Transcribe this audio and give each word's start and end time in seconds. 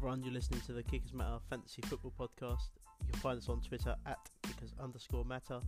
everyone. 0.00 0.22
You're 0.22 0.32
listening 0.32 0.62
to 0.62 0.72
the 0.72 0.82
Kickers 0.82 1.12
Matter 1.12 1.36
Fantasy 1.50 1.82
Football 1.82 2.14
Podcast. 2.18 2.70
You'll 3.06 3.20
find 3.20 3.36
us 3.36 3.50
on 3.50 3.60
Twitter 3.60 3.94
at 4.06 4.16
Kickers 4.42 4.74
underscore 4.82 5.26
Matter. 5.26 5.60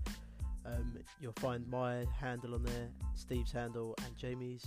Um, 0.65 0.97
you'll 1.21 1.35
find 1.35 1.69
my 1.69 2.07
handle 2.19 2.55
on 2.55 2.63
there, 2.63 2.89
Steve's 3.15 3.53
handle, 3.53 3.95
and 4.07 4.17
Jamie's. 4.17 4.65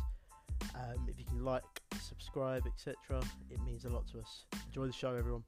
Um, 0.75 1.07
if 1.07 1.17
you 1.17 1.25
can 1.25 1.43
like, 1.43 1.63
subscribe, 1.99 2.67
etc., 2.67 3.23
it 3.49 3.59
means 3.65 3.85
a 3.85 3.89
lot 3.89 4.05
to 4.11 4.19
us. 4.19 4.45
Enjoy 4.67 4.85
the 4.85 4.93
show, 4.93 5.15
everyone. 5.15 5.43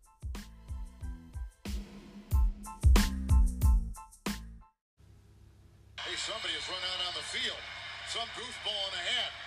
Hey, 6.00 6.16
somebody 6.16 6.54
has 6.56 6.68
run 6.68 6.82
out 6.82 7.08
on 7.08 7.14
the 7.14 7.22
field. 7.22 7.62
Some 8.10 8.28
goofball 8.34 8.88
in 8.88 8.94
a 8.98 9.04
hat 9.14 9.47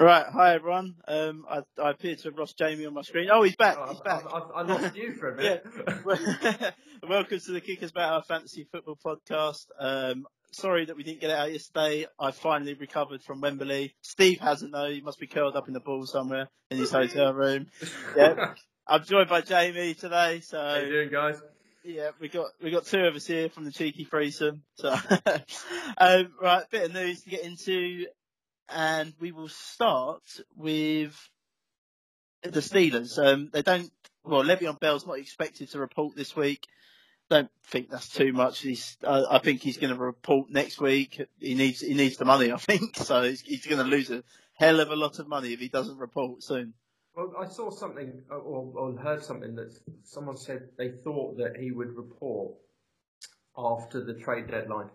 Right, 0.00 0.26
hi 0.26 0.54
everyone. 0.54 0.94
Um, 1.08 1.44
I, 1.50 1.62
I 1.82 1.90
appear 1.90 2.14
to 2.14 2.22
have 2.28 2.38
lost 2.38 2.56
Jamie 2.56 2.86
on 2.86 2.94
my 2.94 3.02
screen. 3.02 3.28
Oh, 3.32 3.42
he's 3.42 3.56
back. 3.56 3.76
Oh, 3.80 3.88
he's 3.90 4.00
I, 4.00 4.04
back. 4.04 4.24
I, 4.32 4.38
I 4.38 4.62
lost 4.62 4.94
you 4.96 5.12
for 5.14 5.30
a 5.30 5.36
minute. 5.36 5.66
Welcome 7.08 7.40
to 7.40 7.52
the 7.52 7.60
Kickers 7.60 7.92
Matter 7.92 8.22
Fantasy 8.28 8.68
Football 8.70 8.96
Podcast. 9.04 9.66
Um, 9.80 10.24
sorry 10.52 10.84
that 10.84 10.96
we 10.96 11.02
didn't 11.02 11.20
get 11.20 11.30
it 11.30 11.36
out 11.36 11.52
yesterday. 11.52 12.06
I 12.18 12.30
finally 12.30 12.74
recovered 12.74 13.22
from 13.24 13.40
Wembley. 13.40 13.96
Steve 14.02 14.38
hasn't 14.38 14.70
though. 14.70 14.88
He 14.88 15.00
must 15.00 15.18
be 15.18 15.26
curled 15.26 15.56
up 15.56 15.66
in 15.66 15.74
the 15.74 15.80
ball 15.80 16.06
somewhere 16.06 16.48
in 16.70 16.78
his 16.78 16.92
hotel 16.92 17.34
room. 17.34 17.66
Yeah. 18.16 18.54
I'm 18.86 19.04
joined 19.04 19.28
by 19.28 19.40
Jamie 19.42 19.94
today. 19.94 20.40
So 20.40 20.58
How 20.58 20.76
you 20.76 20.90
doing, 20.90 21.10
guys? 21.10 21.42
yeah, 21.84 22.10
we 22.20 22.28
got 22.28 22.46
we 22.62 22.70
got 22.70 22.86
two 22.86 23.00
of 23.00 23.14
us 23.16 23.26
here 23.26 23.50
from 23.50 23.64
the 23.64 23.72
cheeky 23.72 24.04
threesome. 24.04 24.62
So 24.76 24.94
um, 25.98 26.28
right, 26.40 26.64
bit 26.70 26.84
of 26.84 26.94
news 26.94 27.22
to 27.22 27.30
get 27.30 27.44
into, 27.44 28.06
and 28.68 29.12
we 29.20 29.32
will 29.32 29.48
start 29.48 30.22
with 30.56 31.16
the 32.42 32.60
Steelers. 32.60 33.18
Um, 33.18 33.50
they 33.52 33.62
don't. 33.62 33.90
Well, 34.24 34.44
Le'Veon 34.44 34.78
Bell's 34.80 35.06
not 35.06 35.18
expected 35.18 35.70
to 35.70 35.78
report 35.78 36.16
this 36.16 36.36
week. 36.36 36.66
Don't 37.30 37.50
think 37.66 37.90
that's 37.90 38.08
too 38.08 38.32
much. 38.32 38.60
He's. 38.60 38.96
Uh, 39.02 39.24
I 39.30 39.38
think 39.38 39.60
he's 39.60 39.76
going 39.78 39.94
to 39.94 40.00
report 40.00 40.50
next 40.50 40.80
week. 40.80 41.20
He 41.38 41.54
needs. 41.54 41.80
He 41.80 41.94
needs 41.94 42.16
the 42.16 42.24
money. 42.24 42.52
I 42.52 42.56
think 42.56 42.96
so. 42.96 43.22
He's, 43.22 43.40
he's 43.40 43.66
going 43.66 43.82
to 43.82 43.88
lose 43.88 44.10
a 44.10 44.22
hell 44.54 44.80
of 44.80 44.90
a 44.90 44.96
lot 44.96 45.18
of 45.18 45.28
money 45.28 45.52
if 45.52 45.60
he 45.60 45.68
doesn't 45.68 45.98
report 45.98 46.42
soon. 46.42 46.74
Well, 47.14 47.32
I 47.38 47.48
saw 47.48 47.70
something 47.70 48.22
uh, 48.30 48.36
or, 48.36 48.72
or 48.76 48.96
heard 48.96 49.24
something 49.24 49.56
that 49.56 49.76
someone 50.04 50.36
said 50.36 50.68
they 50.78 50.90
thought 50.90 51.38
that 51.38 51.56
he 51.58 51.72
would 51.72 51.96
report 51.96 52.54
after 53.56 54.04
the 54.04 54.14
trade 54.14 54.48
deadline, 54.48 54.90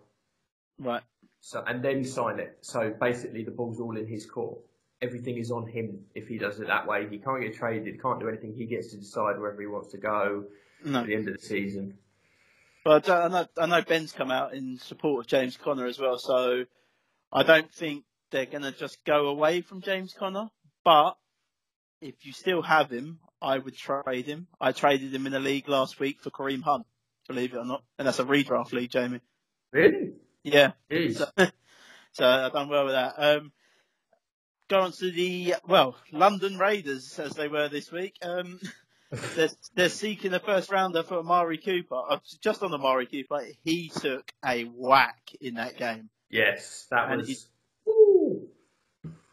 Right. 0.78 1.02
So 1.46 1.62
and 1.66 1.84
then 1.84 2.04
sign 2.04 2.38
it. 2.40 2.56
So 2.62 2.94
basically, 2.98 3.44
the 3.44 3.50
ball's 3.50 3.78
all 3.78 3.98
in 3.98 4.06
his 4.06 4.24
court. 4.24 4.60
Everything 5.02 5.36
is 5.36 5.50
on 5.50 5.66
him 5.66 6.00
if 6.14 6.26
he 6.26 6.38
does 6.38 6.58
it 6.58 6.68
that 6.68 6.86
way. 6.86 7.06
He 7.06 7.18
can't 7.18 7.42
get 7.42 7.54
traded. 7.54 7.92
He 7.92 8.00
can't 8.00 8.18
do 8.18 8.28
anything. 8.28 8.54
He 8.54 8.64
gets 8.64 8.92
to 8.92 8.96
decide 8.96 9.38
wherever 9.38 9.60
he 9.60 9.66
wants 9.66 9.90
to 9.92 9.98
go 9.98 10.44
No. 10.82 11.00
at 11.00 11.06
the 11.06 11.14
end 11.14 11.28
of 11.28 11.34
the 11.34 11.46
season. 11.46 11.98
But 12.82 13.10
uh, 13.10 13.24
I 13.24 13.28
know, 13.28 13.46
I 13.58 13.66
know 13.66 13.82
Ben's 13.82 14.12
come 14.12 14.30
out 14.30 14.54
in 14.54 14.78
support 14.78 15.22
of 15.22 15.28
James 15.28 15.58
Conner 15.58 15.84
as 15.84 15.98
well, 15.98 16.16
so 16.16 16.64
I 17.30 17.42
don't 17.42 17.70
think 17.70 18.04
they're 18.30 18.46
going 18.46 18.62
to 18.62 18.72
just 18.72 19.04
go 19.04 19.26
away 19.26 19.60
from 19.60 19.82
James 19.82 20.14
Conner. 20.18 20.48
But 20.82 21.18
if 22.00 22.24
you 22.24 22.32
still 22.32 22.62
have 22.62 22.90
him, 22.90 23.18
I 23.42 23.58
would 23.58 23.76
trade 23.76 24.24
him. 24.24 24.46
I 24.58 24.72
traded 24.72 25.14
him 25.14 25.26
in 25.26 25.34
a 25.34 25.40
league 25.40 25.68
last 25.68 26.00
week 26.00 26.22
for 26.22 26.30
Kareem 26.30 26.62
Hunt, 26.62 26.86
believe 27.28 27.52
it 27.52 27.58
or 27.58 27.66
not, 27.66 27.84
and 27.98 28.08
that's 28.08 28.18
a 28.18 28.24
redraft 28.24 28.72
league, 28.72 28.90
Jamie. 28.90 29.20
Really? 29.72 30.12
Yeah, 30.44 30.72
so, 30.90 31.26
so 32.12 32.26
I've 32.28 32.52
done 32.52 32.68
well 32.68 32.84
with 32.84 32.94
that. 32.94 33.14
Um, 33.16 33.52
go 34.68 34.80
on 34.82 34.92
to 34.92 35.10
the 35.10 35.56
well 35.66 35.96
London 36.12 36.58
Raiders 36.58 37.18
as 37.18 37.32
they 37.32 37.48
were 37.48 37.68
this 37.68 37.90
week. 37.90 38.16
Um, 38.22 38.60
they're, 39.36 39.48
they're 39.74 39.88
seeking 39.88 40.34
a 40.34 40.40
first 40.40 40.70
rounder 40.70 41.02
for 41.02 41.18
Amari 41.18 41.58
Cooper. 41.58 42.00
Uh, 42.10 42.18
just 42.42 42.62
on 42.62 42.74
Amari 42.74 43.06
Cooper, 43.06 43.42
he 43.62 43.88
took 43.88 44.30
a 44.44 44.64
whack 44.64 45.32
in 45.40 45.54
that 45.54 45.76
game. 45.76 46.10
Yes, 46.30 46.86
that 46.90 47.10
And 47.10 47.22
was. 47.22 47.48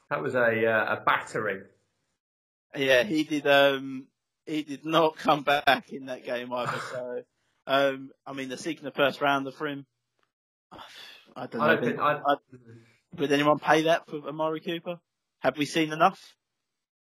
That 0.09 0.21
was 0.21 0.35
a 0.35 0.65
uh, 0.65 0.95
a 0.95 1.03
battering. 1.05 1.63
Yeah, 2.75 3.03
he 3.03 3.23
did. 3.23 3.47
Um, 3.47 4.07
he 4.45 4.63
did 4.63 4.85
not 4.85 5.17
come 5.17 5.43
back 5.65 5.89
in 5.91 6.05
that 6.07 6.25
game 6.25 6.51
either. 6.53 6.81
So, 6.91 7.23
um, 7.67 8.11
I 8.25 8.33
mean, 8.33 8.49
they're 8.49 8.57
seeking 8.57 8.87
a 8.87 8.91
first 8.91 9.21
rounder 9.21 9.51
for 9.51 9.67
him. 9.67 9.85
I 11.35 11.47
don't 11.47 11.55
know. 11.55 11.61
I 11.61 11.75
don't 11.75 11.83
think. 11.85 11.99
I, 11.99 12.13
I- 12.25 12.35
Would 13.17 13.31
anyone 13.31 13.59
pay 13.59 13.83
that 13.83 14.07
for 14.07 14.27
Amari 14.27 14.59
Cooper? 14.61 14.99
Have 15.39 15.57
we 15.57 15.65
seen 15.65 15.91
enough? 15.91 16.35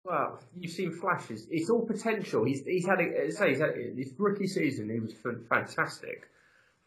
Well, 0.03 0.39
you've 0.55 0.71
seen 0.71 0.91
flashes. 0.91 1.47
It's 1.49 1.69
all 1.69 1.85
potential. 1.85 2.43
He's 2.45 2.63
he's 2.63 2.85
had 2.85 2.99
a, 2.99 3.31
say 3.31 3.49
he's 3.49 3.59
had 3.59 3.71
his 3.97 4.13
rookie 4.17 4.47
season. 4.47 4.89
He 4.89 4.99
was 4.99 5.13
fantastic, 5.49 6.29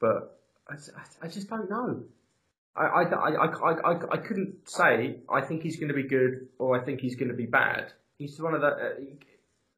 but 0.00 0.38
I, 0.68 0.74
I- 0.74 1.26
I 1.26 1.28
just 1.28 1.48
don't 1.48 1.68
know. 1.68 2.02
I, 2.76 2.84
I, 2.84 3.02
I, 3.02 3.30
I, 3.46 3.72
I, 3.72 4.00
I 4.12 4.16
couldn't 4.18 4.68
say 4.68 5.16
I 5.28 5.40
think 5.40 5.62
he's 5.62 5.76
going 5.78 5.88
to 5.88 5.94
be 5.94 6.04
good 6.04 6.46
or 6.60 6.80
I 6.80 6.84
think 6.84 7.00
he's 7.00 7.16
going 7.16 7.30
to 7.30 7.34
be 7.34 7.46
bad. 7.46 7.92
He's 8.18 8.40
one 8.40 8.54
of 8.54 8.60
the. 8.60 8.68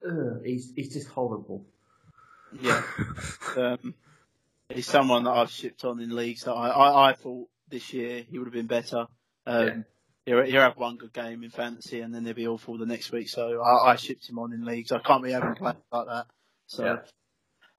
Uh, 0.06 0.40
he's 0.44 0.72
he's 0.76 0.92
just 0.92 1.08
horrible. 1.08 1.64
Yeah. 2.60 2.82
um, 3.56 3.94
he's 4.70 4.86
someone 4.86 5.24
that 5.24 5.30
I've 5.30 5.50
shipped 5.50 5.84
on 5.84 6.00
in 6.00 6.14
leagues 6.14 6.42
that 6.42 6.52
I, 6.52 6.68
I, 6.68 7.10
I 7.10 7.12
thought 7.14 7.48
this 7.68 7.92
year 7.92 8.24
he 8.28 8.38
would 8.38 8.46
have 8.46 8.54
been 8.54 8.66
better. 8.66 9.06
Um, 9.46 9.84
he'll, 10.26 10.44
he'll 10.44 10.60
have 10.60 10.76
one 10.76 10.96
good 10.96 11.12
game 11.12 11.42
in 11.42 11.50
fantasy 11.50 12.00
and 12.00 12.14
then 12.14 12.24
he'll 12.24 12.34
be 12.34 12.46
awful 12.46 12.78
the 12.78 12.86
next 12.86 13.12
week. 13.12 13.28
So 13.28 13.60
I, 13.62 13.92
I 13.92 13.96
shipped 13.96 14.28
him 14.28 14.38
on 14.38 14.52
in 14.52 14.64
leagues. 14.64 14.92
I 14.92 14.98
can't 14.98 15.22
be 15.22 15.32
having 15.32 15.54
players 15.54 15.76
like 15.92 16.06
that. 16.06 16.26
So, 16.66 16.84
Yeah. 16.84 16.96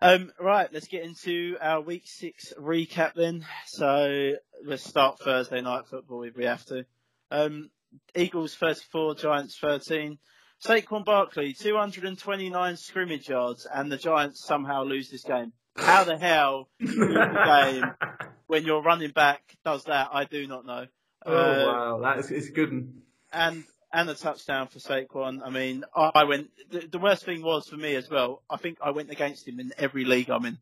um, 0.02 0.32
right, 0.40 0.70
let's 0.74 0.88
get 0.88 1.04
into 1.04 1.58
our 1.62 1.82
week 1.82 2.04
six 2.06 2.54
recap 2.60 3.14
then. 3.14 3.46
So 3.68 4.34
let's 4.66 4.84
start 4.84 5.20
Thursday 5.20 5.62
night 5.62 5.88
football 5.90 6.24
if 6.24 6.36
we 6.36 6.46
have 6.46 6.66
to. 6.66 6.86
Um, 7.30 7.70
Eagles 8.16 8.56
34, 8.56 9.16
Giants 9.16 9.58
13. 9.60 10.18
Saquon 10.64 11.04
Barkley, 11.04 11.54
229 11.54 12.78
scrimmage 12.78 13.30
yards, 13.30 13.66
and 13.74 13.92
the 13.92 13.98
Giants 13.98 14.46
somehow 14.46 14.84
lose 14.84 15.10
this 15.10 15.24
game. 15.24 15.54
How 15.76 16.04
the 16.04 16.18
hell 16.18 16.70
you 16.80 16.88
lose 16.88 17.14
the 17.14 17.72
game 17.72 18.18
when 18.48 18.66
your 18.66 18.84
running 18.84 19.12
back 19.12 19.42
does 19.66 19.86
that? 19.86 20.10
I 20.12 20.26
do 20.26 20.48
not 20.48 20.66
know. 20.66 20.86
oh 21.26 21.34
Uh, 21.34 21.66
wow, 21.66 22.00
that's 22.16 22.30
it's 22.32 22.50
good. 22.50 22.72
one. 22.72 23.02
and 23.32 23.64
and 23.94 24.10
a 24.10 24.14
touchdown 24.16 24.68
for 24.68 24.80
Saquon. 24.80 25.42
I 25.46 25.50
mean, 25.50 25.84
I 25.96 26.24
went. 26.24 26.50
The, 26.70 26.88
the 26.88 27.00
worst 27.00 27.26
thing 27.26 27.42
was 27.44 27.68
for 27.68 27.76
me 27.78 27.96
as 27.96 28.10
well. 28.10 28.42
I 28.50 28.58
think 28.58 28.78
I 28.82 28.92
went 28.92 29.10
against 29.12 29.48
him 29.48 29.60
in 29.60 29.72
every 29.78 30.06
league 30.06 30.30
I'm 30.30 30.46
in 30.46 30.58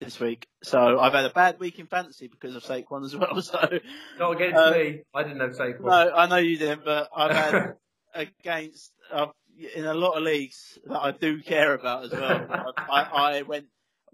this 0.00 0.18
week. 0.18 0.46
So 0.62 0.98
I've 0.98 1.12
had 1.12 1.26
a 1.26 1.30
bad 1.30 1.60
week 1.60 1.78
in 1.78 1.86
fantasy 1.86 2.26
because 2.28 2.56
of 2.56 2.62
Saquon 2.62 3.04
as 3.04 3.14
well. 3.14 3.40
So 3.42 3.78
Not 4.18 4.30
against 4.32 4.56
uh, 4.56 4.70
me. 4.72 5.00
I 5.14 5.22
didn't 5.24 5.40
have 5.40 5.50
Saquon. 5.50 5.80
no, 5.82 6.12
I 6.14 6.26
know 6.26 6.36
you 6.36 6.56
didn't, 6.56 6.84
but 6.86 7.08
I've 7.14 7.36
had 7.36 7.74
against 8.14 8.92
uh, 9.12 9.26
in 9.74 9.84
a 9.84 9.92
lot 9.94 10.12
of 10.16 10.22
leagues 10.22 10.78
that 10.86 10.98
I 10.98 11.10
do 11.10 11.42
care 11.42 11.74
about 11.74 12.04
as 12.04 12.12
well. 12.12 12.46
I, 12.78 13.02
I 13.38 13.42
went 13.42 13.66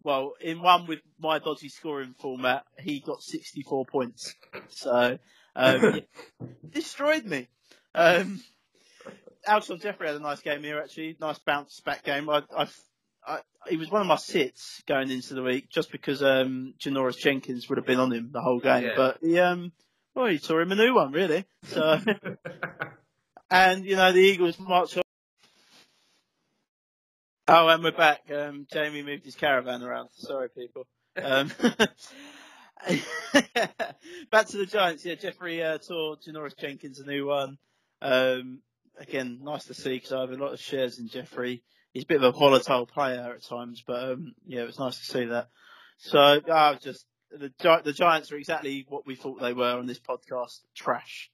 well 0.06 0.32
in 0.40 0.62
one 0.62 0.86
with 0.86 1.00
my 1.18 1.38
dodgy 1.38 1.68
scoring 1.68 2.14
format. 2.18 2.64
He 2.78 3.00
got 3.00 3.22
64 3.22 3.84
points, 3.84 4.34
so 4.68 5.18
um, 5.54 6.00
destroyed 6.70 7.26
me. 7.26 7.48
Um, 7.94 8.40
Alshon 9.46 9.82
Jeffery 9.82 10.06
had 10.06 10.16
a 10.16 10.20
nice 10.20 10.40
game 10.40 10.62
here 10.62 10.78
actually, 10.80 11.16
nice 11.20 11.38
bounce 11.40 11.80
back 11.80 12.02
game. 12.04 12.30
I, 12.30 12.42
I, 12.56 12.68
I, 13.26 13.40
he 13.68 13.76
was 13.76 13.90
one 13.90 14.00
of 14.00 14.06
my 14.06 14.16
sits 14.16 14.82
going 14.86 15.10
into 15.10 15.34
the 15.34 15.42
week 15.42 15.68
just 15.68 15.92
because 15.92 16.22
um, 16.22 16.72
Janoris 16.80 17.18
Jenkins 17.18 17.68
would 17.68 17.76
have 17.78 17.86
been 17.86 18.00
on 18.00 18.12
him 18.12 18.30
the 18.32 18.40
whole 18.40 18.60
game, 18.60 18.84
Yeah. 18.84 18.92
but 18.96 19.18
he 19.20 19.38
um, 19.38 19.72
well, 20.14 20.26
he 20.26 20.38
saw 20.38 20.58
him 20.60 20.72
a 20.72 20.76
new 20.76 20.94
one 20.94 21.12
really. 21.12 21.44
So. 21.64 22.00
And, 23.48 23.84
you 23.84 23.94
know, 23.94 24.10
the 24.10 24.18
Eagles 24.18 24.58
march 24.58 24.96
on. 24.96 25.02
Oh, 27.48 27.68
and 27.68 27.84
we're 27.84 27.92
back. 27.92 28.22
Um, 28.34 28.66
Jamie 28.72 29.04
moved 29.04 29.24
his 29.24 29.36
caravan 29.36 29.80
around. 29.80 30.08
Sorry, 30.14 30.48
people. 30.48 30.88
Um, 31.16 31.52
back 34.32 34.48
to 34.48 34.56
the 34.56 34.66
Giants. 34.66 35.04
Yeah, 35.04 35.14
Jeffery 35.14 35.62
uh, 35.62 35.78
tore 35.78 36.16
Janoris 36.16 36.58
Jenkins 36.58 36.98
a 36.98 37.06
new 37.06 37.26
one. 37.26 37.56
Um, 38.02 38.62
again, 38.98 39.38
nice 39.44 39.66
to 39.66 39.74
see 39.74 39.90
because 39.90 40.12
I 40.12 40.22
have 40.22 40.32
a 40.32 40.36
lot 40.36 40.54
of 40.54 40.60
shares 40.60 40.98
in 40.98 41.06
Jeffery. 41.06 41.62
he's 41.92 42.02
a 42.02 42.06
bit 42.06 42.16
of 42.16 42.34
a 42.34 42.36
volatile 42.36 42.84
player 42.84 43.32
at 43.36 43.44
times, 43.44 43.80
but 43.86 44.02
um, 44.02 44.34
yeah, 44.44 44.62
it 44.62 44.66
was 44.66 44.80
nice 44.80 44.98
to 44.98 45.04
see 45.04 45.26
that. 45.26 45.46
So 45.98 46.18
I 46.18 46.72
was 46.72 46.82
just 46.82 47.06
the 47.30 47.52
the 47.84 47.92
Giants 47.92 48.32
are 48.32 48.36
exactly 48.38 48.86
what 48.88 49.06
we 49.06 49.14
thought 49.14 49.40
they 49.40 49.52
were 49.52 49.78
on 49.78 49.86
this 49.86 50.00
podcast. 50.00 50.62
Trash. 50.74 51.30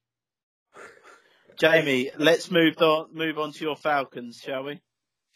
Jamie, 1.58 2.10
let's 2.18 2.50
move 2.50 2.76
on 2.82 3.14
move 3.14 3.38
on 3.38 3.52
to 3.52 3.64
your 3.64 3.76
Falcons, 3.76 4.42
shall 4.44 4.64
we? 4.64 4.82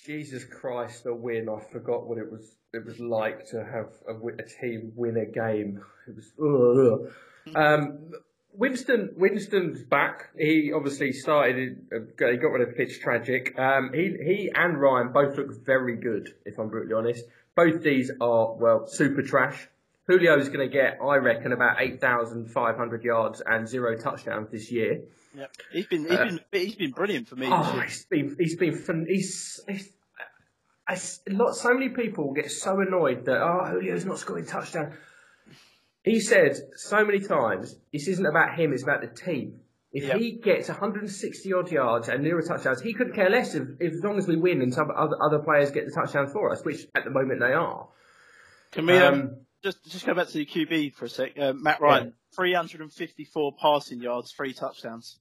Jesus 0.07 0.45
Christ, 0.45 1.05
a 1.07 1.13
win! 1.13 1.49
I 1.49 1.59
forgot 1.73 2.07
what 2.07 2.17
it 2.19 2.31
was. 2.31 2.49
It 2.73 2.85
was 2.85 3.01
like 3.01 3.47
to 3.49 3.65
have 3.65 3.91
a, 4.09 4.15
a 4.15 4.47
team 4.61 4.93
win 4.95 5.17
a 5.17 5.27
game. 5.27 5.81
It 6.07 6.15
was. 6.15 6.33
Ugh. 6.39 7.57
Um, 7.57 8.13
Winston, 8.53 9.15
Winston's 9.17 9.83
back. 9.83 10.31
He 10.39 10.73
obviously 10.73 11.13
started. 11.13 11.87
Uh, 11.93 12.29
he 12.31 12.37
got 12.37 12.49
rid 12.49 12.69
of 12.69 12.75
Fitztragic. 12.77 13.59
Um, 13.59 13.91
he 13.93 14.17
he 14.25 14.51
and 14.55 14.81
Ryan 14.81 15.13
both 15.13 15.37
look 15.37 15.65
very 15.65 15.97
good. 15.97 16.29
If 16.45 16.59
I'm 16.59 16.69
brutally 16.69 16.95
honest, 16.95 17.25
both 17.57 17.83
these 17.83 18.13
are 18.21 18.55
well 18.55 18.87
super 18.87 19.23
trash. 19.23 19.69
Julio's 20.09 20.49
going 20.49 20.61
to 20.61 20.73
get, 20.73 20.99
I 21.03 21.17
reckon, 21.17 21.53
about 21.53 21.81
eight 21.81 22.01
thousand 22.01 22.53
five 22.53 22.77
hundred 22.77 23.03
yards 23.03 23.43
and 23.45 23.69
zero 23.69 23.97
touchdowns 23.97 24.51
this 24.53 24.71
year. 24.71 25.03
Yep. 25.37 25.51
He's 25.73 25.87
been 25.87 26.03
he's 26.05 26.13
uh, 26.13 26.25
been 26.51 26.61
he's 26.63 26.77
been 26.77 26.93
brilliant 26.93 27.29
for 27.29 27.37
me. 27.37 27.49
Oh, 27.51 27.81
he's 27.81 28.05
been 28.05 28.37
he's 28.39 28.57
been 28.57 28.79
fun. 28.79 29.07
He's, 29.09 29.61
he's 29.69 29.91
I, 30.89 30.99
lot, 31.29 31.55
so 31.55 31.75
many 31.75 31.89
people 31.89 32.33
get 32.33 32.51
so 32.51 32.81
annoyed 32.81 33.25
that 33.27 33.41
oh 33.43 33.71
Julio's 33.73 34.05
not 34.05 34.19
scoring 34.19 34.47
touchdown. 34.47 34.97
He 36.05 36.21
said 36.21 36.57
so 36.77 37.05
many 37.05 37.21
times 37.21 37.75
this 37.93 38.07
isn't 38.09 38.27
about 38.27 38.59
him; 38.59 38.73
it's 38.73 38.83
about 38.83 39.01
the 39.01 39.09
team. 39.09 39.61
If 39.93 40.05
yep. 40.05 40.19
he 40.19 40.33
gets 40.33 40.69
160 40.69 41.53
odd 41.55 41.71
yards 41.71 42.09
and 42.09 42.23
zero 42.23 42.43
touchdowns, 42.43 42.83
he 42.83 42.93
couldn't 42.93 43.15
care 43.15 43.31
less 43.31 43.55
if, 43.55 43.63
if 43.81 43.95
as 43.95 44.03
long 44.03 44.19
as 44.19 44.29
we 44.29 44.37
win 44.37 44.61
and 44.61 44.73
some 44.73 44.91
other 44.95 45.17
other 45.21 45.39
players 45.39 45.71
get 45.71 45.87
the 45.87 45.93
touchdowns 45.93 46.33
for 46.33 46.53
us, 46.53 46.65
which 46.65 46.87
at 46.95 47.05
the 47.05 47.11
moment 47.11 47.41
they 47.41 47.53
are. 47.53 47.89
Can 48.73 48.87
we 48.87 48.97
um, 48.99 49.15
um, 49.15 49.37
just 49.65 49.85
just 49.85 50.07
go 50.07 50.15
back 50.15 50.29
to 50.29 50.35
the 50.35 50.47
QB 50.47 50.95
for 50.95 51.07
a 51.07 51.09
sec? 51.09 51.39
Uh, 51.39 51.53
Matt 51.55 51.81
Ryan, 51.81 52.07
yeah. 52.07 52.37
354 52.37 53.57
passing 53.61 54.01
yards, 54.01 54.33
three 54.33 54.53
touchdowns 54.53 55.19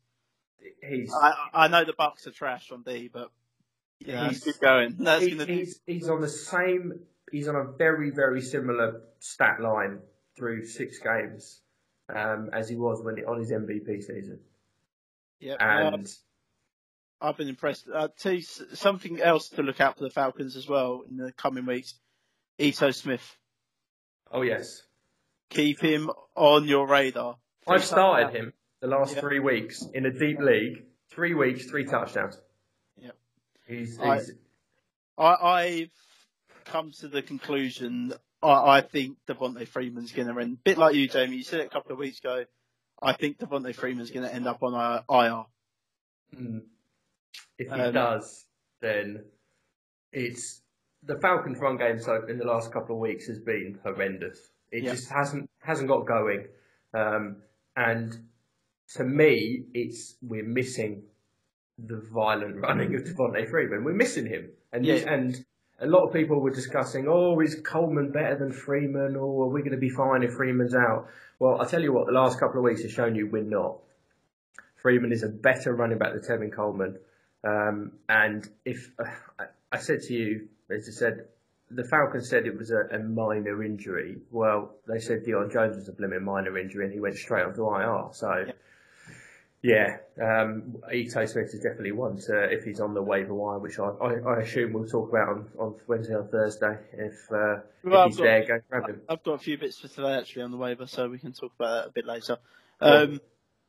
he's. 0.88 1.12
I, 1.13 1.33
I 1.53 1.67
know 1.67 1.85
the 1.85 1.94
Bucks 1.94 2.27
are 2.27 2.31
trash 2.31 2.71
on 2.71 2.83
D, 2.83 3.09
but 3.12 3.29
yeah, 4.00 4.30
he's, 4.30 4.44
keep 4.44 4.59
going. 4.59 4.95
That's 5.00 5.24
he, 5.24 5.31
gonna... 5.31 5.45
he's 5.45 5.80
he's 5.86 6.09
on 6.09 6.21
the 6.21 6.30
same. 6.30 7.00
He's 7.31 7.47
on 7.47 7.56
a 7.56 7.63
very 7.63 8.12
very 8.12 8.42
similar 8.42 9.01
stat 9.19 9.59
line 9.59 10.00
through 10.38 10.65
six 10.65 11.00
games 11.00 11.62
um, 12.13 12.50
as 12.53 12.69
he 12.69 12.75
was 12.75 13.01
when 13.03 13.15
on 13.25 13.39
his 13.39 13.51
MVP 13.51 14.03
season. 14.03 14.39
Yeah, 15.39 15.56
and. 15.59 16.07
I've 17.21 17.38
been 17.38 17.47
impressed. 17.47 17.88
Uh, 17.92 18.09
tell 18.19 18.38
something 18.74 19.21
else 19.21 19.50
to 19.50 19.63
look 19.63 19.80
out 19.80 19.98
for 19.98 20.03
the 20.03 20.09
Falcons 20.09 20.57
as 20.57 20.68
well 20.68 21.03
in 21.09 21.15
the 21.15 21.31
coming 21.31 21.65
weeks. 21.65 21.95
Ito 22.59 22.91
Smith. 22.91 23.38
Oh 24.31 24.41
yes. 24.41 24.83
Keep 25.50 25.81
him 25.81 26.12
on 26.36 26.68
your 26.68 26.88
radar. 26.88 27.38
I've 27.68 27.83
started 27.83 28.36
him 28.36 28.53
the 28.81 28.88
last 28.88 29.15
yeah. 29.15 29.21
three 29.21 29.39
weeks 29.39 29.86
in 29.94 30.06
a 30.06 30.12
deep 30.12 30.39
league. 30.39 30.83
Three 31.09 31.33
weeks, 31.33 31.65
three 31.65 31.86
touchdowns. 31.86 32.39
He's, 33.67 33.97
he's... 33.97 34.31
I, 35.17 35.62
have 35.79 36.65
come 36.65 36.91
to 37.00 37.07
the 37.07 37.21
conclusion. 37.21 38.13
I, 38.41 38.77
I 38.77 38.81
think 38.81 39.17
Devonta 39.27 39.67
Freeman's 39.67 40.12
going 40.12 40.27
to 40.27 40.39
end. 40.39 40.57
A 40.59 40.69
bit 40.69 40.77
like 40.77 40.95
you, 40.95 41.07
Jamie. 41.07 41.38
You 41.38 41.44
said 41.44 41.62
it 41.62 41.67
a 41.67 41.69
couple 41.69 41.94
of 41.94 42.00
weeks 42.00 42.19
ago. 42.19 42.45
I 43.01 43.13
think 43.13 43.39
Devonta 43.39 43.73
Freeman's 43.73 44.12
going 44.12 44.27
to 44.27 44.33
end 44.33 44.47
up 44.47 44.62
on 44.63 44.73
IR. 44.73 45.45
Mm. 46.35 46.62
If 47.57 47.67
he 47.67 47.73
um, 47.73 47.94
does, 47.94 48.45
then 48.81 49.23
it's 50.12 50.62
the 51.03 51.17
Falcons' 51.19 51.59
run 51.59 51.77
game. 51.77 52.00
So 52.00 52.23
in 52.27 52.38
the 52.38 52.45
last 52.45 52.71
couple 52.71 52.95
of 52.95 53.01
weeks 53.01 53.27
has 53.27 53.39
been 53.39 53.79
horrendous. 53.83 54.39
It 54.71 54.83
just 54.83 55.09
hasn't 55.09 55.50
hasn't 55.59 55.88
got 55.88 56.06
going, 56.06 56.47
um, 56.94 57.38
and 57.77 58.17
to 58.95 59.03
me, 59.03 59.65
it's 59.73 60.15
we're 60.21 60.44
missing 60.44 61.03
the 61.77 62.01
violent 62.13 62.56
running 62.62 62.95
of 62.95 63.04
Devonta 63.04 63.50
Freeman. 63.50 63.83
We're 63.83 63.94
missing 63.94 64.25
him, 64.25 64.50
and 64.72 64.86
yeah. 64.86 64.95
and 64.95 65.45
a 65.80 65.88
lot 65.88 66.06
of 66.06 66.13
people 66.13 66.39
were 66.39 66.51
discussing, 66.51 67.07
oh, 67.07 67.39
is 67.42 67.56
Coleman 67.56 68.12
better 68.12 68.38
than 68.38 68.51
Freeman, 68.51 69.16
or 69.16 69.45
are 69.45 69.50
we 69.50 69.62
going 69.62 69.72
to 69.72 69.77
be 69.77 69.89
fine 69.89 70.24
if 70.24 70.33
Freeman's 70.33 70.75
out? 70.75 71.07
Well, 71.39 71.62
I 71.62 71.66
tell 71.66 71.81
you 71.81 71.92
what, 71.92 72.06
the 72.06 72.13
last 72.13 72.39
couple 72.39 72.60
of 72.60 72.63
weeks 72.63 72.83
have 72.83 72.92
shown 72.92 73.16
you 73.16 73.27
we're 73.27 73.44
not. 73.44 73.77
Freeman 74.77 75.12
is 75.12 75.24
a 75.24 75.27
better 75.27 75.74
running 75.74 75.98
back 75.98 76.13
than 76.13 76.22
Tevin 76.22 76.54
Coleman, 76.54 76.98
um, 77.44 77.92
and 78.07 78.48
if 78.63 78.92
uh, 79.00 79.04
I, 79.39 79.45
I 79.72 79.77
said 79.80 80.01
to 80.04 80.13
you, 80.13 80.48
as 80.69 80.88
I 80.88 80.92
said, 80.92 81.25
the 81.72 81.83
Falcons 81.83 82.30
said 82.30 82.45
it 82.45 82.57
was 82.57 82.72
a, 82.72 82.95
a, 82.95 83.00
minor 83.00 83.63
injury. 83.63 84.18
Well, 84.31 84.75
they 84.88 85.00
said 85.00 85.25
Deion 85.25 85.51
Jones 85.51 85.75
was 85.75 85.89
a 85.89 85.92
blooming 85.92 86.24
minor 86.24 86.57
injury, 86.57 86.86
and 86.86 86.94
he 86.94 87.00
went 87.00 87.16
straight 87.16 87.44
onto 87.44 87.68
IR. 87.68 88.10
So. 88.13 88.45
Yeah 88.48 88.54
yeah, 89.65 89.97
um, 90.21 90.75
Ito 90.94 91.25
Smith 91.25 91.51
is 91.51 91.59
definitely 91.59 91.91
one 91.91 92.17
to, 92.27 92.44
if 92.51 92.63
he's 92.63 92.79
on 92.79 92.94
the 92.94 93.01
waiver 93.01 93.33
wire, 93.33 93.57
which 93.57 93.79
I, 93.79 93.85
I, 93.85 94.13
I 94.19 94.39
assume 94.41 94.73
we'll 94.73 94.88
talk 94.88 95.09
about 95.09 95.29
on, 95.29 95.47
on 95.57 95.75
Wednesday 95.88 96.13
or 96.13 96.23
Thursday. 96.23 96.77
If, 96.94 97.31
uh, 97.31 97.62
well, 97.83 98.03
if 98.03 98.09
he's 98.09 98.17
got, 98.17 98.23
there, 98.23 98.45
go 98.45 98.59
grab 98.69 98.89
him. 98.89 99.01
I've 99.09 99.23
got 99.23 99.31
a 99.31 99.38
few 99.39 99.57
bits 99.57 99.79
for 99.79 99.88
today 99.88 100.13
actually 100.13 100.44
on 100.44 100.51
the 100.51 100.57
waiver, 100.57 100.85
so 100.85 101.09
we 101.09 101.17
can 101.17 101.33
talk 101.33 101.51
about 101.57 101.81
that 101.81 101.88
a 101.88 101.91
bit 101.94 102.06
later. 102.06 102.38
Um, 102.79 103.19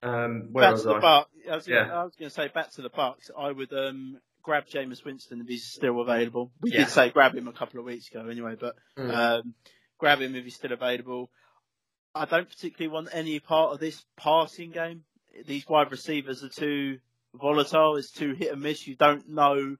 um, 0.02 0.48
back 0.52 0.76
to 0.76 0.82
the 0.82 0.98
Bucks. 1.00 1.31
I 1.50 1.54
was, 1.54 1.66
yeah. 1.66 2.08
gonna, 2.19 2.31
say 2.31 2.48
back 2.48 2.72
to 2.72 2.82
the 2.82 2.90
Bucks. 2.90 3.31
I 3.37 3.50
would 3.50 3.72
um, 3.72 4.19
grab 4.43 4.66
Jameis 4.66 5.02
Winston 5.02 5.40
if 5.40 5.48
he's 5.48 5.64
still 5.64 5.98
available. 6.02 6.52
We 6.60 6.72
yeah. 6.72 6.81
did 6.81 6.88
say 6.88 7.08
grab 7.08 7.34
him 7.34 7.48
a 7.48 7.52
couple 7.52 7.81
of 7.81 7.87
weeks 7.87 8.10
ago 8.10 8.28
anyway, 8.28 8.56
but 8.60 8.75
mm. 8.98 9.14
um, 9.14 9.54
grab 9.96 10.20
him 10.20 10.34
if 10.34 10.44
he's 10.44 10.56
still 10.56 10.72
available. 10.72 11.31
I 12.14 12.26
don't 12.26 12.50
particularly 12.50 12.93
want 12.93 13.08
any 13.12 13.40
part 13.40 13.72
of 13.72 13.81
this 13.81 14.04
passing 14.19 14.72
game 14.72 15.04
these 15.44 15.68
wide 15.68 15.90
receivers 15.90 16.42
are 16.42 16.48
too 16.48 16.98
volatile. 17.34 17.96
It's 17.96 18.10
too 18.10 18.32
hit 18.32 18.52
and 18.52 18.62
miss. 18.62 18.86
You 18.86 18.96
don't 18.96 19.28
know 19.28 19.76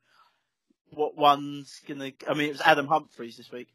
what 0.91 1.17
one's 1.17 1.81
gonna. 1.87 2.13
I 2.29 2.35
mean, 2.35 2.49
it 2.49 2.53
was 2.53 2.61
Adam 2.61 2.87
Humphries 2.87 3.37
this 3.37 3.51
week. 3.51 3.69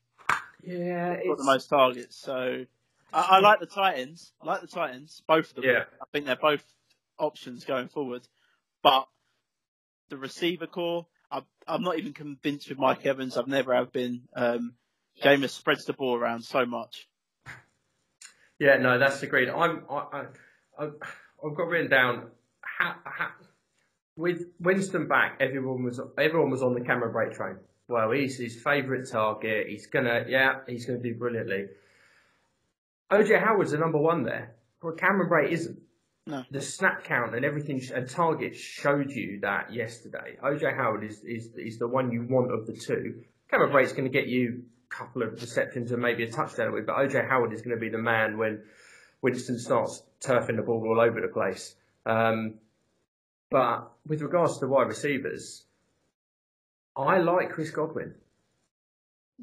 Yeah, 0.63 1.15
got 1.25 1.37
the 1.37 1.43
most 1.43 1.67
targets. 1.67 2.17
So 2.17 2.65
I, 3.13 3.21
I, 3.21 3.39
like 3.39 3.59
the 3.59 3.65
tight 3.65 3.97
ends. 3.99 4.31
I 4.41 4.45
like 4.45 4.61
the 4.61 4.67
tight 4.67 4.93
ends, 4.93 5.23
both 5.27 5.49
of 5.49 5.55
them. 5.55 5.65
Yeah. 5.65 5.83
I 6.01 6.05
think 6.11 6.25
they're 6.25 6.35
both 6.35 6.63
options 7.17 7.65
going 7.65 7.87
forward. 7.87 8.27
But 8.83 9.07
the 10.09 10.17
receiver 10.17 10.67
core, 10.67 11.07
I'm, 11.31 11.43
I'm 11.67 11.81
not 11.81 11.97
even 11.97 12.13
convinced 12.13 12.69
with 12.69 12.77
Mike 12.77 13.05
Evans. 13.05 13.37
I've 13.37 13.47
never 13.47 13.73
have 13.75 13.91
been. 13.91 14.23
Um, 14.35 14.73
Jameis 15.21 15.49
spreads 15.49 15.85
the 15.85 15.93
ball 15.93 16.15
around 16.15 16.43
so 16.43 16.65
much. 16.65 17.07
Yeah, 18.59 18.77
no, 18.77 18.99
that's 18.99 19.23
agreed. 19.23 19.49
I'm. 19.49 19.83
I, 19.89 19.95
I, 19.95 20.25
I 20.77 20.89
I've 21.45 21.55
got 21.55 21.67
written 21.67 21.89
down 21.89 22.27
with 24.15 24.45
Winston 24.59 25.07
back. 25.07 25.37
Everyone 25.39 25.83
was 25.83 25.99
everyone 26.17 26.51
was 26.51 26.61
on 26.61 26.73
the 26.73 26.81
Cameron 26.81 27.13
Brate 27.13 27.35
train. 27.35 27.57
Well, 27.87 28.11
he's 28.11 28.37
his 28.37 28.61
favourite 28.61 29.09
target. 29.09 29.67
He's 29.67 29.87
gonna, 29.87 30.25
yeah, 30.27 30.59
he's 30.67 30.85
gonna 30.85 30.99
do 30.99 31.13
brilliantly. 31.15 31.67
OJ 33.11 33.43
Howard's 33.43 33.71
the 33.71 33.77
number 33.77 33.97
one 33.97 34.23
there. 34.23 34.55
Well, 34.81 34.93
Cameron 34.93 35.29
Brate 35.29 35.51
isn't. 35.51 35.79
No. 36.27 36.43
The 36.51 36.61
snap 36.61 37.03
count 37.03 37.35
and 37.35 37.43
everything 37.43 37.81
and 37.93 38.07
targets 38.07 38.57
showed 38.57 39.09
you 39.09 39.39
that 39.41 39.73
yesterday. 39.73 40.37
OJ 40.43 40.75
Howard 40.75 41.03
is, 41.03 41.21
is 41.23 41.49
is 41.57 41.79
the 41.79 41.87
one 41.87 42.11
you 42.11 42.25
want 42.29 42.51
of 42.53 42.67
the 42.67 42.73
two. 42.73 43.23
Cameron 43.49 43.73
Brate's 43.73 43.91
going 43.91 44.05
to 44.05 44.09
get 44.09 44.27
you 44.27 44.63
a 44.89 44.95
couple 44.95 45.23
of 45.23 45.33
receptions 45.33 45.91
and 45.91 46.01
maybe 46.01 46.23
a 46.23 46.31
touchdown 46.31 46.71
with, 46.71 46.85
but 46.85 46.95
OJ 46.95 47.27
Howard 47.27 47.51
is 47.51 47.61
going 47.61 47.75
to 47.75 47.81
be 47.81 47.89
the 47.89 47.97
man 47.97 48.37
when 48.37 48.61
Winston 49.21 49.59
starts 49.59 50.03
turfing 50.21 50.55
the 50.55 50.61
ball 50.61 50.83
all 50.87 50.99
over 50.99 51.21
the 51.21 51.27
place. 51.27 51.75
Um, 52.05 52.55
but 53.49 53.91
with 54.07 54.21
regards 54.21 54.55
to 54.55 54.61
the 54.61 54.67
wide 54.67 54.87
receivers, 54.87 55.63
I 56.95 57.19
like 57.19 57.51
Chris 57.51 57.69
Godwin. 57.69 58.15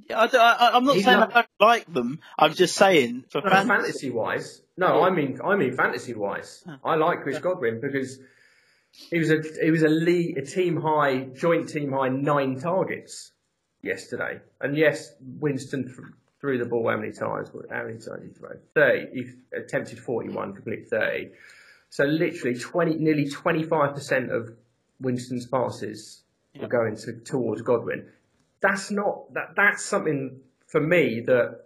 Yeah, 0.08 0.28
I, 0.32 0.76
am 0.76 0.84
not 0.84 0.96
He's 0.96 1.04
saying 1.04 1.18
not, 1.18 1.30
I 1.36 1.40
don't 1.40 1.68
like 1.68 1.92
them. 1.92 2.20
I'm 2.38 2.54
just 2.54 2.76
saying 2.76 3.24
for 3.30 3.40
no, 3.40 3.50
fantasy. 3.50 4.10
wise. 4.10 4.62
No, 4.76 5.02
I 5.02 5.10
mean 5.10 5.40
I 5.44 5.56
mean 5.56 5.74
fantasy 5.74 6.14
wise. 6.14 6.64
I 6.84 6.94
like 6.94 7.22
Chris 7.22 7.36
yeah. 7.36 7.40
Godwin 7.40 7.80
because 7.80 8.18
he 8.92 9.18
was 9.18 9.30
a 9.30 9.42
he 9.60 9.70
was 9.70 9.82
a 9.82 9.88
lead, 9.88 10.38
a 10.38 10.42
team 10.44 10.80
high 10.80 11.20
joint 11.34 11.68
team 11.68 11.92
high 11.92 12.08
nine 12.08 12.60
targets 12.60 13.32
yesterday. 13.82 14.40
And 14.60 14.76
yes, 14.76 15.12
Winston 15.20 15.88
threw 16.40 16.58
the 16.58 16.64
ball 16.64 16.88
how 16.88 16.96
many 16.96 17.12
times? 17.12 17.50
How 17.70 17.84
many 17.84 17.98
times 17.98 18.20
did 18.20 18.28
he 18.28 18.38
throw? 18.38 18.50
30. 18.74 19.06
He 19.12 19.24
attempted 19.56 19.98
41, 19.98 20.54
completed 20.54 20.88
30. 20.88 21.30
So 21.90 22.04
literally 22.04 22.58
20, 22.58 22.96
nearly 22.96 23.28
25% 23.28 24.30
of 24.30 24.50
Winston's 25.00 25.46
passes 25.46 26.22
yep. 26.54 26.62
were 26.62 26.68
going 26.68 26.96
to, 26.96 27.12
towards 27.24 27.62
Godwin. 27.62 28.06
That's 28.60 28.90
not, 28.90 29.32
that, 29.34 29.54
that's 29.56 29.84
something 29.84 30.40
for 30.66 30.80
me 30.80 31.20
that 31.26 31.64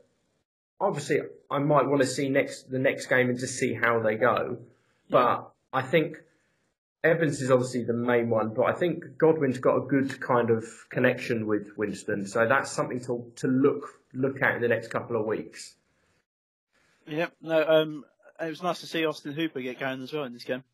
obviously 0.81 1.21
I 1.51 1.59
might 1.59 1.87
want 1.87 2.03
to 2.03 2.07
see 2.07 2.29
next, 2.29 2.71
the 2.71 2.79
next 2.79 3.07
game 3.07 3.29
and 3.31 3.39
just 3.39 3.59
see 3.59 3.75
how 3.75 4.01
they 4.01 4.15
go. 4.15 4.59
But 5.11 5.51
I 5.73 5.83
think 5.83 6.17
Evans 7.05 7.43
is 7.43 7.51
obviously 7.51 7.83
the 7.85 7.93
main 7.93 8.31
one, 8.31 8.55
but 8.55 8.63
I 8.67 8.73
think 8.73 9.19
Godwin's 9.19 9.59
got 9.59 9.77
a 9.77 9.81
good 9.87 10.21
kind 10.21 10.51
of 10.51 10.65
connection 10.91 11.47
with 11.49 11.71
Winston, 11.77 12.27
so 12.27 12.47
that's 12.47 12.71
something 12.71 13.01
to 13.07 13.33
to 13.37 13.49
look 13.49 13.89
look 14.15 14.41
at 14.43 14.57
in 14.57 14.63
the 14.63 14.69
next 14.69 14.89
couple 14.89 15.17
of 15.21 15.27
weeks. 15.27 15.75
Yep. 17.07 17.33
No. 17.43 17.65
Um. 17.67 18.05
It 18.41 18.49
was 18.49 18.63
nice 18.63 18.81
to 18.81 18.87
see 18.87 19.05
Austin 19.05 19.33
Hooper 19.35 19.61
get 19.61 19.79
going 19.81 20.03
as 20.03 20.13
well 20.13 20.25
in 20.25 20.33
this 20.33 20.45
game. 20.45 20.65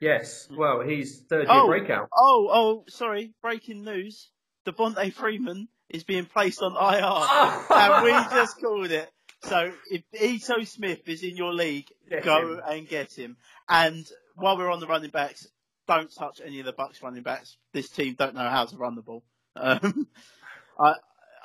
yes. 0.00 0.48
Well, 0.50 0.80
he's 0.80 1.20
third 1.20 1.46
year 1.48 1.50
Oh. 1.50 1.66
breakout. 1.68 2.08
Oh. 2.16 2.48
Oh. 2.50 2.84
Sorry. 2.88 3.32
Breaking 3.42 3.84
news. 3.84 4.30
Devonta 4.66 5.12
Freeman 5.12 5.68
is 5.88 6.02
being 6.04 6.26
placed 6.26 6.60
on 6.60 6.72
IR, 6.72 7.64
and 7.70 8.04
we 8.04 8.10
just 8.36 8.60
called 8.60 8.90
it. 8.90 9.08
So 9.44 9.70
if 9.90 10.02
Ito 10.20 10.64
Smith 10.64 11.08
is 11.08 11.22
in 11.22 11.36
your 11.36 11.52
league, 11.54 11.88
Get 12.10 12.24
go 12.24 12.54
him. 12.54 12.60
and 12.66 12.88
get 12.88 13.12
him. 13.16 13.36
And 13.68 14.04
while 14.36 14.56
we're 14.56 14.70
on 14.70 14.80
the 14.80 14.86
running 14.86 15.10
backs, 15.10 15.46
don't 15.88 16.12
touch 16.14 16.40
any 16.44 16.60
of 16.60 16.66
the 16.66 16.72
Bucks 16.72 17.02
running 17.02 17.22
backs. 17.22 17.56
This 17.72 17.88
team 17.88 18.14
don't 18.18 18.34
know 18.34 18.48
how 18.48 18.64
to 18.64 18.76
run 18.76 18.94
the 18.94 19.02
ball. 19.02 19.22
Um, 19.54 20.08
I, 20.78 20.94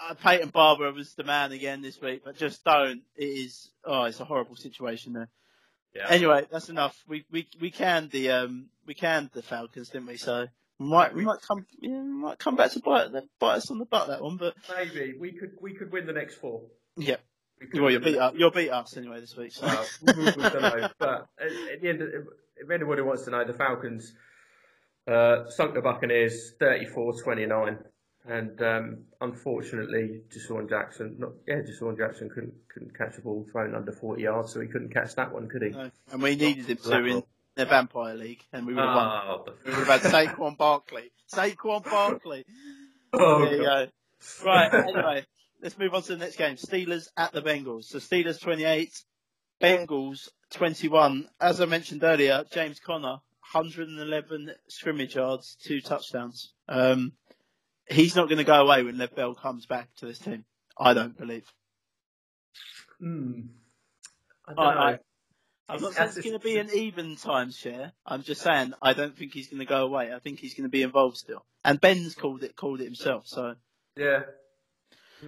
I, 0.10 0.14
Peyton 0.16 0.50
Barber 0.50 0.92
was 0.92 1.14
the 1.14 1.24
man 1.24 1.52
again 1.52 1.82
this 1.82 2.02
week, 2.02 2.22
but 2.26 2.38
just 2.38 2.64
don't. 2.64 3.02
It 3.16 3.26
is. 3.26 3.70
Oh, 3.86 4.04
it's 4.04 4.20
a 4.20 4.26
horrible 4.26 4.56
situation 4.56 5.14
there. 5.14 5.30
Yeah. 5.96 6.08
Anyway, 6.10 6.46
that's 6.52 6.70
enough. 6.70 6.98
We 7.08 7.26
we 7.32 7.48
we 7.60 7.70
canned 7.70 8.12
the 8.12 8.32
um 8.32 8.68
we 8.86 8.94
canned 8.94 9.30
the 9.34 9.42
Falcons, 9.42 9.90
didn't 9.90 10.08
we? 10.08 10.18
So 10.18 10.48
we 10.80 10.86
might 10.88 11.14
we 11.14 11.26
might 11.26 11.42
come 11.42 11.66
yeah, 11.80 11.90
we 11.92 11.98
might 11.98 12.40
come 12.40 12.56
back 12.56 12.72
to 12.72 12.80
bite 12.80 13.10
bite 13.40 13.56
us 13.56 13.70
on 13.70 13.78
the 13.78 13.86
butt 13.86 14.08
that 14.08 14.22
one, 14.22 14.38
but 14.38 14.56
Maybe 14.76 15.16
we 15.20 15.34
could 15.34 15.52
we 15.62 15.74
could 15.74 15.92
win 15.92 16.06
the 16.06 16.14
next 16.14 16.36
four. 16.36 16.62
yeah. 16.98 17.18
Well, 17.74 17.92
you'll 17.92 18.02
beat 18.02 18.18
us. 18.18 18.34
You'll 18.36 18.52
beat 18.52 18.70
us 18.70 18.98
anyway 18.98 19.20
this 19.20 19.36
week. 19.38 19.52
So. 19.52 19.66
Well, 19.68 19.86
we 20.06 20.14
we 20.14 20.32
don't 20.32 20.62
know. 20.62 20.90
But 20.98 21.28
at, 21.40 21.52
at 21.74 21.82
the 21.82 21.90
end, 21.90 22.02
of, 22.02 22.10
if 22.58 22.70
anybody 22.70 23.02
wants 23.02 23.24
to 23.26 23.32
know, 23.32 23.44
the 23.46 23.54
Falcons 23.54 24.14
uh, 25.08 25.50
sunk 25.50 25.74
the 25.74 25.82
Buccaneers 25.82 26.54
34-29. 26.62 27.78
And 28.24 28.62
um, 28.62 28.98
unfortunately, 29.20 30.22
DeSean 30.30 30.70
Jackson, 30.70 31.16
not 31.18 31.32
yeah, 31.48 31.56
DeSean 31.62 31.98
Jackson 31.98 32.30
couldn't 32.30 32.54
couldn't 32.72 32.96
catch 32.96 33.18
a 33.18 33.22
ball 33.22 33.48
thrown 33.52 33.74
under 33.74 33.92
40 33.92 34.22
yards, 34.22 34.54
so 34.54 34.60
he 34.62 34.68
couldn't 34.68 34.94
catch 34.94 35.16
that 35.16 35.34
one, 35.34 35.50
could 35.50 35.64
he? 35.64 35.70
No. 35.70 35.90
And 36.12 36.22
we 36.22 36.36
needed 36.36 36.68
him 36.68 36.78
to 36.78 37.04
in 37.04 37.24
the 37.56 37.66
Vampire 37.66 38.14
League, 38.14 38.44
and 38.54 38.68
we 38.68 38.76
would 38.76 38.84
have 38.84 38.96
won. 38.96 39.08
Oh, 39.08 39.44
the- 39.46 39.54
We 39.66 39.76
would 39.76 39.88
have 39.88 40.02
had 40.04 40.12
Saquon 40.12 40.56
Barkley. 40.56 41.12
Saquon 41.34 41.84
Barkley. 41.84 42.46
oh, 43.14 43.44
there 43.44 43.56
you 43.56 43.64
go. 43.64 43.88
Right. 44.46 44.72
Anyway, 44.72 45.26
let's 45.62 45.78
move 45.78 45.94
on 45.94 46.02
to 46.04 46.16
the 46.16 46.18
next 46.18 46.38
game. 46.38 46.56
Steelers 46.56 47.08
at 47.18 47.32
the 47.34 47.42
Bengals. 47.42 47.86
So 47.86 48.00
Steelers 48.00 48.40
28, 48.42 48.92
Bengals 49.62 50.30
21. 50.52 51.28
As 51.40 51.62
I 51.62 51.66
mentioned 51.66 52.04
earlier, 52.04 52.44
James 52.52 52.80
Conner 52.80 53.20
111 53.54 54.52
scrimmage 54.68 55.16
yards, 55.16 55.58
two 55.62 55.82
touchdowns. 55.82 56.54
Um, 56.70 57.14
he's 57.90 58.16
not 58.16 58.28
going 58.30 58.38
to 58.38 58.44
go 58.44 58.62
away 58.62 58.84
when 58.84 58.98
Lev 58.98 59.16
Bell 59.16 59.36
comes 59.36 59.66
back 59.66 59.90
to 59.98 60.06
this 60.06 60.20
team. 60.20 60.46
I 60.78 60.94
don't 60.94 61.18
believe. 61.18 61.46
Hmm. 63.00 63.42
I 64.48 64.52
I, 64.52 64.56
don't 64.56 64.66
I, 64.78 64.92
know. 64.92 64.98
I'm 65.70 65.82
not 65.82 65.92
It's- 65.92 65.96
saying 65.96 66.10
it's 66.10 66.28
going 66.28 66.40
to 66.40 66.44
be 66.44 66.58
an 66.58 66.70
even 66.74 67.16
time 67.16 67.52
share. 67.52 67.94
I'm 68.06 68.24
just 68.24 68.42
saying 68.42 68.74
I 68.82 68.94
don't 68.94 69.18
think 69.18 69.34
he's 69.34 69.48
going 69.50 69.60
to 69.60 69.66
go 69.66 69.86
away. 69.86 70.14
I 70.14 70.20
think 70.20 70.40
he's 70.40 70.54
going 70.54 70.64
to 70.66 70.70
be 70.70 70.82
involved 70.84 71.18
still. 71.18 71.46
And 71.64 71.80
Ben's 71.80 72.16
called 72.16 72.44
it 72.44 72.56
called 72.56 72.82
it 72.82 72.86
himself. 72.86 73.28
So 73.28 73.56
Yeah. 73.96 74.22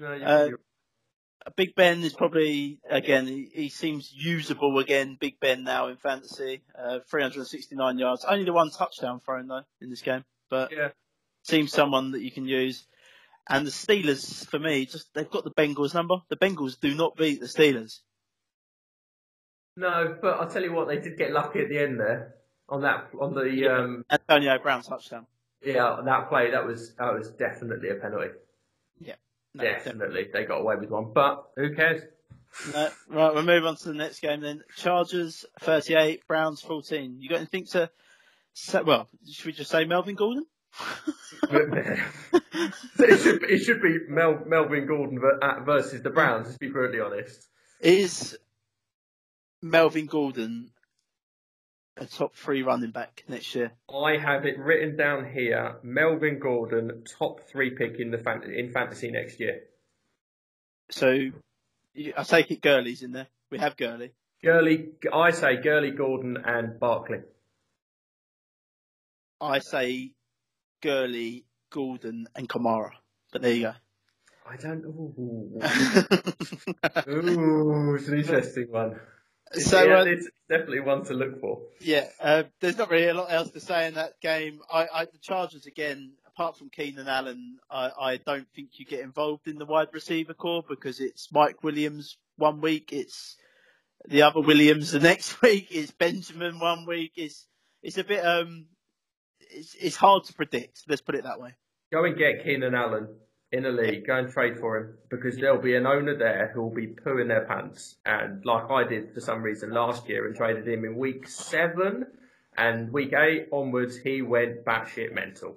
Uh, 0.02 0.50
Big 1.56 1.76
Ben 1.76 2.02
is 2.04 2.14
probably 2.14 2.80
again. 2.90 3.28
He, 3.28 3.50
he 3.54 3.70
seems 3.70 4.12
usable 4.14 4.80
again. 4.80 5.18
Big 5.20 5.40
Ben 5.40 5.64
now 5.64 5.88
in 5.88 5.98
fantasy, 5.98 6.64
uh, 6.78 7.00
369 7.10 7.98
yards. 7.98 8.26
Only 8.26 8.46
the 8.46 8.54
one 8.54 8.72
touchdown 8.72 9.20
thrown 9.20 9.48
though 9.48 9.64
in 9.82 9.90
this 9.90 10.02
game, 10.02 10.24
but 10.50 10.72
yeah. 10.72 10.90
seems 11.44 11.72
someone 11.72 12.12
that 12.12 12.22
you 12.22 12.32
can 12.32 12.46
use. 12.46 12.88
And 13.50 13.68
the 13.68 13.72
Steelers, 13.72 14.48
for 14.48 14.58
me, 14.58 14.86
just 14.86 15.14
they've 15.14 15.30
got 15.30 15.44
the 15.44 15.52
Bengals 15.52 15.94
number. 15.94 16.16
The 16.30 16.38
Bengals 16.38 16.80
do 16.80 16.96
not 16.96 17.18
beat 17.18 17.42
the 17.42 17.48
Steelers. 17.48 18.00
No, 19.76 20.18
but 20.22 20.40
I'll 20.40 20.50
tell 20.50 20.64
you 20.64 20.72
what, 20.72 20.88
they 20.88 21.00
did 21.00 21.18
get 21.18 21.32
lucky 21.32 21.60
at 21.60 21.68
the 21.68 21.80
end 21.80 22.00
there 22.00 22.36
on 22.70 22.82
that 22.82 23.10
on 23.20 23.34
the 23.34 23.44
Yeah. 23.44 23.80
um 23.80 24.06
Antonio 24.10 24.58
Brown 24.60 24.82
touchdown. 24.82 25.28
yeah 25.62 25.86
on 25.86 26.06
that 26.06 26.30
play. 26.30 26.52
That 26.52 26.66
was 26.66 26.96
that 26.96 27.14
was 27.14 27.32
definitely 27.32 27.90
a 27.90 27.96
penalty. 27.96 28.30
No, 29.56 29.64
definitely, 29.64 30.30
they 30.34 30.46
got 30.46 30.62
away 30.62 30.76
with 30.76 30.90
one. 30.90 31.12
But 31.14 31.46
who 31.56 31.76
cares? 31.76 32.02
No, 32.74 32.90
right, 33.10 33.34
we'll 33.34 33.44
move 33.44 33.66
on 33.66 33.76
to 33.78 33.88
the 33.90 33.94
next 33.94 34.20
game 34.20 34.42
then. 34.42 34.64
Chargers 34.78 35.46
38, 35.62 36.28
Browns 36.28 36.62
14. 36.62 37.18
You 37.20 37.30
got 37.30 37.38
anything 37.38 37.66
to 37.68 37.90
say? 38.54 38.82
Well, 38.82 39.10
should 39.32 39.46
we 39.46 39.52
just 39.54 39.72
say 39.72 39.86
Melvin 39.86 40.16
Gordon? 40.16 40.46
it 41.52 42.00
should 43.20 43.44
it 43.44 43.60
should 43.60 43.82
be 43.82 44.00
Mel, 44.08 44.40
Melvin 44.46 44.88
Gordon 44.88 45.20
ver- 45.20 45.64
versus 45.64 46.02
the 46.02 46.10
Browns. 46.10 46.48
Let's 46.48 46.58
be 46.58 46.70
brutally 46.70 47.00
honest. 47.00 47.48
Is 47.80 48.38
Melvin 49.62 50.08
Gordon 50.08 50.72
a 51.98 52.06
top 52.06 52.36
three 52.36 52.64
running 52.64 52.92
back 52.92 53.24
next 53.28 53.54
year? 53.56 53.72
I 53.94 54.18
have 54.18 54.46
it 54.46 54.58
written 54.58 54.96
down 54.96 55.32
here. 55.32 55.78
Melvin 55.84 56.40
Gordon, 56.40 57.04
top 57.06 57.42
three 57.48 57.72
pick 57.72 58.00
in 58.00 58.12
the 58.12 58.18
fan- 58.18 58.44
in 58.44 58.72
fantasy 58.72 59.12
next 59.12 59.40
year. 59.40 59.64
So 60.90 61.32
I 62.18 62.24
take 62.24 62.52
it 62.52 62.62
Gurley's 62.62 63.04
in 63.04 63.12
there. 63.12 63.28
We 63.50 63.60
have 63.60 63.78
Gurley. 63.78 64.12
Gurley, 64.44 64.90
I 65.12 65.32
say 65.32 65.58
Gurley, 65.58 65.92
Gordon, 65.92 66.38
and 66.44 66.80
Barkley. 66.80 67.20
I 69.40 69.60
say 69.60 70.14
Gurley, 70.82 71.46
Gordon, 71.70 72.28
and 72.36 72.50
Kamara. 72.50 72.92
But 73.32 73.42
there 73.42 73.54
you 73.54 73.62
go. 73.64 73.74
I 74.46 74.58
don't. 74.58 74.84
Ooh, 74.84 75.62
ooh 77.10 77.96
it's 77.96 78.08
an 78.10 78.20
interesting 78.20 78.68
one. 78.70 79.00
So 79.54 79.84
yeah, 79.84 80.00
uh, 80.00 80.06
it's 80.06 80.30
definitely 80.50 80.82
one 80.82 81.04
to 81.06 81.14
look 81.14 81.40
for. 81.40 81.62
Yeah, 81.80 82.08
uh, 82.20 82.44
there's 82.60 82.78
not 82.78 82.90
really 82.90 83.08
a 83.08 83.14
lot 83.14 83.32
else 83.32 83.52
to 83.52 83.60
say 83.60 83.88
in 83.88 83.96
that 83.96 84.20
game. 84.22 84.62
I, 84.72 84.88
I 84.94 85.06
the 85.06 85.18
Chargers 85.22 85.66
again, 85.66 86.14
apart 86.28 86.58
from 86.58 86.70
Keenan 86.70 87.08
Allen, 87.08 87.58
I, 87.70 87.92
I 88.00 88.18
don't 88.18 88.48
think 88.56 88.80
you 88.80 88.86
get 88.86 89.02
involved 89.02 89.48
in 89.48 89.58
the 89.58 89.66
wide 89.66 89.90
receiver 89.94 90.34
core 90.34 90.64
because 90.68 91.00
it's 91.00 91.32
Mike 91.32 91.64
Williams 91.64 92.18
one 92.38 92.62
week, 92.62 92.92
it's 92.92 93.38
the 94.08 94.24
other 94.24 94.42
Williams 94.42 94.92
the 94.92 95.00
next 95.02 95.42
week, 95.42 95.68
it's 95.72 95.92
Benjamin 95.92 96.60
one 96.60 96.86
week. 96.86 97.14
It's 97.16 97.48
it's 97.82 97.98
a 97.98 98.04
bit 98.04 98.26
um, 98.26 98.66
it's 99.40 99.76
it's 99.76 99.96
hard 99.96 100.24
to 100.26 100.34
predict. 100.34 100.84
Let's 100.88 101.02
put 101.02 101.16
it 101.16 101.24
that 101.24 101.40
way. 101.40 101.54
Go 101.92 102.06
and 102.06 102.18
get 102.18 102.44
Keenan 102.44 102.74
Allen 102.74 103.08
in 103.54 103.66
a 103.66 103.70
league. 103.70 104.08
Go 104.08 104.18
and 104.18 104.30
trade 104.30 104.60
for 104.60 104.78
him 104.78 104.98
because 105.10 105.38
there'll 105.38 105.62
be 105.62 105.76
an 105.76 105.86
owner 105.86 106.18
there 106.18 106.52
who 106.54 106.64
will 106.64 106.74
be 106.74 106.88
pooing 106.88 107.28
their 107.28 107.46
pants. 107.46 107.96
And 108.06 108.44
like 108.44 108.70
I 108.70 108.84
did 108.84 109.14
for 109.14 109.22
some 109.22 109.44
reason 109.44 109.70
last 109.72 110.10
year 110.10 110.26
and 110.26 110.36
traded 110.36 110.68
him 110.68 110.84
in 110.84 110.98
week 110.98 111.28
seven 111.28 112.08
and 112.58 112.92
week 112.92 113.14
eight 113.14 113.48
onwards, 113.52 113.96
he 113.98 114.22
went 114.22 114.66
batshit 114.66 115.14
mental. 115.14 115.56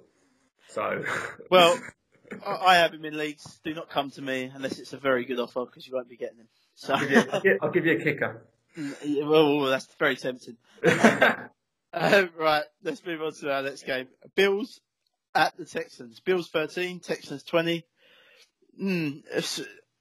So, 0.69 1.03
Well, 1.51 1.79
I, 2.45 2.55
I 2.55 2.75
have 2.75 2.93
him 2.93 3.03
in 3.03 3.17
leagues. 3.17 3.59
Do 3.63 3.73
not 3.73 3.89
come 3.89 4.11
to 4.11 4.21
me 4.21 4.51
unless 4.53 4.79
it's 4.79 4.93
a 4.93 4.97
very 4.97 5.25
good 5.25 5.39
offer 5.39 5.65
because 5.65 5.87
you 5.87 5.93
won't 5.93 6.09
be 6.09 6.17
getting 6.17 6.37
him. 6.37 6.47
So, 6.75 6.93
I'll, 6.93 6.99
give 6.99 7.11
you, 7.11 7.23
I'll 7.31 7.41
give- 7.41 7.57
I'll 7.63 7.71
give 7.71 7.85
you 7.85 7.97
a 7.97 8.03
kicker. 8.03 8.45
well, 9.23 9.61
that's 9.65 9.87
very 9.97 10.15
tempting. 10.15 10.57
Uh, 10.85 11.45
right, 12.37 12.63
let's 12.83 13.03
move 13.03 13.23
on 13.23 13.33
to 13.33 13.51
our 13.51 13.63
next 13.63 13.83
game. 13.85 14.07
Bills 14.35 14.81
at 15.37 15.55
the 15.55 15.65
Texans. 15.65 16.19
Bills 16.19 16.49
13, 16.49 16.99
Texans 16.99 17.43
20. 17.43 17.85
Mm, 18.81 19.23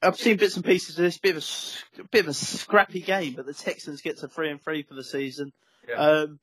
I've 0.02 0.16
seen 0.16 0.36
bits 0.36 0.56
and 0.56 0.64
pieces 0.64 0.98
of 0.98 1.04
this. 1.04 1.18
Bit 1.18 1.30
of 1.30 1.36
a, 1.36 1.38
s- 1.38 1.82
bit 2.10 2.20
of 2.24 2.28
a 2.28 2.34
scrappy 2.34 3.00
game, 3.00 3.34
but 3.34 3.46
the 3.46 3.54
Texans 3.54 4.00
get 4.02 4.18
to 4.18 4.28
three 4.28 4.50
and 4.50 4.60
three 4.62 4.82
for 4.82 4.94
the 4.94 5.04
season. 5.04 5.52
Yeah. 5.88 5.94
Um, 5.96 6.38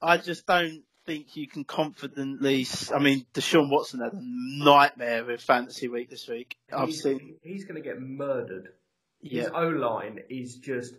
I 0.00 0.16
just 0.18 0.46
don't 0.46 0.82
think 1.06 1.36
you 1.36 1.46
can 1.46 1.64
confidently. 1.64 2.66
I 2.94 2.98
mean, 2.98 3.26
Deshaun 3.34 3.70
Watson 3.70 4.00
had 4.00 4.12
a 4.12 4.20
nightmare 4.20 5.24
with 5.24 5.40
fantasy 5.42 5.88
week 5.88 6.10
this 6.10 6.28
week. 6.28 6.56
I've 6.72 6.88
he's, 6.88 7.02
seen. 7.02 7.36
he's 7.42 7.64
going 7.64 7.82
to 7.82 7.86
get 7.86 8.00
murdered. 8.00 8.68
His 9.22 9.32
Yeah, 9.32 9.48
O 9.54 9.68
line 9.68 10.20
is 10.30 10.56
just 10.56 10.94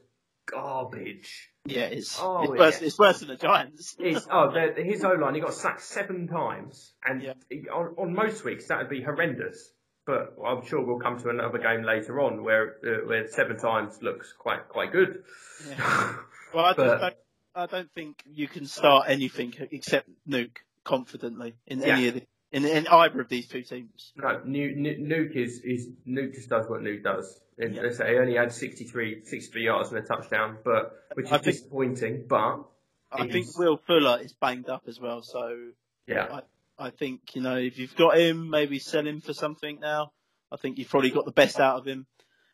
garbage. 0.46 1.50
yeah, 1.66 1.84
it's 1.86 2.18
Oh, 2.20 2.42
it's, 2.44 2.50
worse, 2.52 2.82
yeah. 2.82 2.88
it's 2.88 3.00
worse 3.00 3.20
than 3.20 3.28
the 3.30 3.36
Giants. 3.36 3.96
His, 4.00 4.28
oh, 4.32 4.52
the, 4.52 4.82
his 4.84 5.04
O 5.04 5.12
line, 5.14 5.36
he 5.36 5.42
got 5.42 5.54
sacked 5.54 5.82
seven 5.82 6.28
times, 6.28 6.94
and 7.06 7.22
Yeah. 7.22 7.34
he, 7.50 7.68
on, 7.70 7.96
on 7.98 8.14
most 8.14 8.44
weeks 8.44 8.68
that 8.68 8.78
would 8.80 8.90
be 8.90 9.02
horrendous. 9.02 9.72
But 10.06 10.36
I'm 10.46 10.66
sure 10.66 10.84
we'll 10.84 11.00
come 11.00 11.20
to 11.20 11.30
another 11.30 11.60
game 11.60 11.84
later 11.84 12.20
on 12.22 12.44
where 12.44 12.76
uh, 12.84 13.08
where 13.08 13.28
seven 13.28 13.58
times 13.58 14.00
looks 14.02 14.34
quite 14.38 14.68
quite 14.68 14.92
good. 14.92 15.24
Yeah. 15.70 16.14
Well, 16.54 16.66
I, 16.66 16.74
But- 16.74 16.86
just 16.88 17.02
don't, 17.02 17.16
I 17.56 17.66
don't 17.68 17.92
think 17.94 18.24
you 18.26 18.48
can 18.50 18.66
start 18.66 19.06
anything 19.08 19.54
except 19.72 20.10
Nuke 20.28 20.58
confidently 20.84 21.54
in 21.66 21.82
any 21.82 22.10
of 22.10 22.16
the, 22.16 22.24
in, 22.52 22.66
in 22.66 22.88
either 22.88 23.22
of 23.22 23.30
these 23.30 23.48
two 23.48 23.62
teams. 23.64 24.12
no, 24.16 24.42
Nu- 24.46 24.76
Nu- 24.76 24.98
Nuke 24.98 25.36
is, 25.36 25.60
is 25.62 25.88
Nuke 26.08 26.34
just 26.36 26.50
does 26.50 26.68
what 26.70 26.82
Nuke 26.82 27.04
does. 27.04 27.40
And 27.58 27.76
Yeah. 27.76 27.90
He 27.92 28.18
only 28.18 28.36
had 28.36 28.52
63, 28.52 29.24
63 29.26 29.64
yards 29.66 29.90
and 29.90 30.00
a 30.00 30.02
touchdown, 30.02 30.58
but 30.64 30.94
which 31.14 31.28
is 31.28 31.32
I 31.32 31.38
think- 31.38 31.56
disappointing. 31.58 32.26
But 32.28 32.64
I 33.12 33.28
think 33.28 33.48
Will 33.58 33.78
Fuller 33.78 34.20
is 34.22 34.34
banged 34.34 34.70
up 34.70 34.84
as 34.88 35.00
well, 35.00 35.22
so 35.22 35.72
Yeah. 36.08 36.42
I 36.80 36.90
think 36.90 37.36
you 37.36 37.42
know 37.42 37.58
if 37.58 37.78
you've 37.78 37.96
got 37.96 38.18
him, 38.18 38.50
maybe 38.50 38.80
sell 38.80 39.06
him 39.06 39.22
for 39.22 39.34
something 39.34 39.80
now. 39.80 40.12
I 40.52 40.58
think 40.58 40.78
you've 40.78 40.90
probably 40.90 41.12
got 41.12 41.26
the 41.26 41.32
best 41.32 41.60
out 41.60 41.78
of 41.78 41.86
him. 41.86 42.08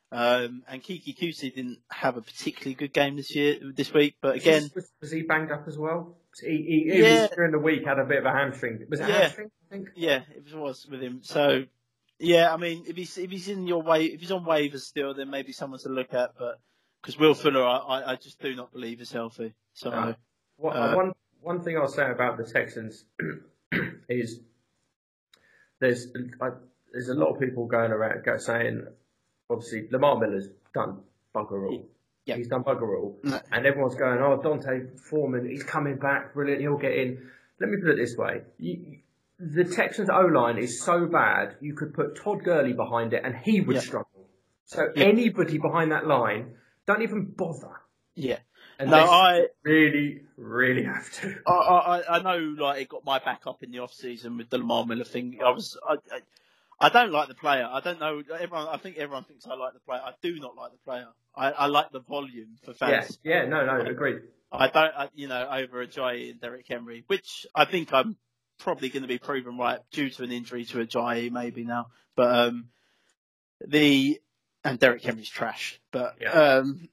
Um, 0.10 0.64
and 0.70 0.82
Keke 0.82 1.18
Coutee 1.18 1.54
didn't 1.54 1.80
have 1.92 2.16
a 2.16 2.22
particularly 2.22 2.76
good 2.76 2.94
game 2.94 3.18
this 3.18 3.36
year, 3.36 3.58
this 3.76 3.94
week, 3.94 4.16
but 4.22 4.38
again, 4.38 4.72
was, 4.74 4.90
was 5.02 5.12
he 5.12 5.24
banged 5.24 5.52
up 5.52 5.68
as 5.68 5.78
well? 5.78 6.16
He, 6.42 6.48
he, 6.48 6.92
he 6.94 7.00
Yeah. 7.00 7.22
was 7.24 7.30
during 7.36 7.52
the 7.52 7.60
week 7.60 7.86
had 7.86 8.00
a 8.00 8.06
bit 8.06 8.20
of 8.20 8.26
a 8.26 8.32
hamstring. 8.32 8.86
Was 8.90 9.02
it 9.02 9.10
Yeah. 9.10 9.22
hamstring? 9.22 9.52
I 9.66 9.76
think. 9.76 9.90
yeah, 9.96 10.22
it 10.34 10.56
was 10.56 10.88
with 10.90 11.02
him. 11.02 11.20
So 11.24 11.66
yeah, 12.20 12.54
I 12.54 12.58
mean, 12.58 12.86
if 12.88 12.96
he's 12.96 13.18
if 13.18 13.30
he's 13.30 13.50
in 13.50 13.68
your 13.68 13.82
way, 13.82 14.06
if 14.06 14.22
he's 14.22 14.32
on 14.32 14.46
waivers 14.46 14.82
still, 14.82 15.14
then 15.14 15.30
maybe 15.30 15.52
someone 15.52 15.80
to 15.82 15.90
look 15.90 16.14
at. 16.14 16.32
But 16.40 16.60
because 17.02 17.20
Will 17.20 17.34
Fuller, 17.34 17.64
I, 17.64 18.14
I, 18.14 18.16
just 18.16 18.40
do 18.40 18.56
not 18.56 18.72
believe 18.72 19.02
is 19.02 19.12
healthy. 19.12 19.54
So 19.74 19.90
No. 19.90 20.16
What, 20.56 20.76
Uh, 20.76 20.96
one 20.96 21.14
one 21.42 21.62
thing 21.62 21.78
I'll 21.78 21.88
say 21.88 22.10
about 22.10 22.38
the 22.38 22.44
Texans 22.44 23.06
is 24.10 24.40
there's 25.80 26.08
I, 26.42 26.50
there's 26.92 27.10
a 27.10 27.14
lot 27.14 27.34
of 27.34 27.40
people 27.40 27.68
going 27.68 27.92
around 27.92 28.24
saying 28.40 28.88
obviously 29.50 29.88
Lamar 29.92 30.18
Miller's 30.20 30.50
done 30.74 31.00
bugger 31.34 31.68
all. 31.70 31.86
Yeah. 32.26 32.36
He's 32.36 32.48
done 32.48 32.64
bugger 32.64 32.98
all. 33.00 33.18
No. 33.24 33.40
And 33.52 33.66
everyone's 33.66 33.96
going, 33.96 34.20
oh, 34.20 34.42
D'Onta 34.42 35.00
Foreman, 35.00 35.50
he's 35.50 35.64
coming 35.64 35.98
back, 35.98 36.34
brilliant, 36.34 36.62
he'll 36.62 36.78
get 36.78 36.94
in. 36.94 37.30
Let 37.60 37.70
me 37.70 37.78
put 37.78 37.92
it 37.92 37.98
this 37.98 38.16
way. 38.18 38.42
You, 38.60 39.00
the 39.40 39.64
Texans 39.64 40.10
O 40.10 40.20
line 40.22 40.58
is 40.58 40.82
so 40.84 41.06
bad, 41.06 41.56
you 41.62 41.74
could 41.76 41.94
put 41.94 42.16
Todd 42.18 42.44
Gurley 42.44 42.74
behind 42.74 43.14
it 43.14 43.22
and 43.24 43.36
he 43.36 43.62
would 43.62 43.76
Yeah. 43.76 43.82
struggle. 43.82 44.28
So 44.66 44.92
Yeah. 44.96 45.06
anybody 45.06 45.58
behind 45.58 45.92
that 45.92 46.06
line, 46.06 46.56
don't 46.86 47.02
even 47.02 47.26
bother. 47.26 47.72
yeah, 48.16 48.40
And 48.80 48.92
no, 48.92 48.98
I, 48.98 49.46
really, 49.64 50.22
really 50.38 50.84
have 50.84 51.10
to. 51.22 51.36
I, 51.48 51.52
I, 51.52 52.18
I 52.18 52.22
know 52.22 52.38
like 52.62 52.82
it 52.82 52.90
got 52.90 53.06
my 53.06 53.20
back 53.20 53.44
up 53.48 53.64
in 53.64 53.72
the 53.72 53.80
off 53.80 53.94
season 53.94 54.38
with 54.38 54.50
the 54.50 54.58
Lamar 54.58 54.86
Miller 54.86 55.06
thing. 55.06 55.40
I 55.46 55.52
was, 55.52 55.78
I, 55.88 55.94
I, 55.94 56.20
I 56.80 56.90
don't 56.90 57.12
like 57.12 57.28
the 57.28 57.36
player. 57.36 57.68
I 57.70 57.80
don't 57.80 58.00
know. 58.00 58.22
Everyone, 58.34 58.68
I 58.68 58.78
think 58.78 58.98
everyone 58.98 59.24
thinks 59.24 59.48
I 59.48 59.56
like 59.56 59.74
the 59.74 59.80
player. 59.80 60.02
I 60.04 60.12
do 60.22 60.40
not 60.40 60.56
like 60.56 60.72
the 60.72 60.78
player. 60.80 61.08
I, 61.36 61.52
I 61.52 61.66
like 61.68 61.92
the 61.92 62.02
volume 62.02 62.58
for 62.64 62.74
fans. 62.74 63.18
yeah, 63.24 63.44
yeah, 63.44 63.50
no, 63.50 63.66
no, 63.66 63.82
agreed. 63.90 64.22
I 64.52 64.68
don't, 64.68 64.94
I, 64.96 65.10
you 65.14 65.28
know, 65.28 65.48
over 65.50 65.86
Ajayi 65.86 66.32
and 66.32 66.40
Derrick 66.40 66.66
Henry, 66.68 67.04
which 67.08 67.46
I 67.54 67.66
think 67.66 67.94
I'm 67.94 68.16
probably 68.60 68.90
going 68.90 69.02
to 69.02 69.08
be 69.08 69.18
proven 69.18 69.58
right 69.58 69.80
due 69.92 70.10
to 70.10 70.24
an 70.24 70.32
injury 70.32 70.66
to 70.66 70.78
Ajayi 70.86 71.32
maybe 71.32 71.64
now. 71.64 71.88
But 72.16 72.48
um, 72.48 72.70
the 73.66 74.20
and 74.64 74.80
Derrick 74.80 75.04
Henry's 75.04 75.30
trash. 75.30 75.80
But 75.92 76.16
Yeah. 76.22 76.32
um, 76.32 76.90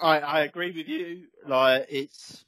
I, 0.00 0.18
I 0.20 0.40
agree 0.40 0.70
with 0.72 0.88
you. 0.88 1.26
Like 1.46 1.86
it's, 1.90 2.44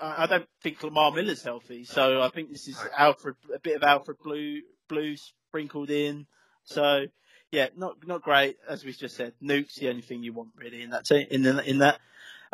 I, 0.00 0.24
I 0.24 0.26
don't 0.26 0.48
think 0.62 0.82
Lamar 0.82 1.12
Miller's 1.12 1.42
healthy, 1.42 1.84
so 1.84 2.20
I 2.22 2.28
think 2.30 2.50
this 2.50 2.66
is 2.68 2.78
Alfred, 2.96 3.36
a 3.54 3.58
bit 3.58 3.76
of 3.76 3.82
Alfred 3.82 4.18
Blue, 4.22 4.60
Blue 4.88 5.14
sprinkled 5.52 5.90
in. 5.90 6.26
So 6.64 7.04
yeah, 7.50 7.68
not 7.76 7.96
not 8.06 8.22
great 8.22 8.56
as 8.68 8.84
we 8.84 8.92
just 8.92 9.16
said. 9.16 9.34
Nuke's 9.40 9.76
the 9.76 9.90
only 9.90 10.00
thing 10.00 10.22
you 10.22 10.32
want 10.32 10.50
really 10.56 10.82
in 10.82 10.90
that 10.90 11.04
team, 11.04 11.26
in 11.30 11.42
the, 11.42 11.62
in 11.68 11.78
that. 11.78 12.00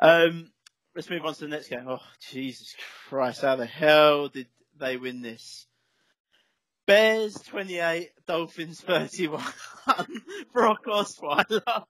Um, 0.00 0.50
let's 0.96 1.08
move 1.08 1.24
on 1.24 1.34
to 1.34 1.40
the 1.40 1.48
next 1.48 1.68
game. 1.68 1.86
Oh 1.88 2.00
Jesus 2.30 2.74
Christ! 3.08 3.42
How 3.42 3.54
the 3.56 3.66
hell 3.66 4.28
did 4.28 4.48
they 4.76 4.96
win 4.96 5.22
this? 5.22 5.66
Bears 6.86 7.34
28, 7.34 8.10
Dolphins 8.26 8.80
31. 8.80 9.44
Brock 10.54 10.86
Osweiler. 10.86 11.84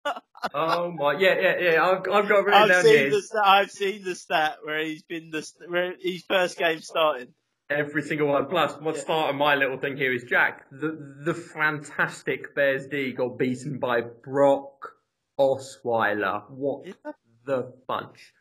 Oh 0.52 0.90
my, 0.90 1.12
yeah, 1.20 1.36
yeah, 1.40 1.54
yeah. 1.60 1.84
I've, 1.84 1.98
I've 1.98 2.28
got 2.28 2.44
written 2.44 2.62
I've 2.62 2.68
down 2.68 2.82
seen 2.82 2.92
here 2.92 3.10
the 3.10 3.22
stat, 3.22 3.42
I've 3.44 3.70
seen 3.70 4.04
the 4.04 4.16
stat 4.16 4.56
where 4.64 4.84
he's 4.84 5.04
been 5.04 5.30
the 5.30 5.46
where 5.68 5.94
his 6.00 6.24
first 6.28 6.58
game 6.58 6.80
starting. 6.80 7.28
Every 7.70 8.02
single 8.02 8.28
one. 8.28 8.46
Plus, 8.46 8.74
what's 8.80 8.98
Yeah. 8.98 9.04
start 9.04 9.30
of 9.30 9.36
my 9.36 9.54
little 9.54 9.78
thing 9.78 9.96
here 9.96 10.12
is 10.12 10.24
Jack. 10.24 10.66
The 10.70 11.14
the 11.24 11.34
fantastic 11.34 12.54
Bears 12.54 12.86
D 12.86 13.12
got 13.12 13.38
beaten 13.38 13.78
by 13.78 14.00
Brock 14.02 14.92
Osweiler. 15.38 16.48
What 16.50 16.86
Yeah. 16.86 17.12
the 17.44 17.72
bunch? 17.86 18.32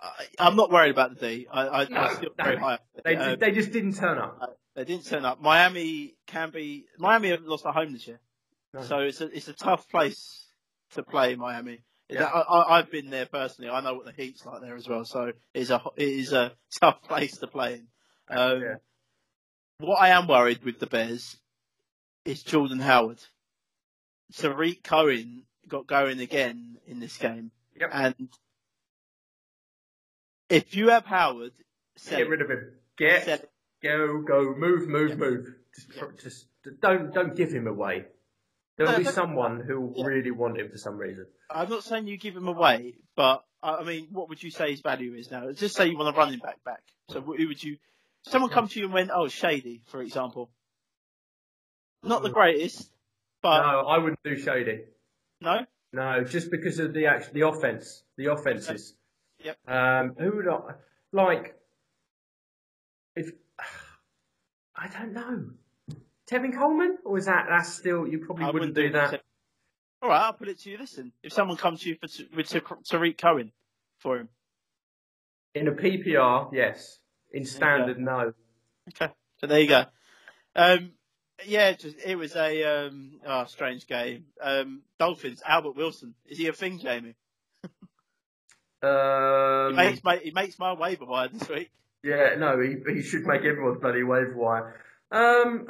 I, 0.00 0.24
I'm 0.38 0.56
not 0.56 0.70
worried 0.70 0.90
about 0.90 1.18
the 1.18 1.28
D. 1.28 1.46
I, 1.50 1.68
I, 1.82 1.88
No, 1.88 1.96
I'm 1.96 2.16
still 2.16 2.30
very 2.36 2.56
high. 2.56 2.78
They 3.04 3.16
Um, 3.16 3.38
they 3.38 3.52
just 3.52 3.72
didn't 3.72 3.94
turn 3.94 4.18
up. 4.18 4.58
They 4.74 4.84
didn't 4.84 5.04
turn 5.06 5.24
up. 5.24 5.40
Miami 5.40 6.16
can 6.26 6.50
be. 6.50 6.86
Miami 6.98 7.28
have 7.28 7.42
lost 7.42 7.66
at 7.66 7.74
home 7.74 7.92
this 7.92 8.06
year, 8.08 8.20
No. 8.72 8.82
so 8.82 8.98
it's 9.00 9.20
a 9.20 9.26
it's 9.36 9.48
a 9.48 9.52
tough 9.52 9.88
place 9.88 10.50
to 10.92 11.02
play. 11.02 11.36
Miami. 11.36 11.82
Yeah. 12.14 12.24
I, 12.24 12.78
I've 12.78 12.90
been 12.90 13.10
there 13.10 13.26
personally. 13.26 13.70
I 13.70 13.80
know 13.80 13.94
what 13.94 14.04
the 14.06 14.12
heat's 14.12 14.44
like 14.44 14.60
there 14.62 14.76
as 14.76 14.88
well. 14.88 15.04
So 15.04 15.32
it's 15.54 15.70
a 15.70 15.80
it 15.96 16.08
is 16.08 16.32
a 16.32 16.52
tough 16.80 17.02
place 17.02 17.36
to 17.38 17.46
play 17.46 17.74
in. 17.74 17.86
Um, 18.28 18.60
Yeah. 18.60 18.74
What 19.78 19.96
I 19.96 20.10
am 20.10 20.28
worried 20.28 20.64
with 20.64 20.78
the 20.78 20.86
Bears 20.86 21.36
is 22.24 22.42
Jordan 22.42 22.78
Howard. 22.80 23.18
Tarik 24.36 24.82
Cohen 24.84 25.42
got 25.68 25.86
going 25.86 26.20
again 26.20 26.78
in 26.86 27.00
this 27.00 27.16
game, 27.16 27.50
Yep. 27.78 27.90
and 27.92 28.28
if 30.48 30.74
you 30.74 30.88
have 30.90 31.04
Howard, 31.06 31.52
Get 32.08 32.28
rid 32.28 32.40
of 32.40 32.50
him. 32.50 32.72
Get 32.96 33.50
go 33.82 34.22
go 34.22 34.54
move 34.56 34.88
move 34.88 35.10
Yeah. 35.10 35.16
move. 35.16 35.46
Just 35.74 35.88
Yeah. 35.96 36.02
just 36.22 36.46
don't 36.80 37.12
don't 37.12 37.36
give 37.36 37.50
him 37.52 37.66
away. 37.66 38.06
There'll 38.84 38.98
No, 38.98 39.04
be 39.04 39.12
someone 39.12 39.60
who 39.60 39.80
will 39.80 39.94
Yeah. 39.98 40.06
really 40.06 40.30
want 40.32 40.58
him 40.58 40.68
for 40.68 40.76
some 40.78 40.96
reason. 40.98 41.26
I'm 41.48 41.68
not 41.68 41.84
saying 41.84 42.08
you 42.08 42.16
give 42.16 42.36
him 42.36 42.48
away, 42.48 42.96
but 43.14 43.44
I 43.62 43.84
mean, 43.84 44.08
what 44.10 44.28
would 44.28 44.42
you 44.42 44.50
say 44.50 44.72
his 44.72 44.80
value 44.80 45.14
is 45.14 45.30
now? 45.30 45.52
Just 45.52 45.76
say 45.76 45.86
you 45.86 45.96
want 45.96 46.12
a 46.14 46.18
running 46.18 46.40
back 46.40 46.62
back. 46.64 46.82
So 47.10 47.20
who 47.20 47.46
would 47.46 47.62
you? 47.62 47.78
Someone 48.22 48.50
come 48.50 48.66
to 48.66 48.78
you 48.80 48.86
and 48.86 48.94
went, 48.94 49.10
"Oh, 49.12 49.28
Shady," 49.28 49.82
for 49.86 50.02
example. 50.02 50.50
Not 52.02 52.22
the 52.22 52.30
greatest, 52.30 52.90
but 53.40 53.60
no, 53.62 53.86
I 53.86 53.98
wouldn't 53.98 54.22
do 54.24 54.36
Shady. 54.36 54.84
no. 55.40 55.64
No, 55.92 56.24
just 56.24 56.50
because 56.50 56.78
of 56.78 56.92
the 56.94 57.06
act, 57.06 57.32
the 57.34 57.42
offense, 57.46 58.02
the 58.16 58.32
offenses. 58.32 58.94
Yep. 59.44 59.58
Um, 59.68 60.14
who 60.18 60.36
would 60.36 60.48
I 60.48 60.74
like? 61.12 61.54
If 63.14 63.30
I 64.74 64.88
don't 64.88 65.12
know, 65.12 65.50
Tevin 66.32 66.56
Coleman, 66.56 66.98
or 67.04 67.18
is 67.18 67.26
that 67.26 67.46
that's 67.48 67.74
still 67.74 68.06
you 68.06 68.24
probably 68.24 68.44
I 68.44 68.50
wouldn't, 68.50 68.74
do 68.74 68.90
that. 68.92 69.20
All 70.00 70.08
right, 70.08 70.22
I'll 70.22 70.32
put 70.32 70.48
it 70.48 70.60
to 70.60 70.70
you. 70.70 70.78
Listen, 70.78 71.12
if 71.22 71.32
someone 71.32 71.56
comes 71.56 71.80
to 71.82 71.90
you 71.90 71.96
for 71.96 72.08
with 72.34 72.48
Tarik 72.88 73.18
Cohen 73.18 73.52
for 73.98 74.18
him, 74.18 74.28
in 75.54 75.68
a 75.68 75.72
PPR. 75.72 76.50
Yes, 76.52 76.98
in 77.32 77.44
standard, 77.44 77.98
no. 77.98 78.32
okay. 78.88 79.12
So 79.38 79.46
there 79.46 79.60
you 79.60 79.68
go. 79.68 79.84
Um, 80.56 80.92
yeah, 81.44 81.72
just, 81.72 81.96
it 82.04 82.16
was 82.16 82.36
a 82.36 82.62
um, 82.86 83.20
oh, 83.26 83.44
strange 83.46 83.86
game. 83.86 84.26
Um, 84.40 84.82
Dolphins. 84.98 85.42
Albert 85.46 85.76
Wilson 85.76 86.14
is 86.26 86.38
he 86.38 86.46
a 86.48 86.52
thing, 86.52 86.78
Jamie? 86.78 87.14
He 88.82 88.88
Um, 88.88 89.76
makes 89.76 90.02
my 90.02 90.16
he 90.16 90.32
makes 90.32 90.58
my 90.58 90.72
waiver 90.72 91.04
wire 91.04 91.28
this 91.28 91.48
week. 91.48 91.70
yeah, 92.02 92.34
no, 92.36 92.58
he, 92.60 92.74
he 92.94 93.02
should 93.02 93.24
make 93.24 93.42
everyone's 93.44 93.80
bloody 93.80 94.02
waiver 94.02 94.34
wire. 94.34 94.80
Um, 95.12 95.68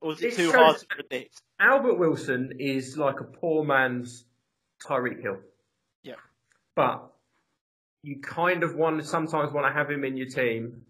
Or 0.00 0.12
is 0.12 0.22
it 0.22 0.26
It's 0.28 0.36
too 0.36 0.50
so- 0.50 0.58
hard 0.58 0.78
to 0.78 0.86
predict? 0.86 1.40
Albert 1.60 1.94
Wilson 1.94 2.52
is 2.58 2.98
like 2.98 3.20
a 3.20 3.24
poor 3.24 3.64
man's 3.64 4.24
Tyreek 4.84 5.20
Hill. 5.22 5.38
Yeah. 6.02 6.14
But 6.74 7.10
you 8.02 8.20
kind 8.20 8.62
of 8.62 8.74
want 8.76 9.04
sometimes 9.06 9.52
want 9.52 9.66
to 9.66 9.72
have 9.72 9.90
him 9.90 10.04
in 10.04 10.16
your 10.16 10.26
team 10.28 10.82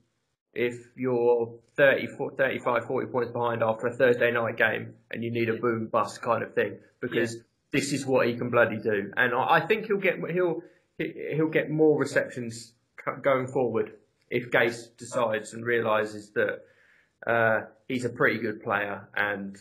if 0.52 0.74
you're 0.96 1.52
30, 1.76 2.06
40, 2.08 2.36
35, 2.36 2.84
40 2.86 3.06
points 3.08 3.30
behind 3.32 3.62
after 3.62 3.86
a 3.88 3.92
Thursday 3.92 4.30
night 4.32 4.56
game 4.56 4.94
and 5.10 5.22
you 5.22 5.30
need 5.30 5.48
a 5.48 5.54
boom 5.54 5.86
bust 5.86 6.22
kind 6.22 6.42
of 6.42 6.54
thing 6.54 6.78
because 7.00 7.36
this 7.72 7.92
is 7.92 8.06
what 8.06 8.26
he 8.26 8.34
can 8.36 8.50
bloody 8.50 8.78
do. 8.78 9.12
And 9.16 9.34
I, 9.34 9.56
I 9.56 9.60
think 9.60 9.86
he'll 9.86 9.98
get 9.98 10.18
he'll 10.30 10.62
he- 10.98 11.32
he'll 11.34 11.48
get 11.50 11.70
more 11.70 11.98
receptions 11.98 12.72
going 13.22 13.46
forward 13.48 13.92
if 14.30 14.50
Gase 14.50 14.96
decides 14.96 15.52
and 15.54 15.64
realizes 15.64 16.30
that 16.30 16.60
uh, 17.26 17.60
he's 17.88 18.04
a 18.04 18.08
pretty 18.10 18.38
good 18.38 18.62
player 18.62 19.08
and 19.16 19.56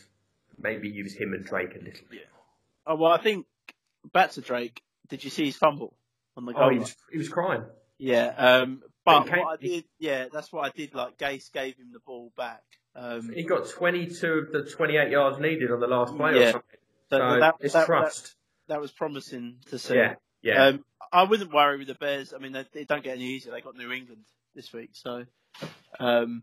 maybe 0.60 0.88
use 0.88 1.14
him 1.14 1.32
and 1.32 1.44
Drake 1.44 1.70
a 1.74 1.78
little 1.78 2.06
bit. 2.10 2.20
Yeah. 2.20 2.20
Oh 2.86 2.96
well, 2.96 3.12
I 3.12 3.18
think 3.18 3.46
back 4.12 4.32
to 4.32 4.40
Drake. 4.40 4.80
Did 5.08 5.24
you 5.24 5.30
see 5.30 5.46
his 5.46 5.56
fumble 5.56 5.94
on 6.36 6.44
the 6.46 6.52
goal? 6.52 6.64
Oh, 6.64 6.70
he 6.70 6.78
was, 6.78 6.96
he 7.12 7.18
was 7.18 7.28
crying. 7.28 7.64
Yeah. 7.98 8.26
Um, 8.36 8.82
but 9.04 9.24
he 9.28 9.30
what 9.40 9.58
I 9.60 9.62
did, 9.62 9.84
yeah, 9.98 10.26
that's 10.32 10.52
what 10.52 10.64
I 10.66 10.70
did. 10.76 10.94
Like 10.94 11.18
Gase 11.18 11.52
gave 11.52 11.76
him 11.76 11.90
the 11.92 12.00
ball 12.00 12.32
back. 12.36 12.62
Um, 12.96 13.30
He 13.34 13.42
got 13.42 13.68
22 13.68 14.26
of 14.32 14.52
the 14.52 14.70
28 14.70 15.10
yards 15.10 15.38
needed 15.38 15.70
on 15.70 15.80
the 15.80 15.86
last 15.86 16.16
play 16.16 16.32
or 16.32 16.36
Yeah. 16.36 16.52
something. 16.52 16.78
so 17.10 17.18
So 17.18 17.40
that, 17.40 17.54
it's 17.60 17.72
that, 17.72 17.80
that, 17.80 17.86
trust. 17.86 18.34
that 18.68 18.80
was 18.80 18.92
promising 18.92 19.56
to 19.70 19.78
see. 19.78 19.96
yeah, 19.96 20.14
yeah. 20.42 20.66
Um, 20.66 20.84
I 21.12 21.24
wouldn't 21.24 21.52
worry 21.52 21.76
with 21.78 21.88
the 21.88 21.94
Bears. 21.94 22.32
I 22.32 22.38
mean, 22.38 22.52
they, 22.52 22.64
they 22.72 22.84
don't 22.84 23.02
get 23.04 23.16
any 23.16 23.24
easier. 23.26 23.52
They 23.52 23.60
got 23.60 23.76
New 23.76 23.90
England 23.92 24.24
this 24.54 24.72
week, 24.72 24.90
so 24.92 25.24
um, 26.00 26.42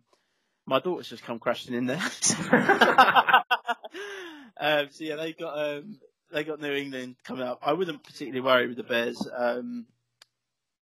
my 0.71 0.79
daughter's 0.79 1.09
just 1.09 1.23
come 1.23 1.37
crashing 1.37 1.75
in 1.75 1.85
there. 1.85 1.97
um, 4.57 4.87
so 4.89 5.03
yeah, 5.03 5.17
they 5.17 5.33
got 5.33 5.57
um, 5.57 5.99
they 6.31 6.45
got 6.45 6.61
New 6.61 6.71
England 6.71 7.17
coming 7.25 7.43
up. 7.43 7.59
I 7.61 7.73
wouldn't 7.73 8.03
particularly 8.03 8.39
worry 8.39 8.67
with 8.67 8.77
the 8.77 8.83
Bears. 8.83 9.21
Um, 9.35 9.85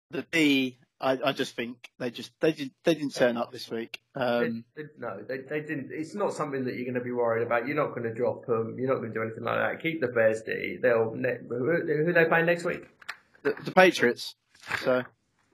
the 0.09 0.23
D, 0.31 0.79
I, 0.99 1.19
I 1.25 1.31
just 1.33 1.55
think 1.55 1.91
they 1.99 2.09
just 2.09 2.31
they 2.39 2.51
didn't 2.51 2.73
they 2.83 2.95
didn't 2.95 3.13
turn 3.13 3.37
up 3.37 3.51
this 3.51 3.69
week. 3.69 3.99
Um, 4.15 4.65
They- 4.75 4.83
they- 4.83 4.89
no, 4.97 5.21
they, 5.21 5.37
they 5.37 5.61
didn't. 5.61 5.89
It's 5.91 6.15
not 6.15 6.33
something 6.33 6.65
that 6.65 6.73
you're 6.73 6.85
going 6.85 6.95
to 6.95 7.01
be 7.01 7.11
worried 7.11 7.45
about. 7.45 7.67
You're 7.67 7.75
not 7.77 7.89
going 7.89 8.03
to 8.03 8.13
drop 8.13 8.47
them. 8.47 8.77
You're 8.79 8.89
not 8.89 9.01
going 9.01 9.09
to 9.09 9.13
do 9.13 9.21
anything 9.21 9.43
like 9.43 9.59
that. 9.59 9.83
Keep 9.83 10.01
the 10.01 10.07
Bears 10.07 10.41
D. 10.41 10.79
They'll. 10.81 11.13
Ne- 11.13 11.37
who, 11.47 11.57
who 11.85 12.09
are 12.09 12.13
they 12.13 12.25
playing 12.25 12.47
next 12.47 12.63
week? 12.63 12.87
the, 13.43 13.53
the 13.63 13.71
Patriots. 13.71 14.33
So 14.83 15.03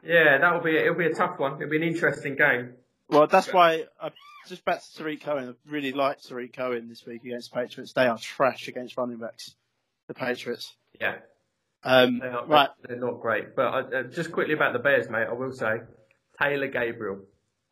Yeah, 0.06 0.38
that'll 0.38 0.62
be. 0.62 0.78
It'll 0.78 0.96
be 0.96 1.08
a 1.08 1.14
tough 1.14 1.38
one. 1.38 1.56
It'll 1.62 1.70
be 1.70 1.76
an 1.78 1.84
interesting 1.84 2.38
game. 2.38 2.76
Well, 3.12 3.28
that's 3.28 3.52
why 3.52 3.86
I 4.02 4.10
just 4.48 4.64
back 4.66 4.82
to 4.82 4.98
Tarik 4.98 5.22
Cohen. 5.22 5.50
I 5.50 5.72
really 5.72 5.92
like 5.92 6.22
Tarik 6.22 6.54
Cohen 6.56 6.88
this 6.90 7.06
week 7.06 7.24
against 7.26 7.52
the 7.52 7.60
Patriots. 7.60 7.94
They 7.94 8.08
are 8.08 8.18
trash 8.18 8.68
against 8.68 8.98
running 8.98 9.18
backs. 9.18 9.54
The 10.08 10.14
Patriots. 10.14 10.74
Yeah, 11.00 11.16
Um, 11.84 12.20
they 12.20 12.28
are, 12.28 12.46
right. 12.46 12.70
They're 12.88 12.98
not 13.00 13.20
great. 13.22 13.56
But 13.56 13.62
uh, 13.74 13.98
uh, 14.00 14.04
just 14.04 14.32
quickly 14.32 14.54
about 14.54 14.74
the 14.74 14.80
Bears, 14.80 15.10
mate. 15.10 15.28
I 15.30 15.34
will 15.34 15.52
say, 15.52 15.82
Taylor 16.42 16.68
Gabriel. 16.68 17.20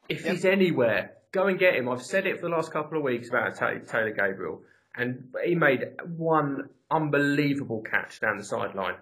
If 0.09 0.25
Yep. 0.25 0.33
he's 0.33 0.45
anywhere, 0.45 1.13
go 1.31 1.47
and 1.47 1.57
get 1.59 1.75
him. 1.75 1.87
I've 1.89 2.03
said 2.03 2.25
it 2.27 2.35
for 2.39 2.49
the 2.49 2.55
last 2.55 2.71
couple 2.71 2.97
of 2.97 3.03
weeks 3.03 3.29
about 3.29 3.55
Ta- 3.55 3.79
Taylor 3.87 4.11
Gabriel, 4.11 4.61
and 4.95 5.29
he 5.45 5.55
made 5.55 5.85
one 6.17 6.69
unbelievable 6.91 7.81
catch 7.81 8.19
down 8.19 8.37
the 8.37 8.43
sideline, 8.43 8.95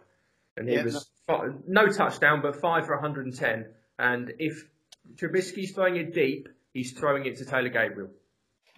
and 0.55 0.67
he 0.69 0.77
was 0.83 1.09
fi- 1.25 1.49
no 1.67 1.87
touchdown, 1.87 2.41
but 2.41 2.59
five 2.59 2.85
for 2.85 2.95
110. 2.95 3.65
And 3.99 4.33
if 4.39 4.67
Trubisky's 5.15 5.71
throwing 5.71 5.97
it 5.97 6.13
deep, 6.13 6.49
he's 6.73 6.91
throwing 6.93 7.25
it 7.25 7.37
to 7.37 7.45
Taylor 7.45 7.69
Gabriel. 7.69 8.09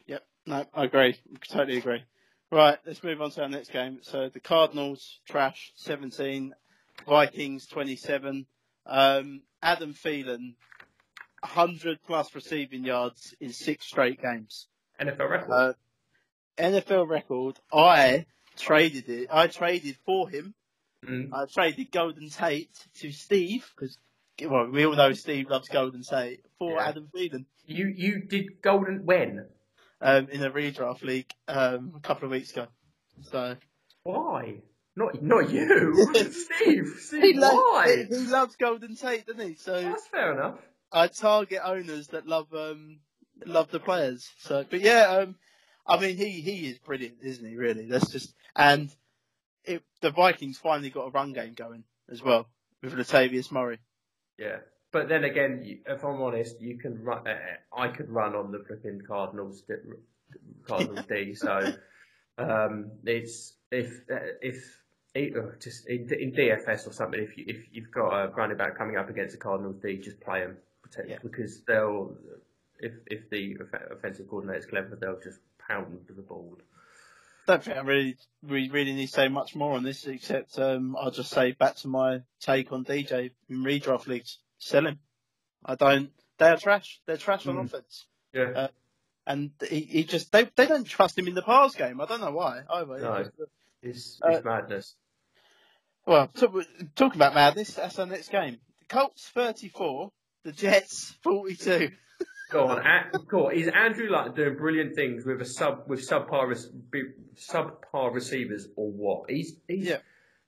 Yep. 0.08 0.26
No, 0.46 0.66
I 0.74 0.86
agree. 0.86 1.18
Totally 1.50 1.78
agree. 1.78 2.04
Right, 2.52 2.80
let's 2.86 3.04
move 3.04 3.22
on 3.22 3.30
to 3.32 3.44
our 3.44 3.50
next 3.50 3.72
game. 3.72 4.00
So 4.02 4.30
the 4.30 4.40
Cardinals 4.40 5.20
trash 5.28 5.72
17, 5.76 6.56
Vikings 7.08 7.68
27. 7.68 8.48
Um, 8.88 9.42
Adam 9.62 9.94
Thielen 9.94 10.56
100 11.42 12.00
plus 12.06 12.34
receiving 12.34 12.84
yards 12.84 13.36
in 13.40 13.54
six 13.54 13.86
straight 13.86 14.22
games. 14.22 14.68
NFL 15.00 15.30
record. 15.30 15.52
Uh, 15.52 15.74
NFL 16.58 17.08
record. 17.08 17.60
I 17.72 18.26
traded 18.58 19.10
it. 19.10 19.28
I 19.32 19.48
traded 19.48 19.98
for 20.06 20.30
him. 20.30 20.54
Mm. 21.06 21.30
I 21.32 21.46
traded 21.46 21.92
Golden 21.92 22.30
Tate 22.30 22.76
to 22.96 23.12
Steve 23.12 23.70
because 23.76 23.98
well, 24.48 24.68
we 24.70 24.86
all 24.86 24.96
know 24.96 25.14
Steve 25.14 25.50
loves 25.50 25.68
Golden 25.70 26.04
Tate 26.04 26.44
for 26.58 26.74
Yeah. 26.74 26.88
Adam 26.88 27.10
Thielen 27.16 27.46
You 27.66 27.88
you 27.96 28.22
did 28.22 28.62
golden 28.62 29.06
when? 29.06 29.46
um, 30.02 30.30
in 30.30 30.42
a 30.44 30.50
redraft 30.52 31.02
league 31.02 31.32
um, 31.48 31.94
a 31.96 32.00
couple 32.00 32.26
of 32.26 32.32
weeks 32.32 32.52
ago. 32.52 32.68
So 33.24 33.56
Why? 34.04 34.62
Not 34.96 35.22
not 35.22 35.50
you, 35.50 36.08
Steve. 36.32 36.88
Steve, 37.00 37.22
he, 37.22 37.34
why? 37.40 38.06
he, 38.10 38.16
he 38.18 38.26
loves 38.28 38.56
Golden 38.56 38.96
Tate, 38.96 39.26
doesn't 39.28 39.48
he? 39.48 39.56
So 39.56 39.82
That's 39.82 40.08
fair 40.08 40.34
enough. 40.34 40.60
I 40.92 41.08
target 41.08 41.62
owners 41.64 42.08
that 42.08 42.28
love 42.28 42.48
um 42.54 43.00
love 43.46 43.70
the 43.72 43.80
players. 43.80 44.30
So, 44.40 44.66
but 44.70 44.82
yeah, 44.82 45.04
um, 45.08 45.36
I 45.88 46.00
mean 46.00 46.18
he 46.18 46.30
he 46.42 46.68
is 46.70 46.80
brilliant, 46.80 47.18
isn't 47.24 47.46
he? 47.48 47.56
Really, 47.56 47.86
that's 47.86 48.10
just 48.10 48.34
and 48.56 48.90
it, 49.64 49.84
the 50.02 50.12
Vikings 50.12 50.58
finally 50.58 50.90
got 50.90 51.08
a 51.08 51.12
run 51.12 51.32
game 51.34 51.54
going 51.54 51.84
as 52.10 52.22
well 52.24 52.48
with 52.82 52.94
Latavius 52.94 53.52
Murray. 53.52 53.80
Yeah, 54.40 54.58
but 54.92 55.10
then 55.10 55.24
again, 55.26 55.82
if 55.86 56.04
I'm 56.04 56.22
honest, 56.22 56.62
you 56.62 56.78
can 56.78 57.04
run. 57.04 57.28
Uh, 57.28 57.38
I 57.76 57.90
could 57.90 58.10
run 58.10 58.36
on 58.36 58.52
the 58.52 58.64
flipping 58.66 59.02
Cardinals 59.06 59.62
D, 59.68 59.74
Cardinals 60.68 61.06
D. 61.08 61.36
So 61.36 61.74
um, 62.38 62.92
it's 63.06 63.54
if 63.72 64.02
uh, 64.12 64.38
if 64.42 64.82
uh, 65.16 65.52
just 65.62 65.88
in, 65.88 66.10
in 66.14 66.32
DFS 66.32 66.88
or 66.88 66.94
something, 66.94 67.22
if 67.22 67.38
you 67.38 67.46
if 67.48 67.58
you've 67.72 67.92
got 67.92 68.10
a 68.14 68.30
running 68.30 68.58
back 68.58 68.78
coming 68.78 68.96
up 68.98 69.10
against 69.10 69.34
the 69.34 69.40
Cardinals 69.42 69.76
D, 69.84 69.98
just 69.98 70.20
play 70.22 70.42
them 70.42 70.58
Yeah. 71.08 71.18
because 71.22 71.62
they'll 71.68 72.16
if 72.80 72.94
if 73.08 73.30
the 73.30 73.58
off- 73.62 73.92
offensive 73.92 74.28
coordinator's 74.30 74.66
clever, 74.66 74.98
they'll 75.00 75.20
just 75.20 75.40
pound 75.68 76.00
the 76.08 76.22
ball. 76.22 76.58
Don't 77.50 77.64
think 77.64 77.78
I 77.78 77.82
really 77.82 78.16
we 78.48 78.70
really 78.70 78.94
need 78.94 79.08
to 79.08 79.12
say 79.14 79.28
much 79.28 79.56
more 79.56 79.74
on 79.76 79.84
this 79.84 80.06
except 80.06 80.58
um, 80.60 80.96
I'll 81.00 81.12
just 81.12 81.32
say 81.32 81.52
back 81.52 81.76
to 81.78 81.88
my 81.88 82.22
take 82.40 82.72
on 82.72 82.86
DJ 82.86 83.32
in 83.50 83.58
redraft 83.64 84.08
leagues. 84.08 84.38
Sell 84.60 84.86
him. 84.88 85.00
I 85.66 85.76
don't. 85.76 86.12
They 86.38 86.48
are 86.50 86.58
trash. 86.58 87.02
They're 87.06 87.18
trash 87.18 87.46
on 87.48 87.56
Mm. 87.56 87.66
offense, 87.66 88.06
Yeah. 88.34 88.50
Uh, 88.56 88.68
and 89.28 89.52
he, 89.70 89.82
he 89.82 90.04
just 90.06 90.32
they 90.32 90.46
they 90.56 90.66
don't 90.68 90.86
trust 90.88 91.18
him 91.18 91.28
in 91.28 91.34
the 91.36 91.42
pass 91.42 91.76
game. 91.76 92.00
I 92.02 92.06
don't 92.06 92.22
know 92.22 92.32
why. 92.32 92.62
Either. 92.70 93.00
No. 93.00 93.16
It's- 93.16 93.32
It's, 93.82 94.20
Uh, 94.22 94.42
madness. 94.44 94.96
Well, 96.06 96.30
so, 96.36 96.62
talking 96.96 97.18
about 97.18 97.34
madness, 97.34 97.74
that's 97.76 97.98
our 98.00 98.06
next 98.06 98.30
game. 98.30 98.60
The 98.80 98.86
Colts 98.86 99.30
34, 99.30 100.12
the 100.44 100.52
Jets 100.52 101.16
42. 101.24 101.92
Go 102.50 102.68
on, 102.68 102.84
go 103.28 103.48
on. 103.48 103.54
Is 103.56 103.68
Andrew 103.68 104.10
Luck 104.10 104.36
doing 104.36 104.56
brilliant 104.56 104.96
things 104.96 105.26
with 105.26 105.42
a 105.42 105.46
sub 105.46 105.84
with 105.88 106.08
subpar 106.08 106.54
subpar 107.38 108.14
receivers 108.14 108.68
or 108.76 108.92
what? 108.92 109.30
He's 109.30 109.54
he's 109.68 109.88
Yeah. 109.88 109.98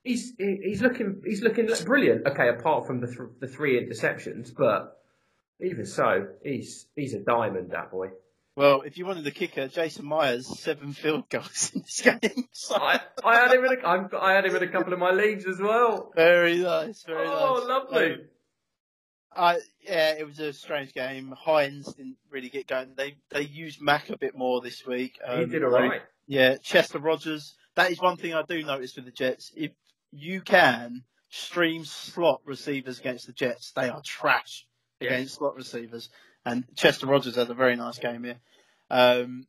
he's 0.04 0.34
he's 0.38 0.82
looking 0.82 1.22
he's 1.26 1.42
looking 1.42 1.68
brilliant. 1.86 2.26
Okay, 2.28 2.50
apart 2.50 2.88
from 2.88 3.02
the 3.02 3.08
th- 3.08 3.30
the 3.40 3.48
three 3.48 3.80
interceptions, 3.80 4.52
but 4.56 4.98
even 5.60 5.86
so, 5.86 6.28
he's 6.44 6.88
he's 6.96 7.14
a 7.14 7.20
diamond. 7.20 7.72
That 7.72 7.92
boy. 7.92 8.08
Well, 8.56 8.82
if 8.82 8.98
you 8.98 9.06
wanted 9.06 9.24
the 9.24 9.32
kicker, 9.32 9.70
Jason 9.70 10.06
Myers, 10.06 10.46
seven 10.60 10.92
field 10.92 11.30
goals 11.30 11.72
in 11.74 11.82
this 11.82 12.02
game. 12.02 12.46
So, 12.52 12.76
I, 12.82 13.00
I 13.24 13.36
had 13.36 13.54
him 13.54 13.64
in 13.64 13.78
a, 13.80 14.18
I 14.20 14.34
had 14.34 14.46
him 14.46 14.54
in 14.56 14.64
a 14.64 14.68
couple 14.68 14.92
of 14.92 15.00
my 15.00 15.12
leagues 15.12 15.46
as 15.48 15.58
well. 15.60 16.12
very 16.16 16.58
nice, 16.58 17.04
very 17.04 17.28
Oh, 17.28 17.32
nice. 17.32 17.40
Oh, 17.42 17.66
lovely. 17.68 18.12
Um, 18.14 18.20
I 19.36 19.60
yeah, 19.82 20.12
it 20.14 20.26
was 20.28 20.40
a 20.40 20.52
strange 20.54 20.94
game. 20.94 21.34
Hines 21.38 21.94
didn't 21.94 22.18
really 22.30 22.50
get 22.50 22.68
going. 22.68 22.94
They 22.96 23.16
they 23.30 23.42
used 23.44 23.82
Mack 23.82 24.10
a 24.10 24.18
bit 24.18 24.36
more 24.38 24.62
this 24.62 24.86
week. 24.86 25.20
he 25.26 25.32
Um, 25.44 25.50
did 25.50 25.64
all 25.64 25.70
right. 25.72 26.02
Yeah, 26.28 26.58
Chester 26.58 27.00
Rogers. 27.00 27.56
That 27.76 27.92
is 27.92 28.02
one 28.02 28.18
thing 28.18 28.34
I 28.34 28.42
do 28.44 28.62
notice 28.64 28.96
with 28.96 29.06
the 29.06 29.12
Jets. 29.12 29.52
If 29.56 29.72
you 30.12 30.42
can 30.42 31.04
stream 31.30 31.86
slot 31.86 32.42
receivers 32.46 33.00
against 33.00 33.28
the 33.28 33.34
Jets, 33.34 33.72
they 33.72 33.88
are 33.90 34.02
trash 34.06 34.66
Yeah. 35.00 35.08
against 35.14 35.36
slot 35.36 35.56
receivers. 35.56 36.10
And 36.46 36.66
Chester 36.76 37.08
Rogers 37.08 37.36
had 37.36 37.50
a 37.50 37.54
very 37.54 37.76
nice 37.78 38.00
game 38.00 38.24
here. 38.26 38.40
Um, 38.90 39.48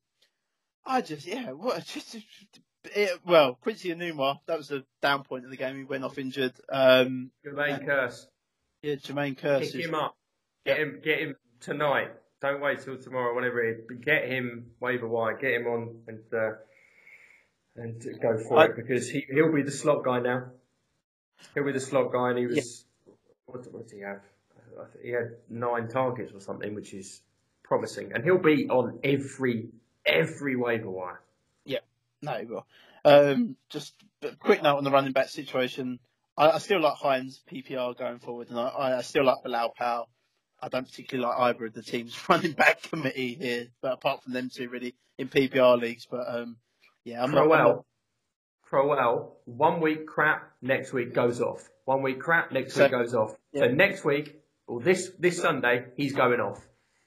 I 0.86 1.00
just 1.00 1.26
yeah, 1.26 1.50
what 1.52 1.84
just 1.86 2.16
it, 2.84 3.20
well 3.24 3.54
Quincy 3.60 3.90
Enunwa. 3.92 4.38
That 4.46 4.58
was 4.58 4.68
the 4.68 4.84
down 5.00 5.24
point 5.24 5.44
of 5.44 5.50
the 5.50 5.56
game. 5.56 5.76
He 5.76 5.84
went 5.84 6.04
off 6.04 6.18
injured. 6.18 6.52
Um, 6.68 7.30
Jermaine 7.44 7.84
Kearse, 7.86 8.26
yeah, 8.82 8.94
Jermaine 8.96 9.38
Kearse. 9.38 9.72
pick 9.72 9.84
him 9.84 9.94
up. 9.94 10.16
Get 10.66 10.78
him, 10.78 11.00
get 11.02 11.18
him 11.20 11.36
tonight. 11.60 12.10
Don't 12.40 12.60
wait 12.60 12.80
till 12.80 12.96
tomorrow, 12.98 13.34
whatever 13.34 13.62
it 13.62 13.78
is. 13.90 13.98
Get 14.04 14.28
him 14.28 14.66
waiver 14.80 15.08
wire. 15.08 15.36
Get 15.38 15.52
him 15.52 15.66
on 15.66 15.96
and 16.08 16.20
uh, 16.32 16.52
and 17.76 18.00
go 18.20 18.38
for 18.38 18.58
I- 18.58 18.64
it 18.66 18.76
because 18.76 19.08
he 19.08 19.24
he'll 19.32 19.52
be 19.52 19.62
the 19.62 19.70
slot 19.70 20.04
guy 20.04 20.20
now. 20.20 20.46
He'll 21.54 21.64
be 21.64 21.72
the 21.72 21.80
slot 21.80 22.12
guy, 22.12 22.30
and 22.30 22.38
he 22.38 22.46
was 22.46 22.84
what, 23.46 23.72
what 23.72 23.88
did 23.88 23.96
he 23.96 24.02
have? 24.02 24.20
I 24.80 24.84
think 24.92 25.04
he 25.04 25.10
had 25.10 25.32
nine 25.50 25.88
targets 25.88 26.32
or 26.32 26.40
something, 26.40 26.74
which 26.74 26.94
is 26.94 27.20
promising, 27.64 28.12
and 28.12 28.24
he'll 28.24 28.38
be 28.38 28.68
on 28.68 28.98
every 29.04 29.68
every 30.06 30.56
waiver 30.56 30.90
wire. 30.90 31.20
Yeah, 31.64 31.80
no, 32.22 32.32
he 32.38 32.46
will. 32.46 32.66
Um, 33.04 33.56
just 33.68 33.94
a 34.22 34.34
quick 34.36 34.62
note 34.62 34.76
on 34.78 34.84
the 34.84 34.90
running 34.90 35.12
back 35.12 35.28
situation. 35.28 35.98
I, 36.36 36.50
I 36.52 36.58
still 36.58 36.80
like 36.80 36.94
Hines 36.94 37.42
PPR 37.50 37.96
going 37.96 38.18
forward, 38.18 38.50
and 38.50 38.58
I, 38.58 38.98
I 38.98 39.02
still 39.02 39.24
like 39.24 39.42
Bilal 39.42 39.72
Powell. 39.76 40.08
I 40.60 40.68
don't 40.68 40.86
particularly 40.86 41.28
like 41.28 41.38
either 41.40 41.66
of 41.66 41.72
the 41.74 41.82
team's 41.82 42.16
running 42.28 42.52
back 42.52 42.82
committee 42.82 43.34
here, 43.34 43.68
but 43.80 43.94
apart 43.94 44.22
from 44.22 44.32
them 44.32 44.50
two, 44.52 44.68
really 44.68 44.94
in 45.18 45.28
PPR 45.28 45.80
leagues. 45.80 46.06
But 46.10 46.24
um, 46.28 46.56
yeah, 47.04 47.22
I'm 47.22 47.30
not. 47.32 47.42
I'm 47.44 47.48
not- 47.48 47.84
Crowell, 48.62 48.96
Crowell, 48.96 49.36
one 49.44 49.80
week 49.80 50.06
crap, 50.06 50.52
next 50.62 50.92
week 50.92 51.12
goes 51.12 51.40
off. 51.40 51.68
One 51.84 52.02
week 52.02 52.20
crap, 52.20 52.52
next 52.52 52.74
So- 52.74 52.84
week 52.84 52.92
goes 52.92 53.14
off. 53.14 53.34
So 53.54 53.66
next 53.66 54.04
week, 54.04 54.40
or 54.66 54.80
this 54.80 55.10
this 55.18 55.38
Sunday, 55.40 55.86
he's 55.96 56.14
going 56.14 56.40
off. 56.40 56.64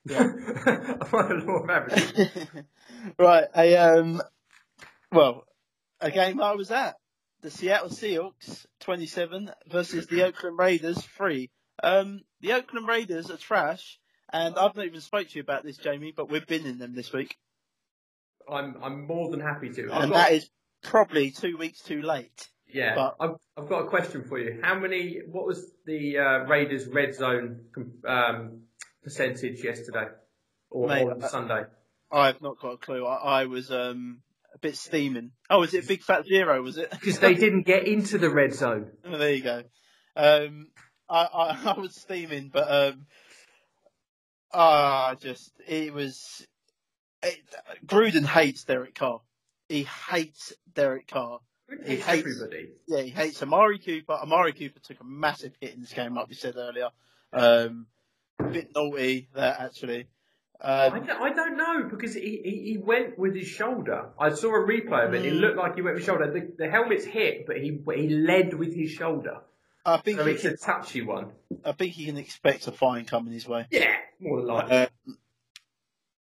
Yeah. 0.07 0.23
By 1.11 1.27
the 1.29 1.41
law 1.45 1.63
of 1.63 1.69
averages. 1.69 2.29
right, 3.19 3.45
a 3.55 3.75
um, 3.77 4.21
well, 5.11 5.45
a 5.99 6.11
game 6.11 6.39
I 6.41 6.53
was 6.53 6.69
at. 6.69 6.95
The 7.45 7.51
Seattle 7.51 7.89
Seahawks 7.89 8.65
27 8.79 9.51
versus 9.67 10.07
the 10.07 10.23
Oakland 10.23 10.57
Raiders 10.57 10.99
3. 10.99 11.51
Um, 11.83 12.21
the 12.41 12.53
Oakland 12.53 12.87
Raiders 12.87 13.29
are 13.29 13.37
trash, 13.37 13.99
and 14.33 14.57
I've 14.57 14.75
not 14.75 14.85
even 14.87 14.99
spoke 14.99 15.29
to 15.29 15.35
you 15.35 15.43
about 15.43 15.63
this, 15.63 15.77
Jamie, 15.77 16.11
but 16.11 16.27
we've 16.27 16.47
been 16.47 16.65
in 16.65 16.79
them 16.79 16.95
this 16.95 17.13
week. 17.13 17.37
I'm 18.51 18.77
I'm 18.81 19.05
more 19.05 19.29
than 19.29 19.41
happy 19.41 19.69
to. 19.69 19.93
I've 19.93 20.03
and 20.05 20.11
got, 20.11 20.17
that 20.17 20.31
is 20.31 20.49
probably 20.81 21.29
two 21.29 21.55
weeks 21.55 21.81
too 21.81 22.01
late. 22.01 22.49
yeah, 22.73 22.95
but- 22.95 23.15
I've, 23.19 23.35
I've 23.55 23.69
got 23.69 23.81
a 23.83 23.89
question 23.89 24.23
for 24.23 24.39
you. 24.39 24.59
How 24.63 24.73
many? 24.79 25.19
What 25.31 25.45
was 25.45 25.71
the 25.85 26.17
uh, 26.17 26.37
Raiders' 26.45 26.87
red 26.87 27.13
zone 27.13 27.65
um, 28.07 28.61
percentage 29.03 29.63
yesterday 29.63 30.07
or 30.71 30.87
Mate, 30.87 31.07
I- 31.21 31.27
Sunday? 31.27 31.65
I've 32.11 32.41
not 32.41 32.59
got 32.59 32.69
a 32.71 32.77
clue. 32.77 33.05
I, 33.05 33.41
I 33.41 33.45
was 33.45 33.71
um, 33.71 34.23
a 34.55 34.59
bit 34.59 34.77
steaming. 34.77 35.31
Oh, 35.49 35.59
was 35.59 35.73
it 35.73 35.87
Big 35.87 36.01
Fat 36.01 36.25
Zero? 36.25 36.61
Was 36.61 36.77
it? 36.77 36.89
Because 36.89 37.19
they 37.19 37.35
didn't 37.35 37.63
get 37.63 37.87
into 37.87 38.17
the 38.17 38.29
red 38.29 38.53
zone. 38.53 38.91
Oh, 39.05 39.17
there 39.17 39.33
you 39.33 39.43
go. 39.43 39.63
Um, 40.15 40.67
I, 41.09 41.27
I, 41.33 41.73
I 41.75 41.79
was 41.79 41.95
steaming, 41.95 42.49
but 42.51 42.71
um, 42.71 43.05
ah, 44.53 45.15
just 45.19 45.51
it 45.67 45.93
was. 45.93 46.45
It, 47.21 47.39
Gruden 47.85 48.25
hates 48.25 48.63
Derek 48.63 48.95
Carr. 48.95 49.21
He 49.69 49.83
hates 49.83 50.53
Derek 50.73 51.07
Carr. 51.07 51.39
He 51.85 51.95
hates 51.95 52.19
everybody. 52.19 52.69
Yeah, 52.87 53.01
he 53.01 53.09
hates 53.09 53.41
Amari 53.41 53.79
Cooper. 53.79 54.13
Amari 54.13 54.53
Cooper 54.53 54.79
took 54.79 55.01
a 55.01 55.03
massive 55.03 55.53
hit 55.59 55.73
in 55.73 55.81
this 55.81 55.93
game, 55.93 56.15
like 56.15 56.27
we 56.27 56.35
said 56.35 56.55
earlier. 56.55 56.89
Um, 57.33 57.87
a 58.39 58.43
bit 58.43 58.69
naughty 58.75 59.27
there, 59.33 59.55
actually. 59.59 60.07
I 60.61 60.87
Um, 60.87 61.05
don't, 61.05 61.21
I 61.21 61.29
don't 61.33 61.57
know 61.57 61.83
because 61.89 62.13
he, 62.15 62.41
he, 62.43 62.71
he 62.73 62.77
went 62.77 63.17
with 63.19 63.35
his 63.35 63.47
shoulder. 63.47 64.09
I 64.19 64.29
saw 64.33 64.49
a 64.55 64.65
replay 64.65 65.07
of 65.07 65.13
it. 65.13 65.25
It 65.25 65.33
Mm. 65.33 65.39
looked 65.41 65.57
like 65.57 65.75
he 65.75 65.81
went 65.81 65.95
with 65.95 66.01
his 66.03 66.05
shoulder. 66.07 66.31
The, 66.31 66.51
the 66.65 66.69
helmet's 66.69 67.05
hit, 67.05 67.45
but 67.45 67.57
he 67.57 67.77
he 67.95 68.09
led 68.09 68.53
with 68.53 68.73
his 68.75 68.91
shoulder. 68.91 69.41
I 69.85 69.97
think 69.97 70.19
So 70.19 70.25
it's 70.25 70.41
can, 70.43 70.53
a 70.53 70.57
touchy 70.57 71.01
one. 71.01 71.31
I 71.63 71.73
think 71.73 71.93
he 71.93 72.05
can 72.05 72.17
expect 72.17 72.67
a 72.67 72.71
fine 72.71 73.05
coming 73.05 73.33
his 73.33 73.47
way. 73.47 73.67
Yeah, 73.69 73.95
more 74.19 74.37
than 74.39 74.47
likely. 74.47 74.77
Uh, 74.77 74.87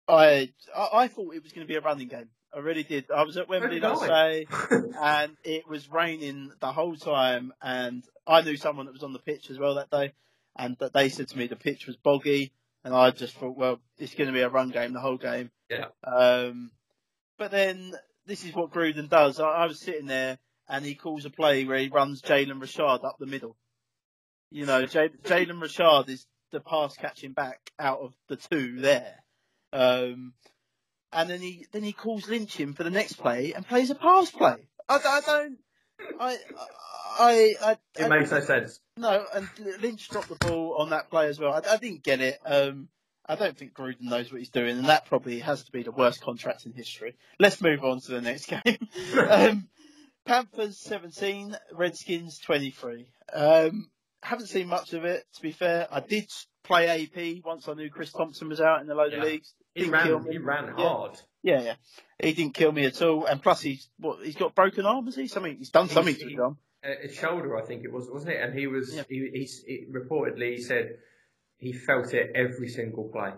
I, 0.08 0.52
I 0.76 0.88
I 0.92 1.08
thought 1.08 1.34
it 1.34 1.42
was 1.42 1.52
going 1.52 1.66
to 1.66 1.72
be 1.72 1.76
a 1.76 1.80
running 1.80 2.08
game. 2.08 2.28
I 2.54 2.60
really 2.60 2.84
did. 2.84 3.10
I 3.10 3.22
was 3.24 3.36
at 3.36 3.48
Wembley 3.48 3.76
I. 3.76 3.80
that 3.80 4.06
day, 4.08 4.46
and 5.00 5.36
it 5.44 5.68
was 5.68 5.90
raining 5.90 6.52
the 6.60 6.72
whole 6.72 6.96
time. 6.96 7.52
And 7.60 8.04
I 8.26 8.42
knew 8.42 8.56
someone 8.56 8.86
that 8.86 8.92
was 8.92 9.02
on 9.02 9.12
the 9.12 9.18
pitch 9.18 9.50
as 9.50 9.58
well 9.58 9.74
that 9.76 9.90
day, 9.90 10.12
and 10.56 10.76
that 10.78 10.92
they 10.92 11.08
said 11.08 11.28
to 11.28 11.38
me 11.38 11.46
the 11.48 11.56
pitch 11.56 11.86
was 11.86 11.96
boggy, 11.96 12.52
and 12.86 12.94
I 12.94 13.10
just 13.10 13.34
thought, 13.34 13.56
well, 13.56 13.80
it's 13.98 14.14
going 14.14 14.28
to 14.28 14.32
be 14.32 14.42
a 14.42 14.48
run 14.48 14.70
game 14.70 14.92
the 14.92 15.00
whole 15.00 15.16
game. 15.16 15.50
Yeah. 15.68 15.86
Um, 16.04 16.70
but 17.36 17.50
then 17.50 17.92
this 18.26 18.44
is 18.44 18.54
what 18.54 18.70
Gruden 18.70 19.08
does. 19.08 19.40
I, 19.40 19.48
I 19.48 19.66
was 19.66 19.80
sitting 19.80 20.06
there, 20.06 20.38
and 20.68 20.84
he 20.84 20.94
calls 20.94 21.24
a 21.24 21.30
play 21.30 21.64
where 21.64 21.80
he 21.80 21.88
runs 21.88 22.22
Jalen 22.22 22.60
Richard 22.60 23.04
up 23.04 23.16
the 23.18 23.26
middle. 23.26 23.56
You 24.52 24.66
know, 24.66 24.86
J- 24.86 25.10
Jalen 25.24 25.60
Richard 25.60 26.08
is 26.08 26.26
the 26.52 26.60
pass 26.60 26.96
catching 26.96 27.32
back 27.32 27.72
out 27.76 27.98
of 27.98 28.14
the 28.28 28.36
two 28.36 28.80
there. 28.80 29.16
Um, 29.72 30.34
and 31.12 31.28
then 31.28 31.40
he 31.40 31.66
then 31.72 31.82
he 31.82 31.92
calls 31.92 32.28
Lynch 32.28 32.60
in 32.60 32.72
for 32.72 32.84
the 32.84 32.90
next 32.90 33.14
play 33.14 33.52
and 33.52 33.66
plays 33.66 33.90
a 33.90 33.96
pass 33.96 34.30
play. 34.30 34.68
I, 34.88 35.00
I 35.04 35.20
don't. 35.26 35.58
I 36.20 36.36
I 37.18 37.54
I, 37.62 37.70
it 37.98 38.04
I 38.04 38.08
makes 38.08 38.30
no 38.30 38.40
sense. 38.40 38.80
no, 38.96 39.24
and 39.34 39.48
Lynch 39.80 40.08
dropped 40.08 40.28
the 40.28 40.36
ball 40.46 40.76
on 40.78 40.90
that 40.90 41.10
play 41.10 41.28
as 41.28 41.38
well. 41.38 41.52
I, 41.52 41.74
I 41.74 41.76
didn't 41.76 42.02
get 42.02 42.20
it. 42.20 42.38
Um, 42.44 42.88
I 43.28 43.34
don't 43.34 43.56
think 43.56 43.74
Gruden 43.74 44.02
knows 44.02 44.30
what 44.30 44.38
he's 44.38 44.50
doing, 44.50 44.78
and 44.78 44.86
that 44.88 45.06
probably 45.06 45.40
has 45.40 45.64
to 45.64 45.72
be 45.72 45.82
the 45.82 45.90
worst 45.92 46.20
contract 46.20 46.64
in 46.66 46.72
history. 46.72 47.16
Let's 47.40 47.60
move 47.60 47.82
on 47.84 48.00
to 48.00 48.12
the 48.12 48.20
next 48.20 48.46
game. 48.64 48.78
um, 49.28 49.68
Panthers 50.24 50.78
17, 50.78 51.56
Redskins 51.72 52.38
23. 52.38 53.06
Um, 53.32 53.90
haven't 54.26 54.46
seen 54.46 54.68
much 54.68 54.92
of 54.92 55.04
it, 55.04 55.24
to 55.34 55.42
be 55.42 55.52
fair. 55.52 55.86
I 55.90 56.00
did 56.00 56.30
play 56.64 56.88
AP 57.04 57.44
once 57.44 57.68
I 57.68 57.74
knew 57.74 57.90
Chris 57.90 58.12
Thompson 58.12 58.48
was 58.48 58.60
out 58.60 58.80
in 58.80 58.86
the 58.86 58.94
lower 58.94 59.08
Yeah. 59.08 59.22
leagues. 59.22 59.54
He 59.74 59.82
Didn't 59.84 60.02
kill 60.02 60.18
ran, 60.18 60.24
me. 60.26 60.32
he 60.32 60.38
ran 60.38 60.64
Yeah. 60.66 60.72
hard. 60.74 61.20
Yeah, 61.42 61.62
yeah. 61.62 61.74
He 62.20 62.32
didn't 62.32 62.54
kill 62.54 62.72
me 62.72 62.84
at 62.86 63.00
all. 63.02 63.24
And 63.26 63.42
plus, 63.42 63.60
he's 63.60 63.88
what? 63.98 64.24
He's 64.24 64.34
got 64.36 64.54
broken 64.54 64.84
arm, 64.86 65.04
has 65.06 65.14
he? 65.16 65.26
Something. 65.28 65.56
He's 65.58 65.70
done 65.70 65.88
something 65.88 66.14
to 66.14 66.20
He's- 66.20 66.30
his 66.32 66.40
arm. 66.40 66.58
Uh, 66.84 66.88
his 67.02 67.14
shoulder, 67.14 67.56
I 67.56 67.62
think 67.64 67.84
it 67.84 67.92
was, 67.92 68.08
wasn't 68.10 68.32
it? 68.32 68.40
And 68.42 68.56
he 68.58 68.66
was, 68.66 68.94
Yeah. 68.94 69.02
he, 69.08 69.30
he's, 69.32 69.62
he, 69.64 69.86
reportedly, 69.90 70.56
he 70.56 70.62
said 70.62 70.98
he 71.56 71.72
felt 71.72 72.12
it 72.14 72.32
every 72.34 72.68
single 72.68 73.08
play. 73.08 73.32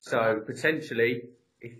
So 0.00 0.40
potentially, 0.46 1.28
if 1.60 1.72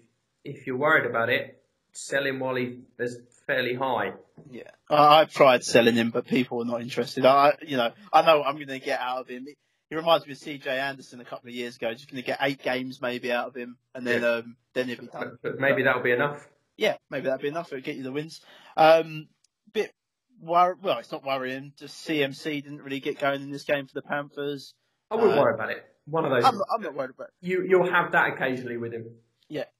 if 0.44 0.66
you're 0.66 0.76
worried 0.76 1.06
about 1.06 1.28
it, 1.30 1.62
sell 1.92 2.24
him 2.26 2.38
while 2.40 2.54
he 2.56 2.80
is 2.98 3.18
fairly 3.46 3.74
high. 3.74 4.12
Yeah, 4.50 4.70
I, 4.90 5.20
I've 5.20 5.32
tried 5.32 5.64
selling 5.64 5.94
him, 5.94 6.10
but 6.10 6.26
people 6.26 6.62
are 6.62 6.64
not 6.66 6.82
interested. 6.82 7.24
I, 7.24 7.54
you 7.66 7.76
know, 7.76 7.92
I 8.12 8.22
know 8.22 8.38
what 8.38 8.48
I'm 8.48 8.56
going 8.56 8.68
to 8.68 8.78
get 8.78 9.00
out 9.00 9.20
of 9.20 9.28
him. 9.28 9.46
He 9.88 9.94
reminds 9.96 10.26
me 10.26 10.32
of 10.32 10.38
CJ 10.38 10.66
Anderson 10.66 11.20
a 11.20 11.24
couple 11.24 11.48
of 11.48 11.54
years 11.54 11.76
ago. 11.76 11.92
Just 11.92 12.10
going 12.10 12.22
to 12.22 12.26
get 12.26 12.38
eight 12.42 12.62
games 12.62 13.00
maybe 13.00 13.32
out 13.32 13.48
of 13.48 13.54
him, 13.54 13.78
and 13.94 14.06
then 14.06 14.22
Yeah. 14.22 14.28
um, 14.28 14.56
then 14.74 14.88
he'll 14.88 14.98
be 15.00 15.06
done. 15.06 15.38
But, 15.42 15.58
maybe 15.60 15.82
that'll 15.84 16.02
be 16.02 16.12
enough. 16.12 16.46
Yeah, 16.76 16.96
maybe 17.10 17.26
that'd 17.26 17.40
be 17.40 17.48
enough. 17.48 17.72
It'll 17.72 17.80
get 17.82 17.96
you 17.96 18.02
the 18.02 18.12
wins. 18.12 18.40
Um, 18.76 19.28
bit 19.72 19.92
wor- 20.40 20.76
well, 20.82 20.98
it's 20.98 21.12
not 21.12 21.24
worrying. 21.24 21.72
Just 21.78 22.06
CMC 22.06 22.62
didn't 22.64 22.82
really 22.82 23.00
get 23.00 23.18
going 23.18 23.42
in 23.42 23.50
this 23.50 23.64
game 23.64 23.86
for 23.86 23.94
the 23.94 24.02
Panthers. 24.02 24.74
I 25.10 25.14
wouldn't 25.16 25.38
Uh, 25.38 25.42
worry 25.42 25.54
about 25.54 25.70
it. 25.70 25.84
One 26.06 26.24
of 26.24 26.30
those. 26.30 26.44
I'm, 26.44 26.60
I'm 26.74 26.82
not 26.82 26.94
worried 26.94 27.10
about. 27.10 27.28
It. 27.28 27.48
you 27.48 27.64
you'll 27.66 27.90
have 27.90 28.12
that 28.12 28.34
occasionally 28.34 28.76
with 28.76 28.92
him. 28.92 29.06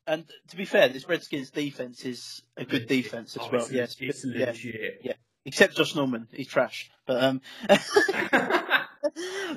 Yeah, 0.07 0.14
and 0.14 0.25
to 0.49 0.57
be 0.57 0.64
fair, 0.64 0.88
this 0.88 1.09
Redskins 1.09 1.51
defense 1.51 2.05
is 2.05 2.42
a 2.57 2.64
good 2.64 2.87
defense 2.87 3.37
as 3.37 3.42
Oh, 3.45 3.49
well. 3.53 3.62
it's, 3.62 3.73
Yes, 3.73 3.97
it's 4.01 4.25
yeah, 4.25 4.47
legit. 4.47 5.19
except 5.45 5.77
Josh 5.77 5.95
Norman, 5.95 6.29
he's 6.33 6.49
trash. 6.49 6.90
But 7.07 7.23
um, 7.23 7.40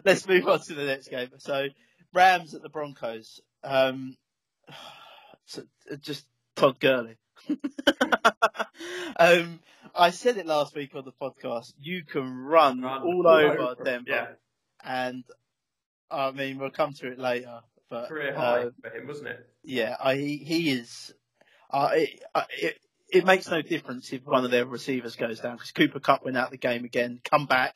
let's 0.05 0.27
move 0.27 0.47
on 0.47 0.59
to 0.61 0.73
the 0.73 0.85
next 0.85 1.09
game. 1.09 1.29
So, 1.37 1.67
Rams 2.13 2.53
at 2.53 2.61
the 2.61 2.69
Broncos. 2.69 3.39
Um, 3.63 4.15
so, 5.45 5.63
uh, 5.91 5.95
just 5.97 6.25
Todd 6.55 6.79
Gurley. 6.79 7.17
um, 9.17 9.59
I 9.95 10.11
said 10.11 10.37
it 10.37 10.45
last 10.45 10.75
week 10.75 10.93
on 10.95 11.05
the 11.05 11.11
podcast. 11.11 11.73
You 11.79 12.03
can 12.03 12.37
run, 12.37 12.81
Run 12.81 13.01
all 13.01 13.27
over 13.27 13.55
him. 13.71 13.75
Denver, 13.83 14.03
Yeah, 14.07 14.27
and 14.83 15.23
I 16.11 16.31
mean 16.31 16.59
we'll 16.59 16.69
come 16.69 16.93
to 16.93 17.07
it 17.11 17.17
later. 17.19 17.61
But 17.89 18.07
career 18.07 18.35
uh, 18.35 18.39
high 18.39 18.65
for 18.81 18.89
him, 18.89 19.07
wasn't 19.07 19.29
it? 19.29 19.49
yeah, 19.63 19.95
I, 19.99 20.15
he 20.15 20.37
he 20.37 20.69
is. 20.71 21.13
Uh, 21.71 21.89
it, 21.93 22.23
uh, 22.35 22.43
it 22.61 22.77
it 23.11 23.25
makes 23.25 23.49
no 23.49 23.61
difference 23.61 24.11
if 24.13 24.25
one 24.25 24.45
of 24.45 24.51
their 24.51 24.65
receivers 24.65 25.15
goes 25.15 25.39
down 25.39 25.55
because 25.55 25.71
Cooper 25.71 25.99
Kupp 25.99 26.23
went 26.23 26.37
out 26.37 26.51
the 26.51 26.57
game 26.57 26.85
again, 26.85 27.19
come 27.23 27.45
back. 27.47 27.75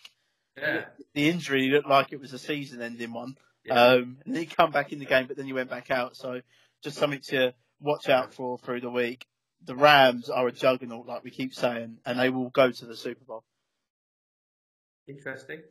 Yeah. 0.56 0.86
The 1.16 1.30
injury 1.30 1.70
looked 1.70 1.88
like 1.88 2.12
it 2.12 2.20
was 2.20 2.32
a 2.34 2.38
season-ending 2.38 3.12
one. 3.12 3.36
Yeah. 3.66 3.74
Um, 3.82 4.18
and 4.26 4.38
he 4.38 4.46
come 4.46 4.72
back 4.72 4.94
in 4.94 5.00
the 5.00 5.06
game, 5.06 5.26
but 5.26 5.36
then 5.38 5.48
he 5.48 5.54
went 5.54 5.72
back 5.72 5.90
out. 5.90 6.16
So 6.16 6.42
just 6.84 6.98
something 6.98 7.22
to 7.30 7.54
watch 7.80 8.08
out 8.10 8.36
for 8.36 8.60
through 8.60 8.82
the 8.82 8.92
week. 8.92 9.26
The 9.66 9.76
Rams 9.76 10.30
are 10.30 10.46
a 10.48 10.52
juggernaut, 10.52 11.08
like 11.08 11.24
we 11.24 11.32
keep 11.32 11.56
saying, 11.56 11.98
and 12.06 12.20
they 12.20 12.30
will 12.30 12.50
go 12.50 12.70
to 12.70 12.86
the 12.86 12.96
Super 12.96 13.24
Bowl. 13.26 13.44
Interesting. 15.08 15.62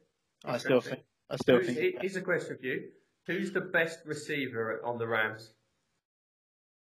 I 0.44 0.58
still 0.58 0.80
think. 0.80 1.00
I 1.30 1.36
still 1.36 1.56
Who's- 1.56 1.66
think. 1.66 1.78
he- 1.78 1.96
Here's 2.00 2.16
a 2.16 2.22
question 2.22 2.56
for 2.58 2.66
you. 2.66 2.90
Who's 3.26 3.52
the 3.52 3.60
best 3.60 4.00
receiver 4.04 4.80
on 4.84 4.98
the 4.98 5.06
Rams? 5.06 5.50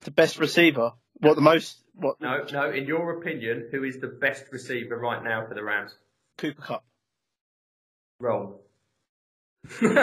the 0.02 0.12
best 0.12 0.40
receiver. 0.40 0.94
What 1.20 1.36
the 1.36 1.42
most? 1.42 1.78
What 1.94 2.22
No, 2.22 2.46
no. 2.52 2.72
In 2.72 2.86
your 2.86 3.20
opinion, 3.20 3.68
who 3.72 3.84
is 3.84 4.00
the 4.00 4.08
best 4.08 4.46
receiver 4.52 4.98
right 4.98 5.22
now 5.24 5.46
for 5.46 5.54
the 5.54 5.64
Rams? 5.64 5.94
Cooper 6.38 6.62
Kupp. 6.62 6.84
Wrong. 8.22 8.56
and 9.82 10.00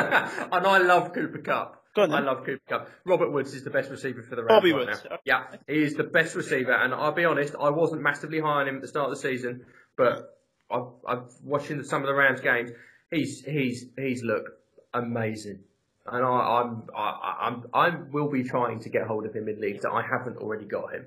I 0.66 0.78
love 0.78 1.14
Cooper 1.14 1.38
Kupp. 1.38 1.82
On 1.96 2.12
I 2.12 2.20
love 2.20 2.44
Cooper 2.44 2.60
Kupp. 2.68 2.90
Robert 3.06 3.32
Woods 3.32 3.54
is 3.54 3.64
the 3.64 3.70
best 3.70 3.90
receiver 3.90 4.22
for 4.22 4.36
the 4.36 4.44
Rams 4.44 4.60
Bobby 4.60 4.72
right 4.74 4.86
Woods. 4.86 5.06
now. 5.08 5.16
Yeah, 5.24 5.44
he 5.66 5.82
is 5.82 5.94
the 5.94 6.04
best 6.04 6.34
receiver, 6.34 6.72
and 6.72 6.92
I'll 6.92 7.12
be 7.12 7.24
honest, 7.24 7.54
I 7.58 7.70
wasn't 7.70 8.02
massively 8.02 8.40
high 8.40 8.60
on 8.60 8.68
him 8.68 8.76
at 8.76 8.82
the 8.82 8.88
start 8.88 9.10
of 9.10 9.16
the 9.16 9.22
season, 9.22 9.64
but 9.96 10.38
I've, 10.70 10.88
I've 11.08 11.30
watching 11.42 11.82
some 11.84 12.02
of 12.02 12.06
the 12.06 12.14
Rams 12.14 12.42
games. 12.42 12.70
He's 13.10 13.42
he's 13.42 13.86
he's 13.96 14.22
looked 14.22 14.50
amazing, 14.92 15.60
and 16.08 16.24
I, 16.24 16.28
I'm 16.28 16.82
I, 16.94 17.36
I'm 17.40 17.64
I 17.72 17.90
will 18.10 18.30
be 18.30 18.44
trying 18.44 18.80
to 18.80 18.88
get 18.88 19.06
hold 19.06 19.26
of 19.26 19.34
him 19.34 19.48
in 19.48 19.60
leagues 19.60 19.82
that 19.82 19.90
I 19.90 20.02
haven't 20.02 20.38
already 20.38 20.66
got 20.66 20.92
him. 20.92 21.06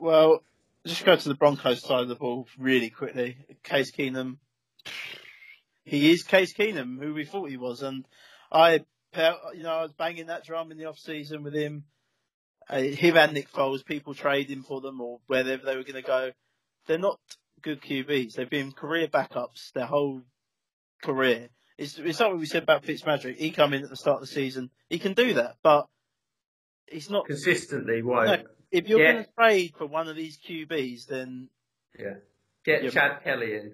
Well, 0.00 0.42
just 0.86 1.04
go 1.04 1.16
to 1.16 1.28
the 1.28 1.34
Broncos 1.34 1.82
side 1.82 2.02
of 2.02 2.08
the 2.08 2.14
ball 2.14 2.46
really 2.58 2.90
quickly. 2.90 3.36
Case 3.62 3.90
Keenum, 3.90 4.38
he 5.84 6.10
is 6.10 6.22
Case 6.22 6.52
Keenum, 6.52 6.98
who 7.00 7.14
we 7.14 7.24
thought 7.24 7.50
he 7.50 7.56
was, 7.56 7.82
and 7.82 8.04
I, 8.50 8.84
you 9.54 9.62
know, 9.62 9.72
I 9.72 9.82
was 9.82 9.92
banging 9.92 10.26
that 10.26 10.44
drum 10.44 10.70
in 10.70 10.78
the 10.78 10.86
off 10.86 10.98
season 10.98 11.42
with 11.42 11.54
him. 11.54 11.84
Uh, 12.68 12.78
him 12.78 13.16
and 13.16 13.32
Nick 13.32 13.50
Foles, 13.52 13.84
people 13.84 14.14
trading 14.14 14.62
for 14.62 14.80
them 14.80 15.00
or 15.00 15.20
wherever 15.26 15.64
they 15.64 15.76
were 15.76 15.82
going 15.82 15.94
to 15.94 16.02
go. 16.02 16.30
They're 16.86 16.98
not 16.98 17.18
good 17.60 17.80
QBs. 17.80 18.34
They've 18.34 18.48
been 18.48 18.72
career 18.72 19.08
backups 19.08 19.72
their 19.72 19.86
whole 19.86 20.22
career. 21.02 21.48
It's, 21.78 21.98
it's 21.98 22.20
what 22.20 22.38
we 22.38 22.46
said 22.46 22.62
about 22.64 22.84
Fitzmagic. 22.84 23.36
He 23.36 23.50
come 23.50 23.72
in 23.72 23.82
at 23.82 23.90
the 23.90 23.96
start 23.96 24.16
of 24.16 24.28
the 24.28 24.34
season. 24.34 24.70
He 24.88 24.98
can 24.98 25.14
do 25.14 25.34
that, 25.34 25.56
but 25.62 25.86
he's 26.86 27.10
not 27.10 27.26
Consistently, 27.26 28.02
why? 28.02 28.26
No. 28.26 28.42
if 28.70 28.88
you're 28.88 29.00
Yeah. 29.00 29.12
going 29.12 29.24
to 29.24 29.30
trade 29.38 29.74
for 29.76 29.86
one 29.86 30.08
of 30.08 30.16
these 30.16 30.38
QBs, 30.38 31.06
then 31.06 31.48
Yeah, 31.98 32.16
get 32.64 32.90
Chad 32.92 33.22
Kelly 33.24 33.54
in. 33.54 33.72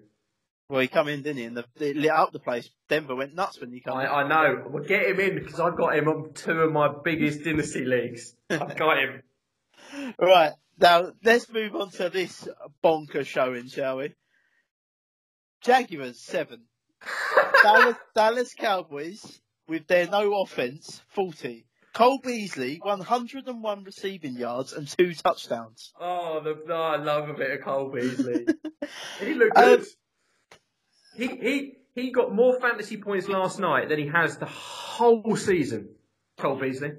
well, 0.68 0.80
he 0.80 0.88
come 0.88 1.08
in, 1.08 1.22
didn't 1.22 1.38
he? 1.38 1.44
And 1.44 1.56
the, 1.56 1.64
it 1.80 1.96
lit 1.96 2.10
up 2.10 2.32
the 2.32 2.38
place. 2.38 2.70
Denver 2.88 3.16
went 3.16 3.34
nuts 3.34 3.60
when 3.60 3.72
he 3.72 3.80
came. 3.80 3.94
I, 3.94 4.04
in. 4.04 4.10
I 4.10 4.28
know. 4.28 4.64
Well, 4.68 4.84
get 4.84 5.06
him 5.06 5.18
in 5.20 5.34
because 5.36 5.58
I've 5.60 5.76
got 5.76 5.96
him 5.96 6.08
on 6.08 6.32
two 6.34 6.52
of 6.60 6.72
my 6.72 6.88
biggest 7.04 7.42
dynasty 7.44 7.84
leagues. 7.84 8.34
I've 8.50 8.76
got 8.76 8.98
him. 8.98 9.22
Right 10.20 10.52
now, 10.78 11.12
let's 11.24 11.50
move 11.50 11.74
on 11.74 11.90
to 11.92 12.10
this 12.10 12.46
bonker 12.82 13.24
showing, 13.24 13.68
shall 13.68 13.96
we? 13.98 14.12
Jaguars 15.62 16.20
seven, 16.20 16.64
Dallas, 17.62 17.96
Dallas 18.14 18.54
Cowboys 18.54 19.40
with 19.66 19.86
their 19.86 20.06
no 20.08 20.42
offense 20.42 21.02
forty. 21.08 21.64
Cole 21.94 22.20
Beasley, 22.22 22.78
101 22.82 23.82
receiving 23.82 24.34
yards 24.36 24.72
and 24.72 24.86
two 24.86 25.14
touchdowns. 25.14 25.92
Oh, 25.98 26.40
the, 26.40 26.56
oh, 26.72 26.80
I 26.80 26.96
love 26.96 27.28
a 27.28 27.34
bit 27.34 27.50
of 27.50 27.64
Cole 27.64 27.90
Beasley. 27.90 28.46
he 29.20 29.34
looked 29.34 29.56
Um, 29.58 29.64
good. 29.78 29.86
he 31.16 31.26
he 31.26 31.72
he 31.94 32.10
got 32.12 32.32
more 32.32 32.60
fantasy 32.60 32.98
points 32.98 33.26
last 33.26 33.58
night 33.58 33.88
than 33.88 33.98
he 33.98 34.06
has 34.06 34.36
the 34.36 34.46
whole 34.46 35.34
season. 35.36 35.88
Cole 36.36 36.56
Beasley. 36.60 36.92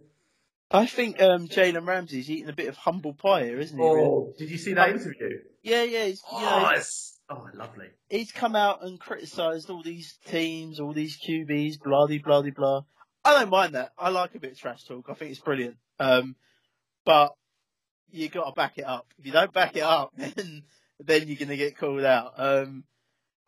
I 0.71 0.85
think 0.85 1.21
um, 1.21 1.47
Jalen 1.47 1.87
Ramsey's 1.87 2.29
eating 2.29 2.49
a 2.49 2.53
bit 2.53 2.67
of 2.67 2.75
humble 2.75 3.13
pie 3.13 3.45
here, 3.45 3.59
isn't 3.59 3.77
he? 3.77 3.83
really? 3.83 4.01
Oh, 4.01 4.33
did 4.37 4.51
you 4.51 4.57
see 4.57 4.73
that 4.73 4.89
interview? 4.89 5.39
Yeah, 5.63 5.83
yeah. 5.83 6.05
He's, 6.05 6.21
you 6.31 6.39
know, 6.39 6.65
Oh, 6.67 6.69
it's, 6.75 7.18
oh, 7.29 7.47
lovely. 7.53 7.87
he's 8.09 8.31
come 8.31 8.55
out 8.55 8.83
and 8.83 8.99
criticised 8.99 9.69
all 9.69 9.83
these 9.83 10.17
teams, 10.27 10.79
all 10.79 10.93
these 10.93 11.17
QBs, 11.19 11.79
blah 11.81 12.07
de 12.07 12.17
blah 12.19 12.41
de 12.41 12.51
blah. 12.51 12.81
I 13.23 13.39
don't 13.39 13.49
mind 13.49 13.75
that. 13.75 13.91
I 13.97 14.09
like 14.09 14.35
a 14.35 14.39
bit 14.39 14.53
of 14.53 14.59
trash 14.59 14.85
talk. 14.85 15.05
I 15.09 15.13
think 15.13 15.31
it's 15.31 15.39
brilliant. 15.41 15.75
Um, 15.99 16.35
but 17.05 17.33
you 18.11 18.29
got 18.29 18.45
to 18.45 18.53
back 18.53 18.77
it 18.77 18.85
up. 18.85 19.07
If 19.17 19.25
you 19.25 19.31
don't 19.31 19.53
back 19.53 19.75
it 19.75 19.83
up, 19.83 20.11
then 20.17 20.63
then 20.99 21.27
you're 21.27 21.37
going 21.37 21.49
to 21.49 21.57
get 21.57 21.77
called 21.77 22.03
out. 22.03 22.33
Um, 22.37 22.83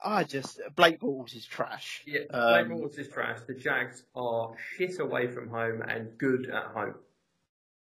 I 0.03 0.23
just 0.23 0.59
Blake 0.75 0.99
Bortles 0.99 1.35
is 1.35 1.45
trash. 1.45 2.01
Yeah, 2.05 2.21
Um, 2.31 2.67
Blake 2.69 2.79
Bortles 2.79 2.99
is 2.99 3.07
trash. 3.07 3.39
The 3.47 3.53
Jags 3.53 4.03
are 4.15 4.53
shit 4.77 4.99
away 4.99 5.27
from 5.27 5.49
home 5.49 5.81
and 5.87 6.17
good 6.17 6.49
at 6.49 6.65
home. 6.65 6.95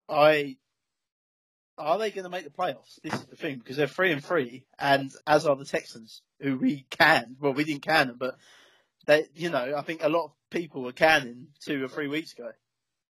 I 0.10 0.58
are 1.78 1.98
they 1.98 2.12
going 2.12 2.24
to 2.24 2.30
make 2.30 2.44
the 2.44 2.50
playoffs? 2.50 3.00
This 3.04 3.14
is 3.14 3.26
the 3.26 3.36
thing 3.36 3.58
because 3.58 3.78
they're 3.78 3.88
three 3.88 4.12
and 4.12 4.24
three, 4.24 4.66
and 4.80 5.12
as 5.26 5.46
are 5.46 5.56
the 5.56 5.66
Texans, 5.66 6.22
who 6.40 6.58
we 6.58 6.86
can. 6.90 7.36
Well, 7.40 7.54
we 7.54 7.64
didn't 7.64 7.84
can 7.84 8.08
them, 8.08 8.18
but 8.20 8.38
they, 9.06 9.26
you 9.36 9.50
know, 9.50 9.76
I 9.76 9.82
think 9.82 10.04
a 10.04 10.10
lot 10.10 10.26
of 10.26 10.32
people 10.50 10.84
were 10.84 10.92
canning 10.92 11.48
two 11.60 11.84
or 11.84 11.88
three 11.88 12.08
weeks 12.08 12.34
ago. 12.34 12.52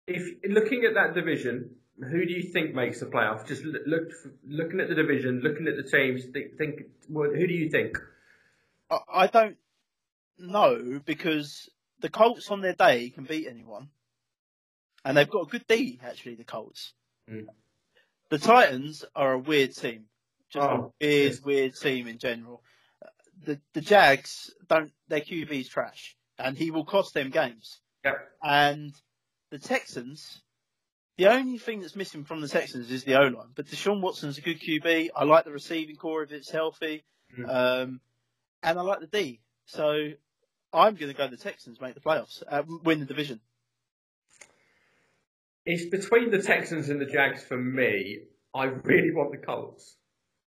If 0.07 0.23
looking 0.47 0.85
at 0.85 0.95
that 0.95 1.13
division, 1.13 1.71
who 1.99 2.25
do 2.25 2.33
you 2.33 2.43
think 2.43 2.73
makes 2.73 2.99
the 2.99 3.05
playoff? 3.07 3.47
Just 3.47 3.63
look, 3.63 3.81
look 3.85 4.11
looking 4.47 4.79
at 4.79 4.89
the 4.89 4.95
division, 4.95 5.41
looking 5.41 5.67
at 5.67 5.75
the 5.75 5.83
teams. 5.83 6.25
Think, 6.25 6.57
think 6.57 6.81
who 7.09 7.47
do 7.47 7.53
you 7.53 7.69
think? 7.69 7.97
I, 8.89 8.99
I 9.13 9.27
don't 9.27 9.57
know 10.37 11.01
because 11.03 11.69
the 11.99 12.09
Colts 12.09 12.51
on 12.51 12.61
their 12.61 12.73
day 12.73 13.09
can 13.09 13.23
beat 13.23 13.47
anyone, 13.47 13.89
and 15.03 15.17
they've 15.17 15.29
got 15.29 15.47
a 15.47 15.49
good 15.49 15.65
D 15.67 15.99
actually. 16.03 16.35
The 16.35 16.43
Colts. 16.43 16.93
Mm. 17.29 17.47
The 18.29 18.37
Titans 18.39 19.05
are 19.15 19.33
a 19.33 19.39
weird 19.39 19.75
team, 19.75 20.05
just 20.49 20.67
Oh, 20.67 20.93
a 21.01 21.05
weird, 21.05 21.31
yes. 21.33 21.41
weird 21.41 21.75
team 21.75 22.07
in 22.07 22.17
general. 22.17 22.61
The 23.45 23.59
the 23.73 23.81
Jags 23.81 24.51
don't. 24.67 24.91
Their 25.07 25.21
QB's 25.21 25.69
trash, 25.69 26.17
and 26.37 26.57
he 26.57 26.71
will 26.71 26.85
cost 26.85 27.13
them 27.13 27.29
games. 27.29 27.79
Yeah. 28.03 28.15
And 28.43 28.93
the 29.51 29.59
Texans, 29.59 30.41
the 31.17 31.27
only 31.27 31.57
thing 31.57 31.79
that's 31.81 31.95
missing 31.95 32.25
from 32.25 32.41
the 32.41 32.47
Texans 32.49 32.91
is 32.91 33.03
the 33.05 33.15
O 33.15 33.23
line. 33.27 33.51
But 33.55 33.67
Deshaun 33.67 34.01
Watson's 34.01 34.37
a 34.37 34.41
good 34.41 34.59
QB. 34.59 35.09
I 35.15 35.23
like 35.23 35.45
the 35.45 35.51
receiving 35.51 35.95
core 35.95 36.23
if 36.23 36.31
it's 36.31 36.49
healthy, 36.49 37.05
Mhm. 37.37 37.47
um, 37.49 38.01
and 38.63 38.77
I 38.79 38.81
like 38.81 38.99
the 38.99 39.07
D. 39.07 39.39
So 39.65 40.11
I'm 40.73 40.95
going 40.95 41.11
to 41.11 41.17
go 41.17 41.27
the 41.27 41.37
Texans 41.37 41.79
make 41.79 41.93
the 41.93 42.01
playoffs, 42.01 42.43
uh, 42.47 42.63
win 42.83 42.99
the 42.99 43.05
division. 43.05 43.39
It's 45.67 45.85
between 45.85 46.31
the 46.31 46.41
Texans 46.41 46.87
and 46.89 46.99
the 47.01 47.05
Jags 47.05 47.43
for 47.43 47.57
me. 47.57 48.19
I 48.55 48.63
really 48.63 49.11
want 49.11 49.31
the 49.31 49.37
Colts. 49.37 49.97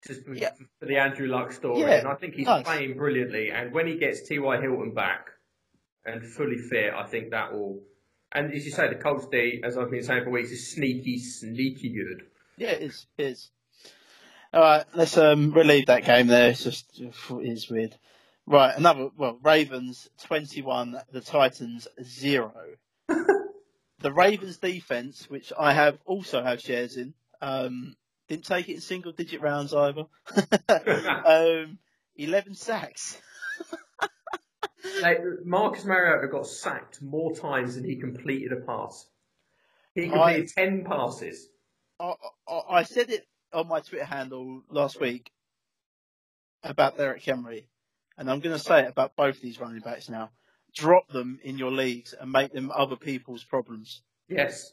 Just 0.06 0.24
for, 0.24 0.34
Yeah. 0.34 0.50
for 0.80 0.86
the 0.86 0.96
Andrew 0.96 1.28
Luck 1.28 1.52
story. 1.52 1.80
Yeah, 1.80 1.92
and 2.00 2.08
I 2.08 2.14
think 2.16 2.34
he's 2.34 2.46
nice. 2.46 2.64
playing 2.64 2.96
brilliantly. 2.96 3.50
And 3.50 3.72
when 3.72 3.86
he 3.86 3.96
gets 3.96 4.28
T.Y. 4.28 4.60
Hilton 4.60 4.92
back 4.92 5.28
and 6.04 6.22
fully 6.22 6.58
fit, 6.58 6.92
I 6.92 7.04
think 7.06 7.30
that 7.30 7.52
will. 7.52 7.80
And 8.32 8.52
as 8.52 8.64
you 8.66 8.72
say, 8.72 8.88
the 8.88 8.96
Colts 8.96 9.26
D, 9.28 9.62
as 9.64 9.78
I've 9.78 9.90
been 9.90 10.02
saying 10.02 10.24
for 10.24 10.30
weeks, 10.30 10.50
is 10.50 10.72
sneaky, 10.74 11.18
sneaky 11.18 11.90
good. 11.90 12.26
Yeah, 12.56 12.70
it 12.70 12.82
is. 12.82 13.06
It 13.16 13.26
is. 13.26 13.50
All 14.52 14.60
right, 14.60 14.84
let's 14.94 15.16
um, 15.16 15.52
relieve 15.52 15.86
that 15.86 16.04
game 16.04 16.26
there. 16.26 16.50
It's 16.50 16.64
just 16.64 17.00
it 17.00 17.14
is 17.40 17.70
weird. 17.70 17.96
Right, 18.46 18.76
another 18.76 19.10
well, 19.16 19.38
Ravens 19.42 20.08
twenty 20.22 20.60
one, 20.62 21.00
the 21.12 21.20
Titans 21.20 21.88
zero. 22.02 22.52
the 24.04 24.12
Ravens 24.12 24.58
defense, 24.58 25.30
which 25.30 25.50
I 25.58 25.72
have 25.72 25.98
also 26.04 26.42
have 26.42 26.60
shares 26.60 26.98
in, 26.98 27.14
um, 27.40 27.96
didn't 28.28 28.44
take 28.44 28.68
it 28.68 28.74
in 28.74 28.80
single 28.82 29.12
digit 29.12 29.40
rounds 29.40 29.72
either. 29.72 30.04
um, 31.24 31.78
Eleven 32.14 32.54
sacks. 32.54 33.18
Like, 35.00 35.20
Marcus 35.46 35.86
Mariota 35.86 36.28
got 36.28 36.46
sacked 36.46 37.00
more 37.00 37.34
times 37.34 37.76
than 37.76 37.84
he 37.84 37.96
completed 37.96 38.52
a 38.52 38.56
pass. 38.56 39.06
He 39.94 40.10
completed 40.10 40.50
10 40.54 40.84
passes. 40.84 41.48
I, 41.98 42.12
I, 42.46 42.60
I 42.70 42.82
said 42.82 43.08
it 43.08 43.26
on 43.54 43.68
my 43.68 43.80
Twitter 43.80 44.04
handle 44.04 44.62
last 44.68 45.00
week 45.00 45.30
about 46.62 46.98
Derrick 46.98 47.24
Henry, 47.24 47.68
and 48.18 48.30
I'm 48.30 48.40
going 48.40 48.54
to 48.54 48.62
say 48.62 48.80
it 48.80 48.90
about 48.90 49.16
both 49.16 49.36
of 49.36 49.40
these 49.40 49.58
running 49.58 49.80
backs 49.80 50.10
now. 50.10 50.28
Drop 50.74 51.08
them 51.08 51.38
in 51.42 51.58
your 51.58 51.70
leagues 51.70 52.14
and 52.18 52.32
make 52.32 52.52
them 52.52 52.72
other 52.74 52.96
people's 52.96 53.44
problems. 53.44 54.02
Yes. 54.28 54.72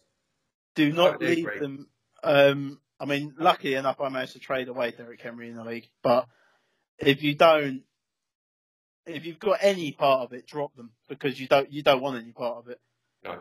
Do 0.75 0.91
not 0.91 1.21
leave 1.21 1.45
agree. 1.45 1.59
them. 1.59 1.87
Um, 2.23 2.79
I 2.99 3.05
mean, 3.05 3.33
lucky 3.37 3.75
enough, 3.75 3.99
I 3.99 4.09
managed 4.09 4.33
to 4.33 4.39
trade 4.39 4.67
away 4.67 4.91
Derrick 4.91 5.21
Henry 5.21 5.49
in 5.49 5.55
the 5.55 5.63
league, 5.63 5.89
but 6.03 6.27
if 6.97 7.23
you 7.23 7.35
don't, 7.35 7.83
if 9.05 9.25
you've 9.25 9.39
got 9.39 9.59
any 9.61 9.91
part 9.91 10.21
of 10.21 10.33
it, 10.33 10.47
drop 10.47 10.75
them 10.75 10.91
because 11.09 11.39
you 11.39 11.47
don't 11.47 11.71
you 11.71 11.81
don't 11.81 12.01
want 12.01 12.21
any 12.21 12.31
part 12.31 12.57
of 12.57 12.67
it. 12.67 12.79
No. 13.23 13.39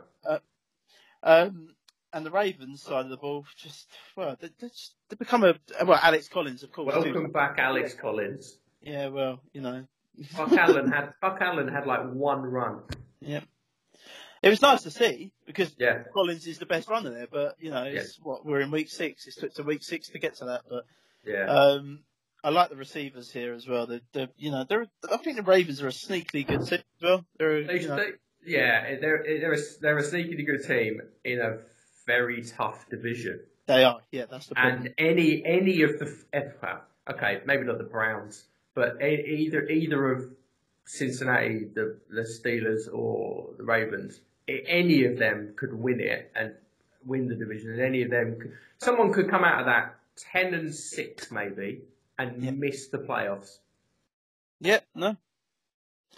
Um, 1.22 1.74
and 2.12 2.26
the 2.26 2.30
Ravens 2.30 2.82
side 2.82 3.04
of 3.04 3.10
the 3.10 3.16
ball, 3.16 3.44
just 3.56 3.88
well, 4.16 4.36
they, 4.40 4.48
they, 4.58 4.68
just, 4.68 4.94
they 5.08 5.16
become 5.16 5.44
a 5.44 5.54
well. 5.84 6.00
Alex 6.02 6.28
Collins, 6.28 6.62
of 6.62 6.72
course. 6.72 6.94
too. 6.94 7.00
Welcome 7.00 7.30
back, 7.30 7.56
Alex 7.58 7.94
Collins. 7.94 8.58
Yeah, 8.80 9.08
well, 9.08 9.40
you 9.52 9.60
know, 9.60 9.84
Buck 10.36 10.52
Allen 10.52 10.90
had 10.90 11.12
Buck 11.20 11.38
Allen 11.40 11.68
had 11.68 11.86
like 11.86 12.10
one 12.12 12.42
run. 12.42 12.80
yeah. 13.20 13.40
It 14.42 14.48
was 14.48 14.62
nice 14.62 14.82
to 14.84 14.90
see 14.90 15.32
because 15.46 15.74
Yeah. 15.78 16.04
Collins 16.14 16.46
is 16.46 16.58
the 16.58 16.64
best 16.66 16.88
runner 16.88 17.10
there, 17.10 17.26
but 17.30 17.56
you 17.60 17.70
know, 17.70 17.82
it's 17.84 18.18
what 18.22 18.44
we're 18.46 18.60
in 18.60 18.70
week 18.70 18.88
six. 18.88 19.26
It's 19.26 19.36
took 19.36 19.52
to 19.54 19.62
week 19.62 19.82
six 19.82 20.08
to 20.10 20.18
get 20.18 20.36
to 20.36 20.46
that, 20.46 20.62
but 20.68 20.84
Yeah. 21.26 21.44
um, 21.46 22.04
I 22.42 22.48
like 22.48 22.70
the 22.70 22.76
receivers 22.76 23.30
here 23.30 23.52
as 23.52 23.68
well. 23.68 23.86
They're, 23.86 24.00
they're 24.12 24.28
you 24.38 24.50
know, 24.50 24.64
they're 24.66 24.86
I 25.12 25.18
think 25.18 25.36
the 25.36 25.42
Ravens 25.42 25.82
are 25.82 25.88
a 25.88 25.92
sneakily 25.92 26.46
good 26.46 26.66
team 26.66 26.78
as 26.96 27.02
well. 27.02 27.24
They're 27.38 27.64
They, 27.64 27.80
you 27.82 27.88
know, 27.88 27.96
they, 27.96 28.08
yeah, 28.46 28.96
they're 28.98 29.22
they're 29.26 29.52
a, 29.52 29.58
they're 29.82 29.98
a 29.98 30.02
sneakily 30.02 30.46
good 30.46 30.66
team 30.66 31.02
in 31.22 31.40
a 31.40 31.58
very 32.06 32.42
tough 32.42 32.88
division. 32.88 33.40
they 33.66 33.84
are. 33.84 34.00
Yeah, 34.10 34.24
that's 34.30 34.46
the 34.46 34.54
problem. 34.54 34.86
And 34.86 34.94
any 34.96 35.44
any 35.44 35.82
of 35.82 35.98
the 35.98 36.16
eh, 36.32 36.44
well, 36.62 36.80
okay, 37.10 37.42
maybe 37.44 37.64
not 37.64 37.76
the 37.76 37.84
Browns, 37.84 38.46
but 38.74 39.02
either 39.02 39.66
either 39.68 40.12
of 40.12 40.30
Cincinnati, 40.84 41.64
the 41.74 41.98
the 42.10 42.22
Steelers, 42.22 42.92
or 42.92 43.50
the 43.56 43.64
Ravens, 43.64 44.20
any 44.48 45.04
of 45.04 45.18
them 45.18 45.52
could 45.56 45.72
win 45.74 46.00
it 46.00 46.30
and 46.34 46.54
win 47.04 47.28
the 47.28 47.34
division. 47.34 47.72
And 47.72 47.80
any 47.80 48.02
of 48.02 48.10
them, 48.10 48.38
could, 48.40 48.52
someone 48.78 49.12
could 49.12 49.30
come 49.30 49.44
out 49.44 49.60
of 49.60 49.66
that 49.66 49.96
ten 50.16 50.54
and 50.54 50.74
six 50.74 51.30
maybe 51.30 51.82
and 52.18 52.42
Yeah. 52.42 52.50
miss 52.50 52.88
the 52.88 52.98
playoffs. 52.98 53.58
Yeah, 54.60 54.80
no, 54.94 55.16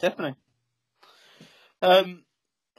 definitely. 0.01 0.37
Um, 1.81 2.25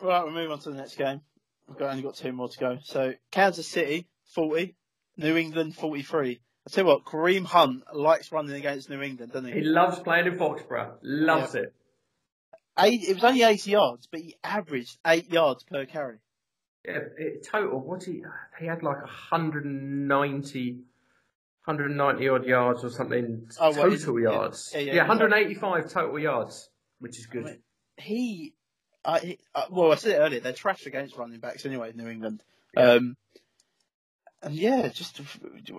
right, 0.01 0.23
we'll 0.23 0.33
move 0.33 0.51
on 0.51 0.59
to 0.59 0.69
the 0.71 0.77
next 0.77 0.95
game. 0.95 1.21
We've 1.67 1.77
got, 1.77 1.91
only 1.91 2.03
got 2.03 2.15
two 2.15 2.31
more 2.33 2.49
to 2.49 2.57
go. 2.59 2.79
So, 2.83 3.13
Kansas 3.31 3.67
City, 3.67 4.07
40, 4.33 4.75
New 5.17 5.37
England, 5.37 5.75
43. 5.75 6.41
I 6.65 6.69
tell 6.69 6.85
you 6.85 6.89
what, 6.89 7.03
Kareem 7.05 7.45
Hunt 7.45 7.83
likes 7.93 8.31
running 8.31 8.55
against 8.55 8.89
New 8.89 9.01
England, 9.01 9.33
doesn't 9.33 9.51
He 9.51 9.59
he? 9.59 9.65
loves 9.65 9.99
playing 9.99 10.27
in 10.27 10.37
Foxborough. 10.37 10.93
Loves 11.01 11.55
it. 11.55 11.73
Eight, 12.79 13.03
it 13.03 13.15
was 13.15 13.23
only 13.23 13.43
80 13.43 13.69
yards, 13.71 14.07
but 14.09 14.21
he 14.21 14.35
averaged 14.43 14.97
8 15.05 15.31
yards 15.31 15.63
per 15.63 15.85
carry. 15.85 16.17
Yeah, 16.85 16.99
it, 17.17 17.45
total. 17.49 17.79
What 17.79 18.03
he 18.03 18.23
he 18.59 18.65
had 18.65 18.81
like 18.83 19.01
190, 19.01 20.71
190 21.65 22.29
odd 22.29 22.45
yards 22.45 22.83
or 22.83 22.89
something. 22.89 23.47
Oh, 23.59 23.71
well, 23.71 23.89
total 23.89 24.19
yeah, 24.19 24.31
yards. 24.31 24.71
yeah, 24.73 24.79
yeah, 24.81 24.93
yeah, 24.95 25.07
185 25.07 25.89
total 25.91 26.19
yards, 26.19 26.69
which 26.99 27.19
is 27.19 27.25
good. 27.27 27.43
I 27.45 27.49
mean, 27.51 27.59
He, 27.97 28.53
uh, 29.05 29.19
he 29.19 29.37
uh, 29.55 29.65
well, 29.69 29.91
I 29.91 29.95
said 29.95 30.13
it 30.13 30.19
earlier, 30.19 30.39
they're 30.39 30.51
trash 30.53 30.85
against 30.85 31.15
running 31.17 31.39
backs 31.39 31.65
anyway, 31.65 31.91
New 31.95 32.07
England. 32.09 32.43
Um, 32.75 33.15
and 34.43 34.53
yeah, 34.55 34.89
just 34.89 35.19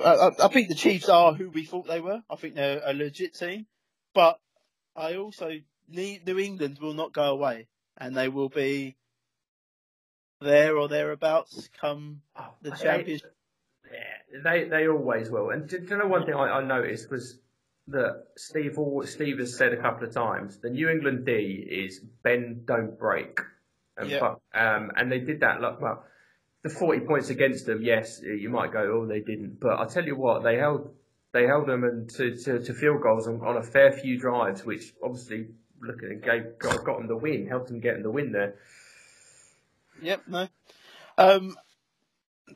I, 0.04 0.14
I- 0.14 0.44
I 0.46 0.48
think 0.48 0.68
the 0.68 0.74
Chiefs 0.74 1.08
are 1.08 1.34
who 1.34 1.50
we 1.50 1.64
thought 1.64 1.86
they 1.86 2.00
were. 2.00 2.22
I 2.30 2.36
think 2.36 2.54
they're 2.54 2.80
a 2.84 2.92
legit 2.92 3.34
team, 3.34 3.66
but 4.14 4.38
I 4.96 5.16
also 5.16 5.50
New 5.88 6.38
England 6.38 6.78
will 6.80 6.94
not 6.94 7.12
go 7.12 7.24
away, 7.32 7.68
and 7.98 8.16
they 8.16 8.28
will 8.28 8.48
be 8.48 8.96
there 10.40 10.76
or 10.76 10.88
thereabouts 10.88 11.68
come 11.80 12.22
Oh, 12.36 12.50
the 12.62 12.70
they- 12.70 12.76
championship. 12.76 13.34
Yeah, 13.92 14.40
they 14.42 14.64
they 14.64 14.88
always 14.88 15.30
will. 15.30 15.50
And 15.50 15.68
do, 15.68 15.78
do 15.78 15.86
you 15.86 15.96
know 15.98 16.06
one 16.06 16.24
thing 16.24 16.34
I, 16.34 16.48
I 16.58 16.64
noticed 16.64 17.10
was 17.10 17.38
that 17.88 18.24
Steve 18.36 18.78
Steve 19.04 19.38
has 19.38 19.56
said 19.56 19.72
a 19.74 19.76
couple 19.80 20.08
of 20.08 20.14
times 20.14 20.58
the 20.58 20.70
New 20.70 20.88
England 20.88 21.26
D 21.26 21.32
is 21.70 22.00
bend 22.22 22.64
don't 22.66 22.98
break, 22.98 23.40
and 23.98 24.10
fu- 24.10 24.58
um 24.58 24.90
and 24.96 25.12
they 25.12 25.18
did 25.20 25.40
that 25.40 25.60
like 25.60 25.80
well 25.80 26.04
the 26.64 26.70
forty 26.70 27.00
points 27.00 27.30
against 27.30 27.66
them. 27.66 27.82
Yes, 27.82 28.20
you 28.20 28.48
might 28.50 28.72
go 28.72 28.80
oh 28.80 29.06
they 29.06 29.20
didn't, 29.20 29.60
but 29.60 29.78
I 29.78 29.84
tell 29.84 30.04
you 30.04 30.16
what 30.16 30.42
they 30.42 30.56
held 30.56 30.92
they 31.32 31.46
held 31.46 31.66
them 31.66 31.84
and 31.84 32.08
to, 32.10 32.34
to, 32.36 32.64
to 32.64 32.72
field 32.72 33.02
goals 33.02 33.26
on, 33.26 33.40
on 33.42 33.56
a 33.56 33.62
fair 33.62 33.92
few 33.92 34.18
drives, 34.18 34.64
which 34.64 34.94
obviously 35.02 35.48
looking 35.82 36.10
and 36.10 36.22
gave, 36.22 36.58
got 36.58 36.84
got 36.84 37.00
him 37.00 37.08
the 37.08 37.16
win, 37.16 37.46
helped 37.46 37.68
them 37.68 37.80
get 37.80 37.96
him 37.96 38.02
the 38.02 38.10
win 38.10 38.32
there. 38.32 38.54
Yep, 40.00 40.22
no. 40.28 40.48
Um, 41.18 41.56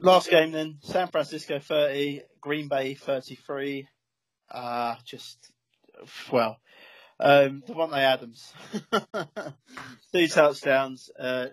last 0.01 0.31
game 0.31 0.53
then, 0.53 0.79
San 0.83 1.09
Francisco 1.09 1.59
30, 1.59 2.23
Green 2.41 2.69
Bay 2.69 2.95
33. 2.95 3.89
Uh, 4.51 4.95
just, 5.05 5.51
well, 6.33 6.59
um, 7.21 7.63
Davante 7.69 7.99
Adams. 7.99 8.53
Two 10.13 10.29
touchdowns, 10.29 11.11
uh, 11.19 11.49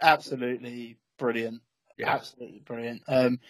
absolutely 0.00 0.96
brilliant. 1.18 1.60
Yeah. 1.98 2.14
Absolutely 2.14 2.60
brilliant. 2.60 3.02
Um, 3.08 3.40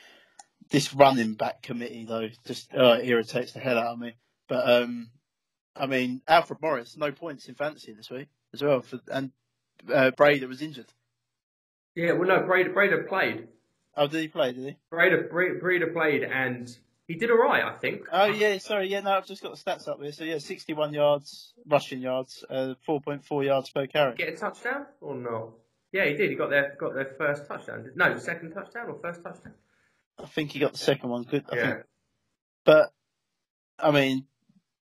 this 0.71 0.95
running 0.95 1.35
back 1.35 1.63
committee 1.63 2.05
though 2.07 2.29
just 2.47 2.75
uh, 2.75 2.99
irritates 3.03 3.53
the 3.53 3.61
hell 3.61 3.79
out 3.79 3.93
of 3.93 3.99
me. 3.99 4.15
But 4.49 4.69
um, 4.69 5.11
I 5.77 5.87
mean, 5.87 6.23
Alfred 6.29 6.61
Morris, 6.61 6.97
no 6.97 7.13
points 7.13 7.49
in 7.49 7.55
fantasy 7.55 7.93
this 7.93 8.11
week 8.11 8.29
as 8.53 8.63
well, 8.63 8.83
for, 8.83 9.01
and 9.11 9.31
uh, 9.93 10.11
Brady 10.13 10.47
was 10.47 10.63
injured. 10.63 10.93
Yeah, 11.95 12.13
well, 12.13 12.29
no, 12.29 12.41
Breida, 12.41 12.73
Breida 12.73 13.07
played. 13.07 13.49
Oh, 13.97 14.07
did 14.07 14.21
he 14.21 14.29
play? 14.29 14.53
Did 14.53 14.65
he? 14.65 14.77
Breida, 14.93 15.31
Breida, 15.31 15.61
Breida 15.61 15.93
played, 15.93 16.25
and 16.25 16.75
he 17.07 17.15
did 17.15 17.31
all 17.31 17.37
right, 17.37 17.65
I 17.65 17.77
think. 17.79 18.03
Oh 18.11 18.27
yeah, 18.27 18.57
sorry, 18.59 18.89
yeah, 18.89 19.01
no, 19.01 19.11
I've 19.11 19.27
just 19.27 19.43
got 19.43 19.55
the 19.55 19.63
stats 19.63 19.89
up 19.89 20.01
here. 20.01 20.13
So 20.13 20.25
yeah, 20.25 20.39
61 20.39 20.95
yards 20.95 21.53
rushing 21.67 22.01
yards, 22.01 22.45
uh, 22.49 22.75
4.4 22.89 23.45
yards 23.45 23.71
per 23.71 23.87
carry. 23.87 24.15
Get 24.17 24.33
a 24.33 24.37
touchdown 24.37 24.87
or 25.01 25.15
not? 25.15 25.51
Yeah, 25.93 26.07
he 26.07 26.15
did. 26.15 26.31
He 26.31 26.37
got 26.37 26.51
their 26.51 26.75
got 26.81 26.95
their 26.95 27.15
first 27.19 27.47
touchdown. 27.47 27.91
No, 27.95 28.17
second 28.19 28.53
touchdown 28.53 28.89
or 28.89 28.99
first 29.01 29.23
touchdown. 29.23 29.53
I 30.19 30.27
think 30.27 30.53
he 30.53 30.59
got 30.59 30.73
the 30.73 30.79
second 30.79 31.11
one. 31.11 31.23
Good. 31.25 31.45
I 31.51 31.57
Yeah. 31.57 31.63
think. 31.75 31.85
But 32.65 32.93
I 33.79 33.91
mean, 33.91 34.27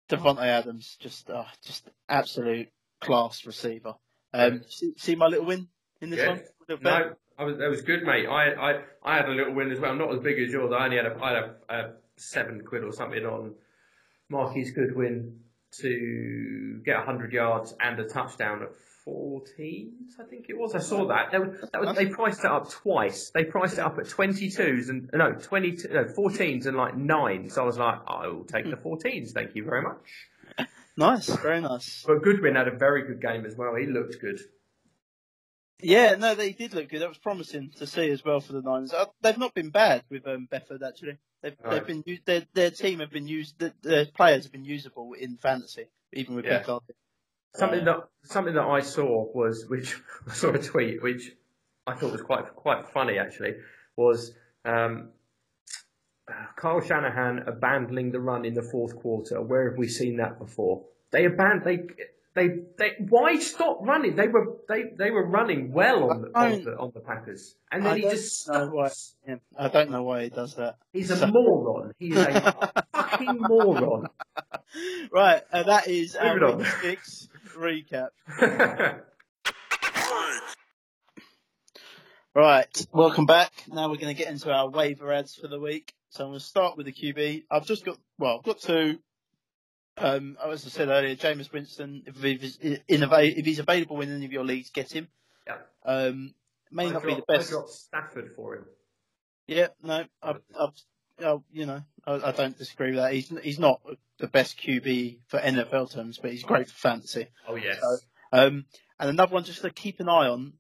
Davante 0.08 0.42
Adams, 0.42 0.96
just 1.00 1.30
uh, 1.30 1.44
just 1.64 1.88
absolute 2.08 2.68
class 3.00 3.46
receiver. 3.46 3.94
Um, 4.32 4.62
see, 4.68 4.92
see 4.96 5.14
my 5.14 5.26
little 5.26 5.46
win 5.46 5.68
in 6.00 6.10
this 6.10 6.20
Yeah. 6.20 6.28
one. 6.28 6.80
No, 6.82 7.14
I 7.38 7.44
was, 7.44 7.58
that 7.58 7.68
was 7.70 7.80
good, 7.82 8.02
mate. 8.04 8.26
I, 8.26 8.52
I, 8.52 8.80
I 9.02 9.16
had 9.16 9.28
a 9.28 9.32
little 9.32 9.54
win 9.54 9.72
as 9.72 9.80
well. 9.80 9.94
Not 9.94 10.12
as 10.12 10.20
big 10.20 10.38
as 10.38 10.52
yours. 10.52 10.72
I 10.72 10.84
only 10.84 10.98
had 10.98 11.06
a, 11.06 11.18
I 11.20 11.28
had 11.34 11.36
a, 11.44 11.54
a 11.68 11.92
seven 12.16 12.62
quid 12.64 12.84
or 12.84 12.92
something 12.92 13.24
on 13.24 13.54
Marquise 14.28 14.72
Goodwin 14.72 15.40
to 15.80 16.80
get 16.84 16.96
100 16.98 17.32
yards 17.32 17.74
and 17.80 17.98
a 17.98 18.04
touchdown 18.08 18.62
at 18.62 18.70
14s, 19.06 20.18
I 20.20 20.24
think 20.24 20.46
it 20.48 20.58
was. 20.58 20.74
I 20.74 20.78
saw 20.78 21.06
that. 21.08 21.30
They, 21.32 21.38
were- 21.38 21.68
that 21.72 21.80
was, 21.80 21.96
they 21.96 22.06
priced 22.06 22.40
it 22.40 22.50
up 22.50 22.70
twice. 22.70 23.30
They 23.34 23.44
priced 23.44 23.74
it 23.74 23.80
up 23.80 23.98
at 23.98 24.04
22s 24.06 24.88
and, 24.88 25.10
no, 25.12 25.32
22, 25.32 25.88
no, 25.88 26.04
14s 26.04 26.66
and 26.66 26.76
like 26.76 26.96
9. 26.96 27.50
So 27.50 27.62
I 27.62 27.64
was 27.66 27.78
like, 27.78 27.98
I 28.06 28.26
will 28.28 28.44
take 28.44 28.64
the 28.68 28.76
14s. 28.76 29.32
Thank 29.32 29.54
you 29.54 29.64
very 29.64 29.82
much. 29.82 29.98
Nice, 30.96 31.28
very 31.36 31.62
nice. 31.62 32.04
But 32.06 32.22
Goodwin 32.22 32.56
had 32.56 32.68
a 32.68 32.76
very 32.76 33.06
good 33.06 33.22
game 33.22 33.46
as 33.46 33.56
well. 33.56 33.74
He 33.74 33.86
looked 33.86 34.20
good. 34.20 34.38
Yeah, 35.82 36.16
no, 36.16 36.34
they 36.34 36.52
did 36.52 36.74
look 36.74 36.90
good. 36.90 37.00
That 37.00 37.08
was 37.08 37.16
promising 37.16 37.70
to 37.78 37.86
see 37.86 38.10
as 38.10 38.22
well 38.22 38.40
for 38.40 38.52
the 38.52 38.60
Niners. 38.60 38.92
Uh, 38.92 39.06
they've 39.22 39.38
not 39.38 39.54
been 39.54 39.70
bad 39.70 40.02
with 40.10 40.26
um, 40.26 40.46
Beathard 40.52 40.86
actually. 40.86 41.16
They've, 41.42 41.56
No. 41.64 41.70
they've 41.70 41.86
been 41.86 42.02
u- 42.04 42.18
their 42.26 42.42
their 42.52 42.70
team 42.70 42.98
have 42.98 43.10
been 43.10 43.28
used. 43.28 43.58
The, 43.60 43.72
their 43.80 44.04
players 44.04 44.42
have 44.44 44.52
been 44.52 44.64
usable 44.66 45.14
in 45.14 45.38
fantasy, 45.38 45.86
even 46.12 46.34
with 46.34 46.44
Yeah. 46.44 46.58
McCarthy. 46.58 46.92
Something 47.54 47.84
that 47.84 47.96
something 48.22 48.54
that 48.54 48.64
I 48.64 48.80
saw 48.80 49.26
was 49.34 49.66
which 49.68 49.96
I 50.28 50.34
saw 50.34 50.50
a 50.50 50.58
tweet 50.58 51.02
which 51.02 51.32
I 51.86 51.94
thought 51.94 52.12
was 52.12 52.22
quite 52.22 52.54
quite 52.54 52.88
funny 52.88 53.18
actually 53.18 53.54
was 53.96 54.32
um, 54.64 55.08
Kyle 56.56 56.80
Shanahan 56.80 57.44
abandoning 57.46 58.12
the 58.12 58.20
run 58.20 58.44
in 58.44 58.54
the 58.54 58.62
fourth 58.62 58.96
quarter. 58.96 59.40
Where 59.42 59.68
have 59.68 59.78
we 59.78 59.88
seen 59.88 60.16
that 60.18 60.38
before? 60.38 60.84
They 61.10 61.24
abandoned 61.24 61.64
they. 61.64 62.04
They, 62.32 62.46
they, 62.78 62.92
why 63.08 63.40
stop 63.40 63.80
running? 63.82 64.14
They 64.14 64.28
were, 64.28 64.58
they, 64.68 64.84
they 64.96 65.10
were 65.10 65.26
running 65.26 65.72
well 65.72 66.08
on 66.10 66.22
the, 66.22 66.28
on 66.38 66.62
the, 66.62 66.78
on 66.78 66.92
the 66.94 67.00
Packers, 67.00 67.56
and 67.72 67.84
then 67.84 67.92
I 67.92 67.96
he 67.96 68.02
don't 68.02 68.10
just 68.12 68.48
know 68.48 68.68
why. 68.68 68.90
I 69.58 69.66
don't 69.66 69.90
know 69.90 70.04
why 70.04 70.22
he 70.22 70.28
does 70.28 70.54
that. 70.54 70.76
He's 70.92 71.10
a 71.10 71.26
moron. 71.26 71.92
He's 71.98 72.16
a 72.16 72.84
fucking 72.92 73.36
moron. 73.36 74.06
right, 75.12 75.42
uh, 75.52 75.64
that 75.64 75.88
is 75.88 76.14
our 76.14 76.64
six 76.80 77.29
recap. 77.56 78.08
Right, 82.32 82.86
welcome 82.92 83.26
back. 83.26 83.50
Now 83.66 83.88
we're 83.88 83.96
going 83.96 84.14
to 84.14 84.18
get 84.22 84.30
into 84.30 84.52
our 84.52 84.68
waiver 84.70 85.12
ads 85.12 85.34
for 85.34 85.48
the 85.48 85.58
week. 85.58 85.92
So 86.10 86.22
I'm 86.24 86.30
going 86.30 86.38
to 86.38 86.44
start 86.44 86.76
with 86.76 86.86
the 86.86 86.92
QB. 86.92 87.42
I've 87.50 87.66
just 87.66 87.84
got, 87.84 87.98
well, 88.18 88.36
I've 88.38 88.44
got 88.44 88.60
two. 88.60 89.00
Um, 89.98 90.38
as 90.46 90.64
I 90.64 90.68
said 90.70 90.88
earlier, 90.88 91.16
Jameis 91.16 91.52
Winston, 91.52 92.04
if 92.06 92.22
he's, 92.22 92.56
in, 92.58 92.78
if 92.88 93.44
he's 93.44 93.58
available 93.58 94.00
in 94.00 94.14
any 94.14 94.24
of 94.26 94.32
your 94.32 94.44
leagues, 94.44 94.70
get 94.70 94.92
him. 94.92 95.08
Yeah. 95.46 95.56
Um, 95.84 96.34
may 96.70 96.86
I 96.86 96.90
not 96.90 97.02
be 97.02 97.08
the 97.08 97.14
dropped- 97.16 97.30
I 97.30 97.36
best. 97.38 97.50
dropped 97.50 97.70
Stafford 97.70 98.30
for 98.36 98.54
him. 98.54 98.64
Yeah, 99.48 99.66
no, 99.82 100.04
I've, 100.22 100.40
I've, 100.58 100.70
oh, 101.24 101.42
you 101.50 101.66
know, 101.66 101.82
I, 102.06 102.14
I 102.28 102.32
don't 102.32 102.56
disagree 102.56 102.88
with 102.90 102.96
that. 103.00 103.12
He's 103.12 103.32
he's 103.42 103.58
not 103.58 103.80
the 104.18 104.26
best 104.28 104.58
QB 104.58 105.18
for 105.28 105.38
NFL 105.38 105.92
terms, 105.92 106.18
but 106.18 106.30
he's 106.32 106.42
great 106.42 106.68
for 106.68 106.74
fantasy. 106.78 107.26
Oh 107.48 107.56
yes. 107.56 107.78
So- 107.80 107.96
Um, 108.32 108.64
and 108.98 109.10
another 109.10 109.32
one 109.34 109.44
just 109.44 109.62
to 109.62 109.70
keep 109.70 110.00
an 110.00 110.08
eye 110.08 110.28
on. 110.28 110.54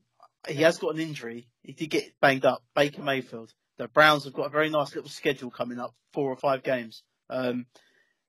He 0.48 0.62
has 0.62 0.78
got 0.78 0.94
an 0.94 1.00
injury. 1.00 1.48
He 1.62 1.72
did 1.72 1.90
get 1.90 2.18
banged 2.20 2.46
up. 2.46 2.62
Baker 2.74 3.02
Mayfield. 3.02 3.52
The 3.76 3.88
Browns 3.88 4.24
have 4.24 4.32
got 4.32 4.46
a 4.46 4.50
very 4.50 4.70
nice 4.70 4.94
little 4.94 5.10
schedule 5.10 5.50
coming 5.50 5.78
up, 5.78 5.94
four 6.12 6.30
or 6.30 6.36
five 6.36 6.62
games. 6.62 7.02
Um, 7.28 7.66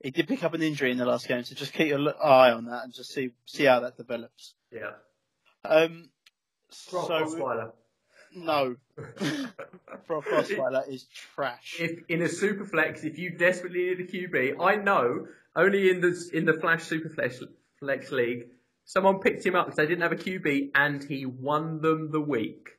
he 0.03 0.11
did 0.11 0.27
pick 0.27 0.43
up 0.43 0.53
an 0.53 0.61
injury 0.61 0.91
in 0.91 0.97
the 0.97 1.05
last 1.05 1.27
game, 1.27 1.43
so 1.43 1.55
just 1.55 1.73
keep 1.73 1.87
your 1.89 1.99
eye 2.23 2.51
on 2.51 2.65
that 2.65 2.83
and 2.83 2.93
just 2.93 3.13
see 3.13 3.31
see 3.45 3.63
how 3.65 3.79
that 3.81 3.95
develops. 3.97 4.53
yeah. 4.71 4.91
Um, 5.63 6.09
so 6.69 7.07
Osweiler. 7.09 7.71
No, 8.35 8.75
Brock 10.07 10.25
Osweiler 10.25 10.87
is 10.87 11.05
trash. 11.35 11.77
if 11.79 11.99
in 12.09 12.21
a 12.21 12.29
super 12.29 12.65
flex, 12.65 13.03
if 13.03 13.17
you 13.17 13.31
desperately 13.31 13.85
need 13.85 13.99
a 13.99 14.07
QB, 14.07 14.61
I 14.61 14.75
know 14.75 15.27
only 15.55 15.89
in 15.89 16.01
the 16.01 16.29
in 16.33 16.45
the 16.45 16.53
Flash 16.53 16.83
Super 16.83 17.09
Flex, 17.09 17.41
flex 17.79 18.11
League, 18.11 18.47
someone 18.85 19.19
picked 19.19 19.45
him 19.45 19.55
up 19.55 19.65
because 19.65 19.77
they 19.77 19.85
didn't 19.85 20.01
have 20.01 20.11
a 20.11 20.15
QB 20.15 20.71
and 20.75 21.03
he 21.03 21.25
won 21.25 21.81
them 21.81 22.11
the 22.11 22.21
week. 22.21 22.69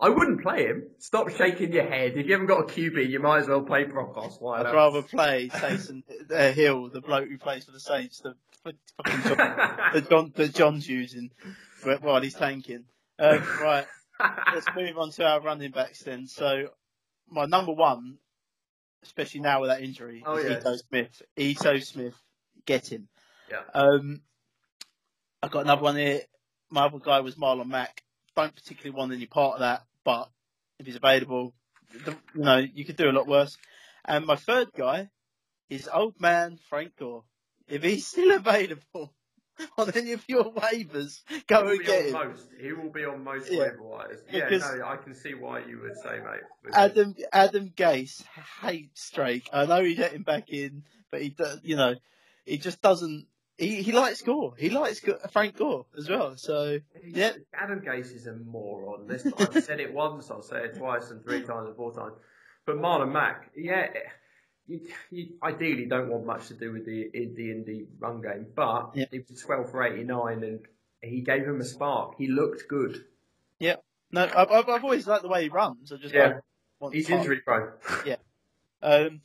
I 0.00 0.08
wouldn't 0.08 0.42
play 0.42 0.66
him. 0.66 0.88
Stop 0.98 1.30
shaking 1.30 1.72
your 1.72 1.86
head. 1.86 2.16
If 2.16 2.26
you 2.26 2.32
haven't 2.32 2.48
got 2.48 2.62
a 2.62 2.64
QB, 2.64 3.08
you 3.08 3.20
might 3.20 3.42
as 3.42 3.48
well 3.48 3.62
play 3.62 3.84
Brock 3.84 4.16
Osweiler. 4.16 4.66
I'd 4.66 4.74
rather 4.74 5.02
play 5.02 5.48
Taysom 5.48 6.02
uh, 6.28 6.50
Hill, 6.50 6.88
the 6.88 7.00
bloke 7.00 7.28
who 7.28 7.38
plays 7.38 7.66
for 7.66 7.70
the 7.70 7.78
Saints, 7.78 8.20
the 8.20 8.34
fucking 8.64 9.22
John, 9.22 9.36
that, 9.36 10.06
John, 10.10 10.32
that 10.34 10.54
John's 10.54 10.88
using 10.88 11.30
while 12.00 12.20
he's 12.20 12.34
tanking. 12.34 12.84
Um, 13.18 13.44
right, 13.60 13.86
let's 14.20 14.66
move 14.76 14.98
on 14.98 15.10
to 15.12 15.24
our 15.24 15.40
running 15.40 15.70
backs 15.70 16.00
then. 16.00 16.26
So, 16.26 16.68
my 17.28 17.46
number 17.46 17.72
one, 17.72 18.18
especially 19.02 19.40
now 19.40 19.60
with 19.60 19.70
that 19.70 19.82
injury, 19.82 20.22
Oh, 20.24 20.36
is 20.36 20.44
yeah. 20.50 20.58
Ito 20.58 20.76
Smith. 20.76 21.22
Ito 21.36 21.78
Smith, 21.78 22.14
get 22.66 22.90
him. 22.92 23.08
Yeah. 23.50 23.62
Um, 23.74 24.22
I've 25.42 25.50
got 25.50 25.64
another 25.64 25.82
one 25.82 25.96
here. 25.96 26.20
My 26.70 26.84
other 26.86 26.98
guy 26.98 27.20
was 27.20 27.34
Marlon 27.36 27.68
Mack. 27.68 28.02
Don't 28.36 28.54
particularly 28.54 28.96
want 28.96 29.12
any 29.12 29.26
part 29.26 29.54
of 29.54 29.60
that, 29.60 29.82
but 30.04 30.28
if 30.78 30.86
he's 30.86 30.96
available, 30.96 31.52
you 32.06 32.14
know, 32.34 32.56
you 32.58 32.84
could 32.84 32.96
do 32.96 33.10
a 33.10 33.12
lot 33.12 33.26
worse. 33.26 33.56
And 34.04 34.24
my 34.24 34.36
third 34.36 34.68
guy 34.76 35.10
is 35.68 35.88
old 35.92 36.20
man 36.20 36.58
Frank 36.68 36.96
Gore. 36.96 37.24
If 37.68 37.82
he's 37.82 38.06
still 38.06 38.34
available 38.36 39.12
on 39.78 39.90
any 39.94 40.12
of 40.12 40.24
your 40.28 40.52
waivers, 40.52 41.20
go 41.46 41.58
He 41.58 41.62
will 41.64 41.70
and 41.70 41.78
be 41.78 41.84
get 41.84 42.00
on 42.00 42.06
him. 42.06 42.28
most. 42.30 42.48
He 42.60 42.72
will 42.72 42.90
be 42.90 43.04
on 43.04 43.24
most 43.24 43.50
Yeah. 43.50 43.60
waiver 43.60 43.82
wires. 43.82 44.20
Yeah, 44.30 44.48
Because- 44.48 44.74
no, 44.78 44.84
I 44.86 44.96
can 44.96 45.14
see 45.14 45.34
why 45.34 45.60
you 45.64 45.80
would 45.80 45.96
say, 45.96 46.18
mate. 46.20 46.72
Adam 46.74 47.14
Adam 47.32 47.70
Gase 47.70 48.22
hates 48.62 49.10
Drake. 49.10 49.48
I 49.52 49.66
know 49.66 49.82
he 49.82 49.96
let 49.96 50.12
him 50.12 50.22
back 50.22 50.48
in, 50.50 50.84
but 51.10 51.22
he 51.22 51.30
does, 51.30 51.60
you 51.62 51.76
know, 51.76 51.94
he 52.44 52.58
just 52.58 52.80
doesn't. 52.82 53.26
He 53.58 53.82
he 53.82 53.92
likes 53.92 54.22
Gore. 54.22 54.54
He 54.58 54.70
likes 54.70 55.00
Frank 55.30 55.56
Gore 55.56 55.86
as 55.96 56.08
well. 56.08 56.36
So 56.36 56.78
He's- 57.02 57.16
yeah. 57.16 57.32
Adam 57.54 57.80
Gase 57.82 58.14
is 58.14 58.26
a 58.26 58.34
moron. 58.34 59.06
This, 59.06 59.26
I've 59.38 59.62
said 59.62 59.78
it 59.80 59.92
once, 59.92 60.30
I'll 60.30 60.42
say 60.42 60.64
it 60.64 60.76
twice, 60.78 61.10
and 61.10 61.22
three 61.22 61.42
times, 61.42 61.68
and 61.68 61.76
four 61.76 61.92
times. 61.94 62.14
But 62.64 62.76
Marlon 62.76 63.12
Mack, 63.12 63.50
yeah, 63.56 63.88
you, 64.66 64.80
you 65.10 65.28
ideally 65.42 65.86
don't 65.86 66.08
want 66.08 66.24
much 66.26 66.48
to 66.48 66.54
do 66.54 66.72
with 66.72 66.84
the 66.86 67.10
the 67.12 67.48
indie 67.50 67.86
run 67.98 68.20
game, 68.22 68.46
but 68.54 68.90
Yeah. 68.94 69.06
he 69.10 69.20
was 69.28 69.40
12 69.40 69.70
for 69.70 69.82
89, 69.84 70.42
and 70.44 70.60
he 71.02 71.20
gave 71.20 71.42
him 71.44 71.60
a 71.60 71.64
spark. 71.64 72.14
He 72.18 72.28
looked 72.28 72.68
good. 72.68 73.04
Yeah, 73.58 73.76
no, 74.10 74.22
I've 74.24 74.50
I've 74.50 74.68
I've 74.68 74.84
always 74.84 75.06
liked 75.06 75.22
the 75.22 75.28
way 75.28 75.44
he 75.44 75.48
runs. 75.48 75.92
I 75.92 75.96
just 75.96 76.14
Yeah. 76.14 76.38
He's 76.92 77.08
injury 77.10 77.40
prone. 77.40 77.70
Um, 78.82 79.20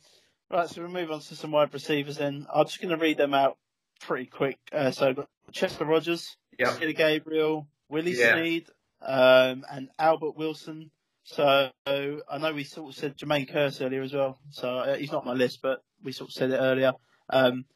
right, 0.50 0.68
so 0.68 0.82
we'll 0.82 0.90
move 0.92 1.10
on 1.10 1.18
to 1.20 1.34
some 1.34 1.50
wide 1.50 1.74
receivers 1.74 2.16
then. 2.18 2.46
I'm 2.54 2.64
just 2.66 2.80
going 2.80 2.96
to 2.96 3.02
read 3.02 3.16
them 3.18 3.34
out 3.34 3.56
pretty 4.00 4.26
quick. 4.26 4.56
Uh, 4.72 4.92
so 4.92 5.08
I've 5.08 5.16
got 5.16 5.28
Chester 5.50 5.84
Rogers, 5.84 6.36
Yeah. 6.56 6.76
Peter 6.78 6.92
Gabriel, 6.92 7.66
Willie 7.88 8.12
Yeah. 8.12 8.34
Snead, 8.36 8.68
um, 9.02 9.64
and 9.68 9.88
Albert 9.98 10.36
Wilson. 10.36 10.92
So 11.30 11.70
I 11.86 12.38
know 12.38 12.52
we 12.54 12.64
sort 12.64 12.90
of 12.90 12.96
said 12.96 13.18
Jermaine 13.18 13.52
Kearse 13.52 13.84
earlier 13.84 14.02
as 14.02 14.14
well. 14.14 14.38
So 14.50 14.68
uh, 14.78 14.96
he's 14.96 15.12
not 15.12 15.22
on 15.22 15.26
my 15.26 15.34
list, 15.34 15.60
but 15.62 15.84
we 16.02 16.12
sort 16.12 16.30
of 16.30 16.34
said 16.34 16.50
it 16.50 16.56
earlier. 16.56 16.92
Um, 17.28 17.66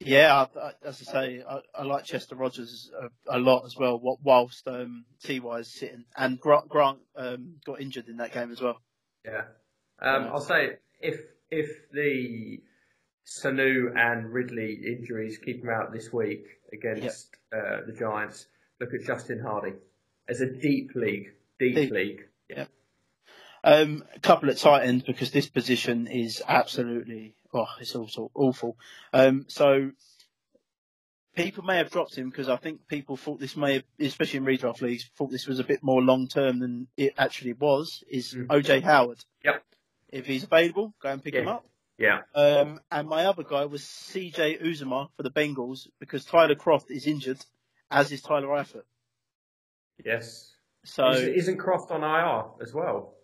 Yeah, 0.00 0.46
I, 0.54 0.58
I, 0.60 0.72
as 0.84 1.02
I 1.08 1.12
say, 1.12 1.42
I, 1.48 1.60
I 1.74 1.82
like 1.84 2.04
Chester 2.04 2.34
Rogers 2.36 2.90
a, 3.28 3.36
a 3.36 3.38
lot 3.38 3.64
as 3.66 3.76
well. 3.76 4.00
Whilst 4.22 4.66
um, 4.66 5.04
Ty 5.24 5.40
is 5.58 5.72
sitting, 5.72 6.04
and 6.16 6.40
Grant, 6.40 6.68
Grant 6.68 6.98
um, 7.16 7.56
got 7.64 7.80
injured 7.80 8.08
in 8.08 8.16
that 8.18 8.32
game 8.32 8.50
as 8.50 8.60
well. 8.60 8.80
Yeah. 9.24 9.42
Um, 10.00 10.28
I'll 10.32 10.40
say 10.40 10.76
if 11.00 11.20
if 11.50 11.68
the 11.92 12.60
Sanu 13.26 13.96
and 13.96 14.32
Ridley 14.32 14.78
injuries 14.86 15.38
keep 15.38 15.62
him 15.62 15.70
out 15.70 15.92
this 15.92 16.12
week 16.12 16.44
against 16.72 17.36
uh, 17.52 17.82
the 17.86 17.92
Giants, 17.92 18.46
look 18.80 18.94
at 18.94 19.04
Justin 19.06 19.40
Hardy. 19.40 19.74
As 20.28 20.40
a 20.40 20.46
deep 20.46 20.92
league, 20.94 21.32
deep, 21.58 21.74
Deep. 21.74 21.90
league. 21.90 22.20
Um, 23.68 24.04
a 24.14 24.20
couple 24.20 24.48
at 24.48 24.56
tight 24.56 24.86
end 24.86 25.04
because 25.04 25.30
this 25.30 25.48
position 25.48 26.06
is 26.06 26.42
absolutely 26.48 27.34
oh, 27.52 27.66
it's 27.80 27.94
also 27.94 28.30
awful. 28.34 28.76
Um, 29.12 29.44
so 29.48 29.90
people 31.36 31.64
may 31.64 31.76
have 31.76 31.90
dropped 31.90 32.16
him 32.16 32.30
because 32.30 32.48
I 32.48 32.56
think 32.56 32.88
people 32.88 33.16
thought 33.16 33.40
this 33.40 33.56
may, 33.56 33.74
have, 33.74 33.84
especially 34.00 34.38
in 34.38 34.44
redraft 34.44 34.80
leagues, 34.80 35.10
thought 35.16 35.30
this 35.30 35.46
was 35.46 35.58
a 35.58 35.64
bit 35.64 35.82
more 35.82 36.02
long 36.02 36.28
term 36.28 36.60
than 36.60 36.88
it 36.96 37.14
actually 37.18 37.52
was. 37.52 38.02
Is 38.10 38.34
Mm. 38.34 38.46
OJ 38.46 38.82
Howard? 38.82 39.24
Yep. 39.44 39.62
If 40.10 40.26
he's 40.26 40.44
available, 40.44 40.94
go 41.02 41.10
and 41.10 41.22
pick 41.22 41.34
him 41.34 41.48
up. 41.48 41.66
Yeah. 41.98 42.22
Um, 42.34 42.80
and 42.90 43.08
my 43.08 43.26
other 43.26 43.42
guy 43.42 43.66
was 43.66 43.82
CJ 43.82 44.62
Uzomah 44.62 45.08
for 45.16 45.22
the 45.22 45.30
Bengals 45.30 45.88
because 45.98 46.24
Tyler 46.24 46.54
Kroft 46.54 46.90
is 46.90 47.06
injured, 47.06 47.44
as 47.90 48.12
is 48.12 48.22
Tyler 48.22 48.48
Eifert. 48.48 48.84
Yes. 50.02 50.54
So 50.84 51.10
Isn't 51.10 51.58
Kroft 51.58 51.90
on 51.90 52.02
IR 52.02 52.62
as 52.62 52.72
well? 52.72 53.17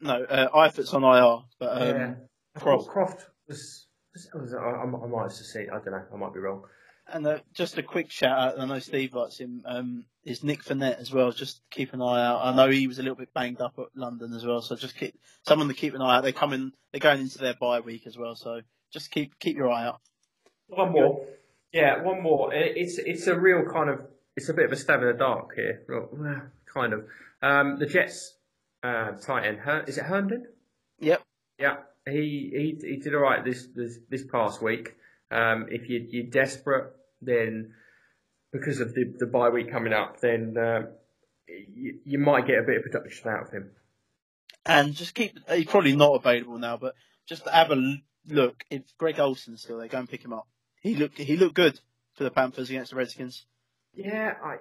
No, 0.00 0.22
uh, 0.24 0.48
Eifert's 0.50 0.94
on 0.94 1.04
IR, 1.04 1.44
but 1.58 1.82
um, 1.82 1.88
yeah. 1.88 2.14
Kroft. 2.56 2.88
Kroft 2.88 3.24
was. 3.48 3.86
was, 4.14 4.28
was 4.34 4.54
I, 4.54 4.58
I 4.58 4.84
might 4.84 5.22
have 5.22 5.32
seen. 5.32 5.68
I 5.70 5.74
don't 5.74 5.92
know. 5.92 6.02
I 6.12 6.16
might 6.16 6.34
be 6.34 6.40
wrong. 6.40 6.62
And 7.10 7.26
uh, 7.26 7.38
just 7.54 7.78
a 7.78 7.82
quick 7.82 8.10
shout 8.10 8.38
out, 8.38 8.60
I 8.60 8.66
know 8.66 8.78
Steve 8.80 9.14
likes 9.14 9.38
him, 9.38 9.62
um, 9.64 10.04
is 10.24 10.44
Nick 10.44 10.62
Fournette 10.62 11.00
as 11.00 11.10
well. 11.10 11.32
Just 11.32 11.62
keep 11.70 11.94
an 11.94 12.02
eye 12.02 12.22
out. 12.22 12.44
I 12.44 12.54
know 12.54 12.68
he 12.68 12.86
was 12.86 12.98
a 12.98 13.02
little 13.02 13.16
bit 13.16 13.32
banged 13.32 13.62
up 13.62 13.78
at 13.78 13.86
London 13.94 14.34
as 14.34 14.44
well, 14.44 14.60
so 14.60 14.76
just 14.76 14.94
keep 14.94 15.18
someone 15.46 15.68
to 15.68 15.74
keep 15.74 15.94
an 15.94 16.02
eye 16.02 16.16
out. 16.16 16.22
They're 16.22 16.32
coming, 16.32 16.72
they're 16.92 17.00
going 17.00 17.20
into 17.20 17.38
their 17.38 17.54
bye 17.54 17.80
week 17.80 18.06
as 18.06 18.18
well, 18.18 18.36
so 18.36 18.60
just 18.92 19.10
keep 19.10 19.38
keep 19.38 19.56
your 19.56 19.70
eye 19.70 19.86
out. 19.86 20.00
One 20.66 20.92
more. 20.92 21.24
Yeah, 21.72 22.02
one 22.02 22.22
more. 22.22 22.52
It's 22.52 22.98
it's 22.98 23.26
a 23.26 23.38
real 23.38 23.64
kind 23.72 23.88
of 23.88 24.00
it's 24.36 24.50
a 24.50 24.54
bit 24.54 24.66
of 24.66 24.72
a 24.72 24.76
stab 24.76 25.00
in 25.00 25.06
the 25.08 25.14
dark 25.14 25.54
here. 25.56 25.82
Kind 26.74 26.92
of. 26.92 27.06
Um, 27.40 27.78
the 27.78 27.86
Jets 27.86 28.34
uh, 28.82 29.12
tight 29.12 29.46
end. 29.46 29.58
Her, 29.58 29.84
is 29.86 29.98
it 29.98 30.04
Herndon? 30.04 30.46
Yep. 31.00 31.22
Yeah, 31.58 31.76
he 32.06 32.76
he 32.80 32.86
he 32.86 32.96
did 32.96 33.14
all 33.14 33.20
right 33.20 33.44
this 33.44 33.66
this 33.74 33.98
this 34.08 34.24
past 34.24 34.62
week. 34.62 34.94
Um, 35.30 35.66
if 35.70 35.88
you 35.88 36.06
you're 36.08 36.30
desperate, 36.30 36.92
then 37.20 37.74
because 38.52 38.80
of 38.80 38.94
the 38.94 39.12
the 39.18 39.26
bye 39.26 39.48
week 39.48 39.70
coming 39.70 39.92
up, 39.92 40.20
then 40.20 40.56
uh, 40.56 40.82
you, 41.48 41.98
you 42.04 42.18
might 42.18 42.46
get 42.46 42.58
a 42.58 42.62
bit 42.62 42.76
of 42.76 42.82
production 42.82 43.30
out 43.30 43.42
of 43.46 43.52
him. 43.52 43.70
And 44.66 44.94
just 44.94 45.14
keep, 45.14 45.38
he's 45.50 45.66
probably 45.66 45.96
not 45.96 46.14
available 46.14 46.58
now, 46.58 46.76
but 46.76 46.94
just 47.26 47.48
have 47.48 47.70
a 47.70 47.96
look. 48.28 48.64
If 48.70 48.82
Greg 48.98 49.18
Olsen's 49.18 49.62
still 49.62 49.78
there, 49.78 49.88
go 49.88 49.98
and 49.98 50.08
pick 50.08 50.22
him 50.22 50.32
up. 50.32 50.46
He 50.82 50.94
looked, 50.94 51.18
he 51.18 51.36
looked 51.36 51.54
good 51.54 51.80
for 52.14 52.24
the 52.24 52.30
Panthers 52.30 52.68
against 52.68 52.90
the 52.90 52.96
Redskins. 52.96 53.46
Yeah, 53.94 54.34
I, 54.44 54.48
I 54.48 54.56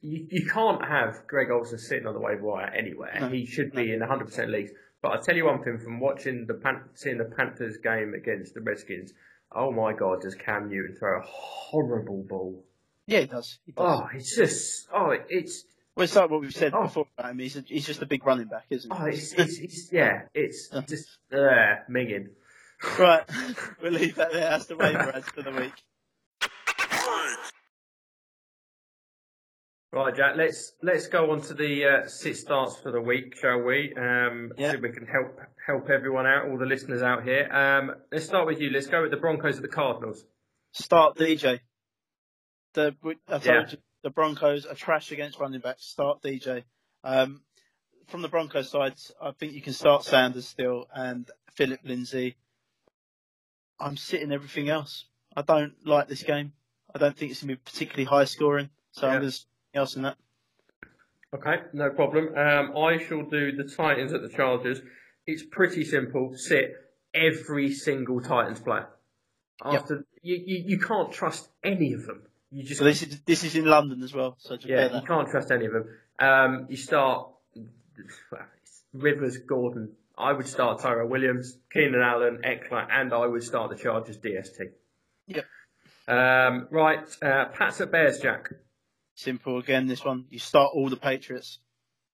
you, 0.00 0.26
you 0.30 0.46
can't 0.50 0.84
have 0.84 1.26
Greg 1.26 1.50
Olsen 1.50 1.78
sitting 1.78 2.06
on 2.06 2.14
the 2.14 2.20
waiver 2.20 2.42
wire 2.42 2.66
anywhere. 2.66 3.16
No. 3.20 3.28
He 3.28 3.46
should 3.46 3.72
be 3.72 3.92
in 3.92 4.00
100% 4.00 4.48
leagues. 4.50 4.70
But 5.02 5.12
I 5.12 5.16
tell 5.20 5.36
you 5.36 5.44
one 5.46 5.62
thing 5.62 5.78
from 5.78 6.00
watching 6.00 6.46
the 6.46 6.54
Pan- 6.54 6.88
seeing 6.94 7.18
the 7.18 7.24
Panthers 7.36 7.76
game 7.82 8.14
against 8.14 8.54
the 8.54 8.60
Redskins. 8.60 9.12
Oh 9.52 9.70
my 9.70 9.92
God, 9.92 10.22
does 10.22 10.34
Cam 10.34 10.68
Newton 10.68 10.96
throw 10.98 11.18
a 11.20 11.22
horrible 11.24 12.24
ball? 12.28 12.64
Yeah, 13.06 13.20
he 13.20 13.26
does. 13.26 13.58
He 13.66 13.72
does. 13.72 14.00
Oh, 14.02 14.08
it's 14.12 14.34
just 14.36 14.88
oh, 14.92 15.14
it's 15.28 15.64
Well, 15.94 16.04
it's 16.04 16.16
like 16.16 16.28
what 16.30 16.40
we've 16.40 16.52
said 16.52 16.72
Oh. 16.74 16.82
before 16.84 17.06
about 17.16 17.30
him. 17.30 17.38
He's, 17.38 17.56
a, 17.56 17.60
he's 17.66 17.86
just 17.86 18.02
a 18.02 18.06
big 18.06 18.26
running 18.26 18.48
back, 18.48 18.64
isn't 18.70 18.92
he? 18.92 18.98
oh, 19.00 19.04
it's 19.06 19.32
it's, 19.34 19.58
it's 19.58 19.88
yeah, 19.92 20.22
it's 20.34 20.70
just 20.88 21.18
uh, 21.32 21.76
minging. 21.90 22.28
Right, 22.98 23.22
we'll 23.82 23.92
leave 23.92 24.16
that 24.16 24.32
there. 24.32 24.40
That's 24.50 24.66
the 24.66 24.76
waiver 24.76 25.14
ads 25.14 25.28
for 25.28 25.42
the 25.42 25.52
week. 25.52 25.72
Right, 29.96 30.14
Jack. 30.14 30.36
Let's 30.36 30.74
let's 30.82 31.06
go 31.06 31.30
on 31.30 31.40
to 31.40 31.54
the 31.54 31.86
uh, 31.86 32.06
sit 32.06 32.36
starts 32.36 32.76
for 32.76 32.92
the 32.92 33.00
week, 33.00 33.34
shall 33.40 33.60
we? 33.62 33.94
Um, 33.96 34.52
Yeah. 34.58 34.72
See 34.72 34.76
if 34.76 34.82
we 34.82 34.90
can 34.92 35.06
help 35.06 35.38
help 35.66 35.88
everyone 35.88 36.26
out, 36.26 36.50
all 36.50 36.58
the 36.58 36.66
listeners 36.66 37.00
out 37.00 37.24
here. 37.24 37.50
Um, 37.50 37.92
let's 38.12 38.26
start 38.26 38.46
with 38.46 38.60
you. 38.60 38.68
Let's 38.68 38.88
go 38.88 39.00
with 39.00 39.10
the 39.10 39.16
Broncos 39.16 39.56
at 39.56 39.62
the 39.62 39.68
Cardinals. 39.68 40.22
Start 40.72 41.16
DJ. 41.16 41.60
The 42.74 42.94
I 43.26 43.38
told 43.38 43.44
Yeah. 43.46 43.70
you 43.70 43.78
the 44.02 44.10
Broncos 44.10 44.66
are 44.66 44.74
trash 44.74 45.12
against 45.12 45.40
running 45.40 45.60
backs. 45.62 45.86
Start 45.86 46.20
DJ. 46.22 46.64
Um, 47.02 47.40
from 48.08 48.20
the 48.20 48.28
Broncos 48.28 48.68
side, 48.70 48.96
I 49.18 49.30
think 49.30 49.54
you 49.54 49.62
can 49.62 49.72
start 49.72 50.04
Sanders 50.04 50.46
still 50.46 50.88
and 50.94 51.26
Philip 51.54 51.80
Lindsay. 51.84 52.36
I'm 53.80 53.96
sitting 53.96 54.30
everything 54.30 54.68
else. 54.68 55.06
I 55.34 55.40
don't 55.40 55.72
like 55.86 56.06
this 56.08 56.22
game. 56.22 56.52
I 56.94 56.98
don't 56.98 57.16
think 57.16 57.30
it's 57.30 57.40
going 57.42 57.48
to 57.48 57.56
be 57.56 57.62
particularly 57.64 58.04
high 58.04 58.24
scoring. 58.26 58.68
So 58.92 59.06
Yeah. 59.06 59.14
I'm 59.14 59.22
to 59.22 59.46
else 59.76 59.96
in 59.96 60.02
that. 60.02 60.16
Okay, 61.34 61.62
no 61.72 61.90
problem. 61.90 62.28
Um, 62.36 62.76
I 62.76 62.98
shall 62.98 63.22
do 63.22 63.52
the 63.52 63.64
Titans 63.64 64.12
at 64.12 64.22
the 64.22 64.28
Chargers. 64.28 64.80
It's 65.26 65.42
pretty 65.42 65.84
simple. 65.84 66.34
Sit 66.36 66.74
every 67.12 67.72
single 67.72 68.20
Titans 68.20 68.60
player. 68.60 68.88
Yep. 69.64 69.74
After 69.74 70.06
you, 70.22 70.36
you, 70.44 70.64
you 70.66 70.78
can't 70.78 71.12
trust 71.12 71.48
any 71.64 71.92
of 71.94 72.06
them. 72.06 72.22
You 72.50 72.62
just 72.62 72.78
So 72.78 72.84
this 72.84 73.02
is 73.02 73.20
this 73.22 73.44
is 73.44 73.56
in 73.56 73.64
London 73.64 74.02
as 74.02 74.14
well. 74.14 74.36
So 74.38 74.56
Yeah, 74.60 74.94
you 74.94 75.06
can't 75.06 75.28
trust 75.28 75.50
any 75.50 75.66
of 75.66 75.72
them. 75.72 75.88
Um, 76.18 76.66
you 76.68 76.76
start 76.76 77.28
Rivers, 78.92 79.38
Gordon. 79.38 79.92
I 80.18 80.32
would 80.32 80.46
start 80.46 80.80
Tyro 80.80 81.06
Williams, 81.06 81.58
Keenan 81.72 82.00
Allen, 82.00 82.40
Ekeler, 82.44 82.86
and 82.90 83.12
I 83.12 83.26
would 83.26 83.42
start 83.42 83.70
the 83.70 83.76
Chargers 83.76 84.18
DST. 84.18 84.70
Yep. 85.26 85.44
Um, 86.08 86.68
right, 86.70 87.04
uh, 87.20 87.46
Pats 87.46 87.80
at 87.80 87.90
Bears, 87.90 88.20
Jack. 88.20 88.50
Simple 89.16 89.58
again. 89.58 89.86
This 89.86 90.04
one, 90.04 90.26
you 90.28 90.38
start 90.38 90.72
all 90.74 90.90
the 90.90 90.96
Patriots, 90.96 91.58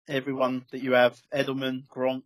everyone 0.08 0.64
that 0.70 0.82
you 0.82 0.92
have: 0.92 1.20
Edelman, 1.34 1.88
Gronk, 1.88 2.22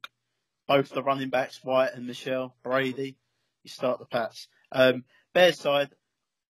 both 0.69 0.91
the 0.91 1.03
running 1.03 1.31
backs, 1.31 1.65
White 1.65 1.95
and 1.95 2.07
Michel, 2.07 2.55
Brady. 2.63 3.17
You 3.65 3.71
start 3.71 3.99
the 3.99 4.05
Pats. 4.05 4.49
Um, 4.71 5.05
Bears 5.33 5.59
side, 5.59 5.89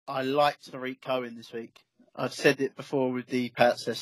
I 0.07 0.23
like 0.23 0.59
Tarik 0.61 0.99
Cohen 0.99 1.35
this 1.35 1.53
week. 1.53 1.79
I've 2.15 2.33
said 2.33 2.59
it 2.59 2.75
before 2.75 3.11
with 3.11 3.27
the 3.27 3.49
Pats. 3.49 3.85
They're, 3.85 3.95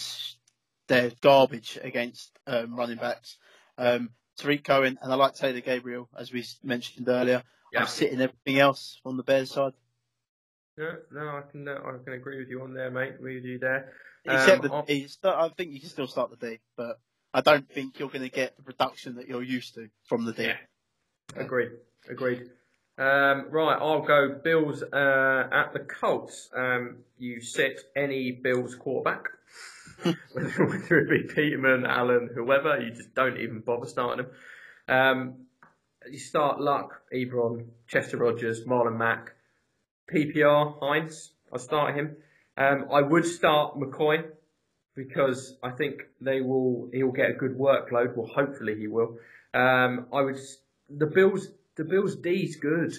they're 0.88 1.11
garbage 1.20 1.78
against 1.82 2.32
um, 2.47 2.74
running 2.74 2.97
backs. 2.97 3.38
Um, 3.78 4.11
Tarik 4.38 4.63
Cohen 4.63 4.97
and 5.01 5.11
I 5.11 5.16
like 5.16 5.36
Taylor 5.36 5.59
Gabriel, 5.59 6.07
as 6.18 6.32
we 6.32 6.45
mentioned 6.63 7.09
earlier. 7.09 7.43
Yeah. 7.74 7.82
I'm 7.82 7.88
sitting 7.88 8.22
everything 8.22 8.59
else 8.59 9.01
on 9.03 9.18
the 9.18 9.24
Bears 9.24 9.51
side, 9.51 9.74
No, 10.78 10.95
no, 11.11 11.28
I 11.30 11.41
can, 11.49 11.67
uh, 11.67 11.80
I 11.84 12.03
can 12.03 12.13
agree 12.13 12.38
with 12.39 12.49
you 12.49 12.61
on 12.61 12.73
there, 12.73 12.91
mate. 12.91 13.13
With 13.19 13.43
you 13.45 13.59
there. 13.59 13.93
Um, 14.28 14.61
the 14.61 14.69
I'll- 14.71 15.07
Start- 15.07 15.51
I 15.51 15.53
think 15.55 15.71
you 15.71 15.80
can 15.80 15.89
still 15.89 16.07
start 16.07 16.32
the 16.38 16.47
D, 16.47 16.59
but 16.76 16.99
I 17.34 17.41
don't 17.41 17.69
think 17.69 17.99
you're 17.99 18.09
going 18.09 18.23
to 18.23 18.30
get 18.30 18.57
the 18.57 18.63
production 18.63 19.15
that 19.15 19.28
you're 19.28 19.43
used 19.43 19.76
to 19.76 19.89
from 20.07 20.26
the 20.26 20.34
D. 20.34 20.43
Yeah. 20.45 20.57
Agreed. 21.36 21.71
Agreed. 22.09 22.49
Um, 22.97 23.47
right, 23.51 23.78
I'll 23.80 24.01
go 24.01 24.39
Bills 24.41 24.82
uh, 24.82 25.47
at 25.51 25.73
the 25.73 25.80
Colts. 25.80 26.49
Um, 26.55 26.97
you 27.17 27.41
sit 27.41 27.82
any 27.95 28.32
Bills 28.32 28.73
quarterback, 28.76 29.26
whether, 30.32 30.49
whether 30.65 30.99
it 30.99 31.09
be 31.09 31.34
Peterman, 31.34 31.86
Allen, 31.86 32.30
whoever. 32.34 32.80
You 32.80 32.91
just 32.91 33.13
don't 33.13 33.38
even 33.38 33.59
bother 33.59 33.86
starting 33.86 34.26
them. 34.26 34.36
Um, 34.88 35.34
you 36.09 36.19
start 36.19 36.61
Luck, 36.61 37.01
Ebron, 37.13 37.65
Chester 37.88 38.17
Rogers, 38.17 38.63
Marlon 38.65 38.97
Mack, 38.97 39.35
PPR, 40.12 40.80
Hines. 40.80 41.32
I 41.53 41.58
start 41.58 41.95
him. 41.95 42.18
Um, 42.58 42.88
I 42.91 43.01
would 43.01 43.26
start 43.26 43.78
McCoy 43.78 44.24
because 44.95 45.58
I 45.62 45.72
think 45.72 46.03
they 46.22 46.41
will. 46.41 46.89
He'll 46.93 47.12
get 47.12 47.32
a 47.32 47.34
good 47.34 47.58
workload. 47.58 48.16
Well, 48.16 48.28
hopefully 48.28 48.76
he 48.78 48.88
will. 48.88 49.18
Um, 49.53 50.08
I 50.14 50.22
would. 50.22 50.39
The 50.89 51.08
Bills. 51.08 51.49
The 51.76 51.84
Bills 51.84 52.16
D's 52.16 52.56
good. 52.56 52.93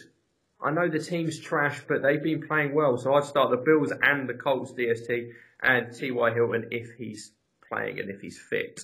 I 0.60 0.70
know 0.70 0.88
the 0.88 0.98
team's 0.98 1.38
trash, 1.38 1.82
but 1.86 2.02
they've 2.02 2.22
been 2.22 2.46
playing 2.46 2.74
well. 2.74 2.96
So 2.96 3.14
I'd 3.14 3.24
start 3.24 3.50
the 3.50 3.56
Bills 3.58 3.92
and 4.02 4.28
the 4.28 4.34
Colts 4.34 4.72
DST 4.72 5.30
and 5.62 5.94
T.Y. 5.94 6.34
Hilton 6.34 6.68
if 6.70 6.94
he's 6.96 7.32
playing 7.68 8.00
and 8.00 8.10
if 8.10 8.20
he's 8.20 8.38
fit. 8.38 8.80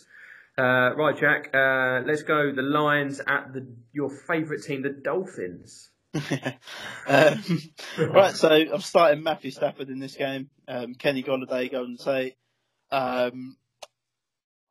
Uh, 0.57 0.95
right, 0.97 1.17
Jack. 1.17 1.51
Uh, 1.55 2.03
let's 2.07 2.23
go. 2.23 2.53
The 2.53 2.63
Lions 2.63 3.21
at 3.27 3.53
the 3.55 3.67
your 3.93 4.11
favourite 4.11 4.63
team, 4.63 4.83
the 4.83 4.91
Dolphins. 4.91 5.91
um, 7.07 7.43
right, 7.99 8.35
so 8.35 8.51
I'm 8.51 8.81
starting 8.81 9.23
Matthew 9.23 9.51
Stafford 9.51 9.89
in 9.89 9.99
this 9.99 10.15
game. 10.15 10.51
Um, 10.69 10.95
Kenny 10.95 11.23
Golladay, 11.23 11.71
Golden 11.71 11.97
Tate. 11.97 12.37
Um, 12.91 13.57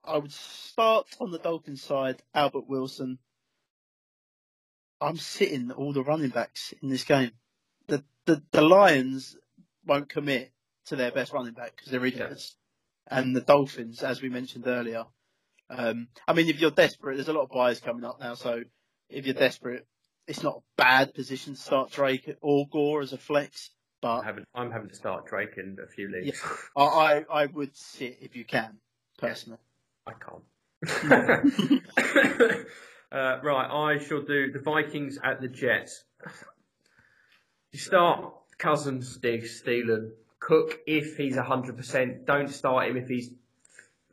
I 0.04 0.18
would 0.18 0.32
start 0.32 1.08
on 1.20 1.32
the 1.32 1.40
Dolphins 1.40 1.82
side, 1.82 2.22
Albert 2.34 2.68
Wilson. 2.68 3.18
I'm 5.00 5.18
sitting 5.18 5.72
all 5.72 5.94
the 5.94 6.04
running 6.04 6.30
backs 6.30 6.74
in 6.82 6.90
this 6.90 7.04
game. 7.04 7.32
The 7.88 8.04
the 8.26 8.44
the 8.52 8.62
Lions 8.62 9.36
won't 9.86 10.10
commit 10.10 10.52
to 10.86 10.96
their 10.96 11.12
best 11.12 11.34
running 11.34 11.54
back 11.54 11.76
because 11.76 11.92
they're 11.92 12.06
idiots, 12.06 12.56
and 13.08 13.36
the 13.36 13.42
Dolphins, 13.42 14.04
as 14.04 14.22
we 14.22 14.30
mentioned 14.30 14.68
earlier. 14.68 15.06
Um, 15.72 16.10
I 16.28 16.34
mean, 16.34 16.50
if 16.50 16.60
you're 16.60 16.70
desperate, 16.70 17.16
there's 17.16 17.30
a 17.30 17.34
lot 17.34 17.44
of 17.44 17.50
buyers 17.50 17.80
coming 17.80 18.04
up 18.04 18.20
now. 18.20 18.36
So 18.36 18.62
if 19.10 19.26
you're 19.26 19.34
desperate, 19.34 19.88
it's 20.28 20.44
not 20.44 20.58
a 20.58 20.62
bad 20.78 21.14
position 21.14 21.56
to 21.56 21.60
start 21.60 21.92
Drake 21.92 22.36
or 22.42 22.68
Gore 22.68 23.02
as 23.02 23.14
a 23.14 23.18
flex. 23.18 23.72
But 24.02 24.20
I'm 24.20 24.24
having, 24.24 24.44
I'm 24.56 24.72
having 24.72 24.90
to 24.90 24.96
start 24.96 25.28
Drake 25.28 25.58
in 25.58 25.78
a 25.84 25.88
few 25.88 26.12
leagues. 26.12 26.42
I, 26.76 26.84
I, 26.84 27.26
I 27.32 27.46
would 27.48 27.76
sit 27.76 28.18
if 28.22 28.36
you 28.36 28.44
can, 28.44 28.78
personally. 29.18 29.60
I 30.08 30.14
can't. 30.14 30.44
uh, 33.12 33.40
right, 33.44 33.94
I 33.94 34.00
shall 34.00 34.22
do 34.22 34.52
the 34.52 34.60
Vikings 34.60 35.20
at 35.24 35.40
the 35.42 35.48
Jets. 35.48 36.04
You 37.72 37.80
start 37.80 38.34
Cousins, 38.58 39.18
Diggs, 39.18 39.62
Thielen, 39.62 40.12
Cook 40.40 40.80
if 40.88 41.18
he's 41.18 41.36
100%. 41.36 42.26
Don't 42.26 42.50
start 42.50 42.90
him 42.90 42.98
if 42.98 43.08
he's 43.08 43.30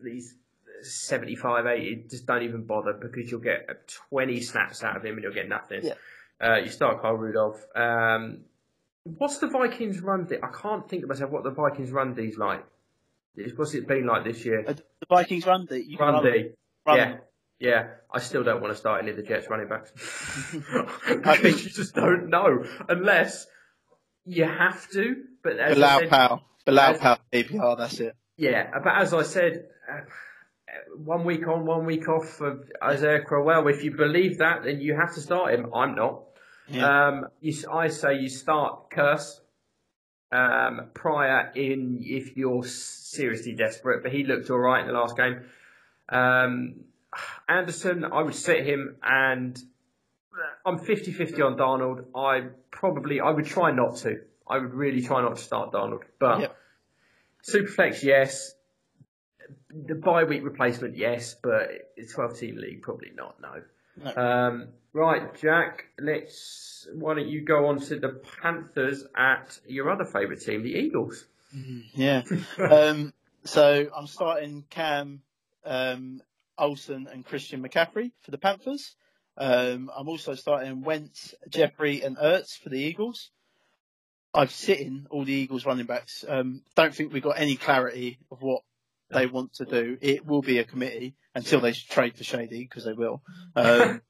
he's 0.05 0.35
75, 0.83 1.67
80. 1.67 2.05
Just 2.11 2.27
don't 2.27 2.43
even 2.43 2.65
bother 2.65 2.93
because 2.93 3.31
you'll 3.31 3.41
get 3.41 3.89
20 4.11 4.41
snaps 4.41 4.83
out 4.85 4.97
of 4.97 5.05
him 5.05 5.15
and 5.15 5.23
you'll 5.23 5.33
get 5.35 5.49
nothing. 5.49 5.83
Yeah. 5.85 5.95
Uh, 6.41 6.57
you 6.57 6.69
start 6.71 7.03
Kyle 7.03 7.15
Rudolph. 7.15 7.65
Um, 7.75 8.41
what's 9.05 9.39
the 9.39 9.49
Vikings 9.49 10.01
run? 10.01 10.25
D- 10.27 10.37
I 10.43 10.49
can't 10.49 10.89
think 10.89 11.03
of 11.03 11.09
myself 11.09 11.31
what 11.31 11.43
the 11.45 11.51
Vikings 11.51 11.91
run 11.91 12.15
D's 12.15 12.37
like. 12.39 12.65
What's 13.57 13.75
it 13.75 13.87
been 13.87 14.07
like 14.07 14.25
this 14.25 14.45
year? 14.45 14.65
Uh, 14.67 14.73
The 14.73 15.07
Vikings 15.09 15.47
run 15.47 15.67
D. 15.67 15.85
You 15.87 15.99
Run 15.99 16.25
D. 16.25 16.51
Run 16.87 16.97
Yeah. 16.97 17.17
Yeah, 17.61 17.89
I 18.13 18.21
still 18.21 18.45
don't 18.45 18.61
want 18.61 18.73
to 18.73 18.79
start 18.79 19.03
any 19.03 19.11
of 19.11 19.17
the 19.17 19.23
Jets 19.25 19.49
running 19.51 19.67
backs. 19.69 19.91
I 21.25 21.37
think- 21.43 21.65
you 21.65 21.71
just 21.71 21.95
don't 21.95 22.29
know 22.29 22.65
unless 22.89 23.47
you 24.25 24.45
have 24.45 24.89
to. 24.91 25.17
But 25.43 25.59
as 25.59 25.75
Bilal 25.75 25.99
said, 26.01 26.11
Powell. 26.11 26.43
Bilal 26.65 26.95
as- 26.95 26.99
Powell, 27.01 27.19
APR, 27.33 27.79
that's 27.79 27.99
it. 27.99 28.15
yeah, 28.37 28.71
but 28.83 28.93
as 28.97 29.13
I 29.13 29.23
said, 29.23 29.65
uh, 29.93 30.01
one 30.97 31.25
week 31.25 31.47
on, 31.47 31.65
one 31.65 31.85
week 31.87 32.09
off 32.09 32.41
of 32.41 32.71
Isaiah 32.83 33.23
Crowell. 33.23 33.69
If 33.69 33.85
you 33.85 33.93
believe 33.93 34.39
that, 34.39 34.65
then 34.65 34.81
you 34.81 34.95
have 34.95 35.15
to 35.15 35.21
start 35.21 35.55
him. 35.55 35.73
I'm 35.75 35.95
not. 35.95 36.25
Yeah. 36.69 37.09
Um, 37.09 37.27
you, 37.41 37.55
I 37.73 37.89
say 37.89 38.19
you 38.19 38.29
start 38.29 38.91
Kearse 38.91 39.41
um, 40.31 40.91
prior 40.95 41.51
in 41.55 42.01
if 42.03 42.37
you're 42.37 42.65
seriously 42.65 43.55
desperate, 43.55 44.03
but 44.03 44.13
he 44.13 44.25
looked 44.25 44.51
all 44.51 44.59
right 44.59 44.81
in 44.81 44.87
the 44.87 44.93
last 44.93 45.17
game. 45.17 45.43
Um, 46.09 46.75
Anderson, 47.49 48.05
I 48.05 48.23
would 48.23 48.35
sit 48.35 48.67
him, 48.67 48.97
and 49.03 49.59
I'm 50.65 50.79
50-50 50.79 51.45
on 51.45 51.57
Darnold. 51.57 52.05
I 52.15 52.49
probably 52.71 53.21
I 53.21 53.31
would 53.31 53.47
try 53.47 53.71
not 53.73 53.97
to. 53.99 54.21
I 54.47 54.59
would 54.59 54.75
really 54.75 55.03
try 55.03 55.23
not 55.23 55.37
to 55.37 55.43
start 55.43 55.73
Darnold, 55.73 56.03
but 56.19 56.41
Yep. 56.41 56.57
Superflex, 57.49 58.03
yes. 58.03 58.55
The 59.71 59.95
bye 59.95 60.25
week 60.25 60.45
replacement, 60.45 60.97
yes, 60.97 61.37
but 61.43 61.69
the 61.97 62.07
12 62.07 62.39
team 62.39 62.57
league, 62.57 62.83
probably 62.83 63.13
not. 63.15 63.41
No. 63.41 63.63
No. 64.05 64.17
Um, 64.17 64.69
right, 64.93 65.35
Jack. 65.41 65.87
Let's. 65.99 66.87
Why 66.95 67.15
don't 67.15 67.29
you 67.29 67.45
go 67.45 67.67
on 67.67 67.81
to 67.81 67.99
the 67.99 68.21
Panthers 68.41 69.05
at 69.17 69.59
your 69.67 69.91
other 69.91 70.05
favourite 70.05 70.41
team, 70.41 70.63
the 70.63 70.71
Eagles? 70.71 71.27
Yeah. 71.95 72.23
um, 72.59 73.13
so 73.45 73.89
I'm 73.95 74.07
starting 74.07 74.65
Cam, 74.71 75.23
um, 75.65 76.23
Olsen, 76.57 77.09
and 77.11 77.25
Christian 77.25 77.63
McCaffrey 77.63 78.13
for 78.23 78.31
the 78.31 78.39
Panthers. 78.39 78.95
Um, 79.37 79.91
I'm 79.97 80.09
also 80.09 80.35
starting 80.35 80.83
Wentz, 80.83 81.35
Jeffery, 81.49 82.03
and 82.03 82.17
Ertz 82.17 82.59
for 82.59 82.69
the 82.69 82.79
Eagles. 82.79 83.31
I've 84.35 84.51
sitting 84.51 85.07
all 85.11 85.25
the 85.25 85.33
Eagles 85.33 85.65
running 85.65 85.87
backs. 85.87 86.25
Um, 86.29 86.63
don't 86.75 86.95
think 86.95 87.13
we've 87.13 87.23
got 87.23 87.39
any 87.39 87.57
clarity 87.57 88.19
of 88.31 88.43
what 88.43 88.63
they 89.11 89.27
want 89.27 89.55
to 89.55 89.65
do. 89.65 89.99
It 90.01 90.27
will 90.27 90.43
be 90.43 90.59
a 90.59 90.65
committee 90.65 91.17
until 91.35 91.61
they 91.61 91.73
trade 91.73 92.17
for 92.17 92.25
Shady 92.25 92.65
because 92.65 92.85
they 92.85 92.93
will. 92.93 93.23
Um, 93.57 94.03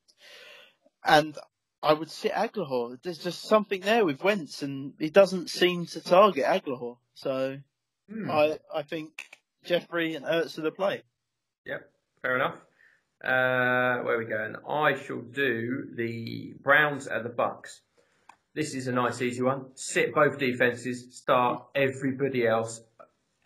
and 1.05 1.39
I 1.83 1.93
would 1.93 2.11
sit 2.11 2.33
Agholor. 2.33 3.01
There's 3.03 3.19
just 3.19 3.43
something 3.43 3.81
there 3.81 4.05
with 4.05 4.23
Wentz, 4.23 4.63
and 4.63 4.95
he 4.99 5.11
doesn't 5.11 5.49
seem 5.49 5.87
to 5.87 6.01
target 6.03 6.45
Agholor. 6.45 6.99
So 7.15 7.59
Hmm. 8.11 8.31
I 8.31 8.59
I 8.75 8.83
think 8.83 9.39
Jeffery 9.65 10.15
and 10.15 10.25
Ertz 10.25 10.59
are 10.59 10.63
the 10.63 10.71
play. 10.71 11.03
Yep, 11.67 11.91
fair 12.23 12.37
enough. 12.37 12.55
Uh, 13.23 14.03
where 14.05 14.15
are 14.15 14.19
we 14.19 14.25
going? 14.25 14.57
I 14.69 14.97
shall 14.99 15.21
do 15.21 15.89
the 15.95 16.55
Browns 16.63 17.07
at 17.07 17.25
the 17.25 17.29
Bucs. 17.29 17.81
This 18.55 18.75
is 18.75 18.87
a 18.89 18.93
nice 18.93 19.21
easy 19.21 19.43
one. 19.43 19.67
Sit 19.75 20.15
both 20.15 20.39
defenses, 20.39 21.17
start 21.17 21.65
everybody 21.75 22.47
else, 22.47 22.81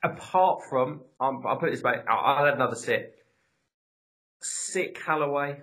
apart 0.03 0.63
from. 0.69 1.03
Um, 1.21 1.43
I'll 1.47 1.57
put 1.59 1.69
it 1.69 1.73
this 1.73 1.83
way. 1.83 1.95
I'll, 2.09 2.19
I'll 2.19 2.47
add 2.47 2.55
another 2.55 2.77
sit. 2.77 3.15
Sick 4.41 5.01
Callaway. 5.05 5.61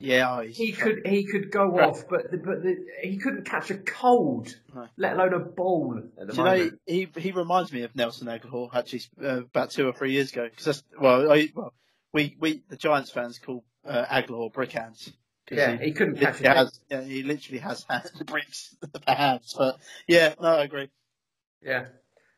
Yeah, 0.00 0.42
he's, 0.42 0.56
He 0.56 0.72
could 0.72 1.06
he 1.06 1.24
could 1.24 1.50
go 1.50 1.66
Right. 1.66 1.88
off, 1.88 2.04
but 2.08 2.30
the, 2.30 2.36
but 2.36 2.62
the, 2.62 2.84
he 3.02 3.16
couldn't 3.16 3.44
catch 3.46 3.70
a 3.70 3.78
cold, 3.78 4.54
No. 4.74 4.88
let 4.96 5.14
alone 5.14 5.32
a 5.34 5.38
ball 5.38 6.02
at 6.20 6.26
the 6.26 6.32
Do 6.32 6.38
you 6.38 6.44
know, 6.44 6.70
he 6.86 7.08
he 7.16 7.32
reminds 7.32 7.72
me 7.72 7.82
of 7.82 7.94
Nelson 7.96 8.26
Agholor 8.26 8.74
actually 8.74 9.02
uh, 9.22 9.38
about 9.44 9.70
two 9.70 9.88
or 9.88 9.92
three 9.92 10.12
years 10.12 10.32
ago. 10.32 10.48
Because 10.54 10.82
well, 11.00 11.30
I, 11.30 11.48
well, 11.54 11.72
we 12.12 12.36
we 12.38 12.62
the 12.68 12.76
Giants 12.76 13.10
fans 13.10 13.38
call 13.38 13.64
uh, 13.86 14.04
Aguilar 14.10 14.50
brick 14.50 14.72
hands. 14.72 15.12
'Cause 15.46 15.58
yeah, 15.58 15.78
he, 15.78 15.86
he 15.86 15.92
couldn't 15.92 16.16
catch 16.16 16.40
a 16.40 16.48
has, 16.48 16.80
yeah, 16.90 17.02
he 17.02 17.22
literally 17.22 17.58
has 17.58 17.84
hands, 17.88 18.10
bricks 18.26 18.74
hands. 19.06 19.54
But 19.56 19.78
yeah, 20.08 20.34
no, 20.40 20.48
I 20.48 20.64
agree. 20.64 20.88
Yeah. 21.62 21.86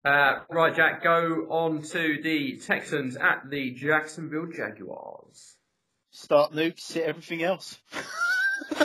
Uh, 0.07 0.41
right, 0.51 0.73
Jack, 0.75 1.03
go 1.03 1.47
on 1.51 1.83
to 1.83 2.21
the 2.23 2.59
Texans 2.65 3.17
at 3.17 3.51
the 3.51 3.73
Jacksonville 3.73 4.47
Jaguars. 4.47 5.57
Start 6.13 6.53
Nuk, 6.53 6.79
sit 6.79 7.03
everything 7.03 7.43
else. 7.43 7.77
I 8.71 8.85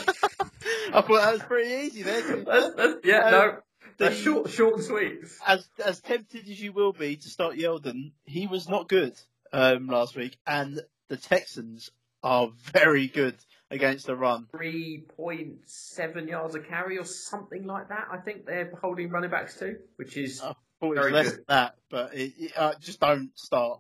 thought 1.02 1.08
that 1.08 1.34
was 1.34 1.44
pretty 1.44 1.70
easy 1.86 2.02
there. 2.02 2.22
to. 2.24 2.44
That's, 2.46 2.76
that's, 2.76 2.94
yeah, 3.06 3.20
Um, 3.26 3.32
no, 3.32 3.52
the- 3.52 3.62
that's 4.06 4.18
short, 4.18 4.50
short 4.50 4.74
and 4.78 4.84
sweet. 4.84 5.20
as 5.46 5.70
as 5.86 6.00
tempted 6.00 6.50
as 6.50 6.60
you 6.60 6.74
will 6.74 6.92
be 6.92 7.16
to 7.18 7.30
start 7.30 7.56
Yeldon, 7.56 8.14
he 8.26 8.48
was 8.48 8.68
not 8.68 8.90
good 8.90 9.14
um, 9.54 9.86
last 9.88 10.16
week, 10.16 10.38
and 10.48 10.82
the 11.08 11.18
Texans 11.18 11.92
are 12.24 12.50
very 12.74 13.08
good 13.08 13.36
against 13.70 14.08
the 14.08 14.16
run. 14.16 14.48
3.7 14.56 16.28
yards 16.28 16.56
a 16.56 16.60
carry 16.60 16.98
or 16.98 17.06
something 17.06 17.66
like 17.66 17.90
that. 17.90 18.08
I 18.12 18.18
think 18.18 18.46
they're 18.48 18.74
holding 18.82 19.10
running 19.12 19.30
backs 19.30 19.58
too, 19.60 19.78
which 19.98 20.18
is. 20.18 20.42
I 20.42 20.54
thought 20.82 20.98
it 20.98 21.00
was 21.00 21.12
less 21.14 21.32
than 21.32 21.46
that, 21.48 21.76
but 21.90 22.14
it, 22.14 22.34
it, 22.38 22.52
uh, 22.58 22.74
just 22.82 23.00
don't 23.00 23.30
start 23.36 23.80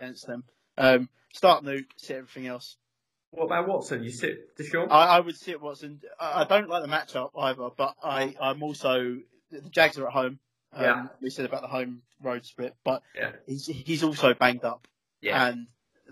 against 0.00 0.26
them. 0.26 0.42
Um, 0.76 1.08
start 1.32 1.62
Nuk, 1.64 1.84
sit 1.96 2.16
everything 2.16 2.46
else. 2.48 2.76
What 3.30 3.44
about 3.46 3.68
Watson? 3.68 4.02
You 4.02 4.10
sit 4.10 4.56
Deshaun? 4.56 4.88
I, 4.90 5.16
I 5.16 5.20
would 5.20 5.36
sit 5.36 5.60
Watson. 5.60 6.00
I, 6.18 6.42
I 6.42 6.44
don't 6.44 6.68
like 6.68 6.82
the 6.82 6.88
matchup 6.88 7.30
either, 7.38 7.68
but 7.76 7.94
I, 8.02 8.34
I'm 8.40 8.62
also 8.62 9.18
the 9.50 9.60
Jags 9.70 9.98
are 9.98 10.06
at 10.06 10.12
home. 10.12 10.38
Um, 10.72 10.82
Yeah. 10.82 11.06
We 11.20 11.30
said 11.30 11.44
about 11.44 11.62
the 11.62 11.68
home 11.68 12.02
road 12.22 12.44
split, 12.44 12.74
but 12.84 13.02
Yeah. 13.14 13.32
he's 13.46 13.66
he's 13.66 14.02
also 14.02 14.34
banged 14.34 14.64
up. 14.64 14.88
yeah. 15.20 15.46
and 15.48 15.66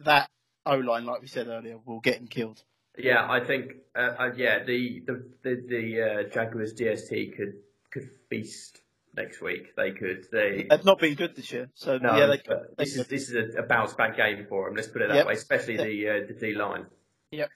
that 0.05 0.31
O 0.67 0.77
line, 0.77 1.05
like 1.07 1.21
we 1.23 1.27
said 1.29 1.49
earlier, 1.49 1.79
will 1.85 2.01
get 2.01 2.19
him 2.19 2.27
killed. 2.29 2.63
Yeah, 2.99 3.27
I 3.31 3.41
think, 3.41 3.73
uh, 3.97 4.15
uh, 4.19 4.31
yeah, 4.37 4.65
the 4.65 5.01
the 5.07 5.25
the, 5.43 5.65
the 5.67 6.03
uh, 6.03 6.23
Jaguars 6.29 6.75
DST 6.75 7.35
could 7.37 7.55
could 7.91 8.11
feast 8.29 8.82
next 9.15 9.41
week. 9.41 9.75
They 9.77 9.93
could. 9.93 10.27
They 10.33 10.67
They've 10.69 10.85
not 10.85 10.99
been 10.99 11.15
good 11.15 11.37
this 11.37 11.53
year, 11.53 11.69
so 11.75 11.99
no, 11.99 12.17
yeah, 12.17 12.27
they, 12.27 12.41
but 12.47 12.77
they 12.77 12.85
this 12.85 12.97
is 12.97 13.07
this 13.09 13.29
is 13.31 13.55
a, 13.57 13.61
a 13.61 13.67
bounce 13.67 13.95
back 13.95 14.17
game 14.17 14.47
for 14.49 14.67
them. 14.67 14.77
Let's 14.77 14.89
put 14.89 15.03
it 15.03 15.09
that 15.09 15.17
Yep. 15.17 15.27
way, 15.27 15.33
especially 15.35 15.75
Yep. 15.77 15.87
the 15.87 16.09
uh, 16.09 16.27
the 16.29 16.35
D 16.35 16.55
line. 16.55 16.87
Yep. 17.31 17.51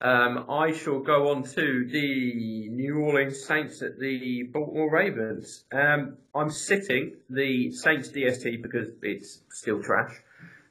Um, 0.00 0.46
I 0.50 0.72
shall 0.72 0.98
go 0.98 1.28
on 1.30 1.44
to 1.44 1.86
the 1.88 2.68
New 2.70 2.98
Orleans 2.98 3.44
Saints 3.44 3.82
at 3.82 4.00
the 4.00 4.42
Baltimore 4.52 4.90
Ravens. 4.90 5.64
Um, 5.72 6.16
I'm 6.34 6.50
sitting 6.50 7.12
the 7.30 7.70
Saints 7.70 8.08
DST 8.08 8.62
because 8.62 8.88
it's 9.02 9.42
still 9.50 9.80
trash. 9.80 10.12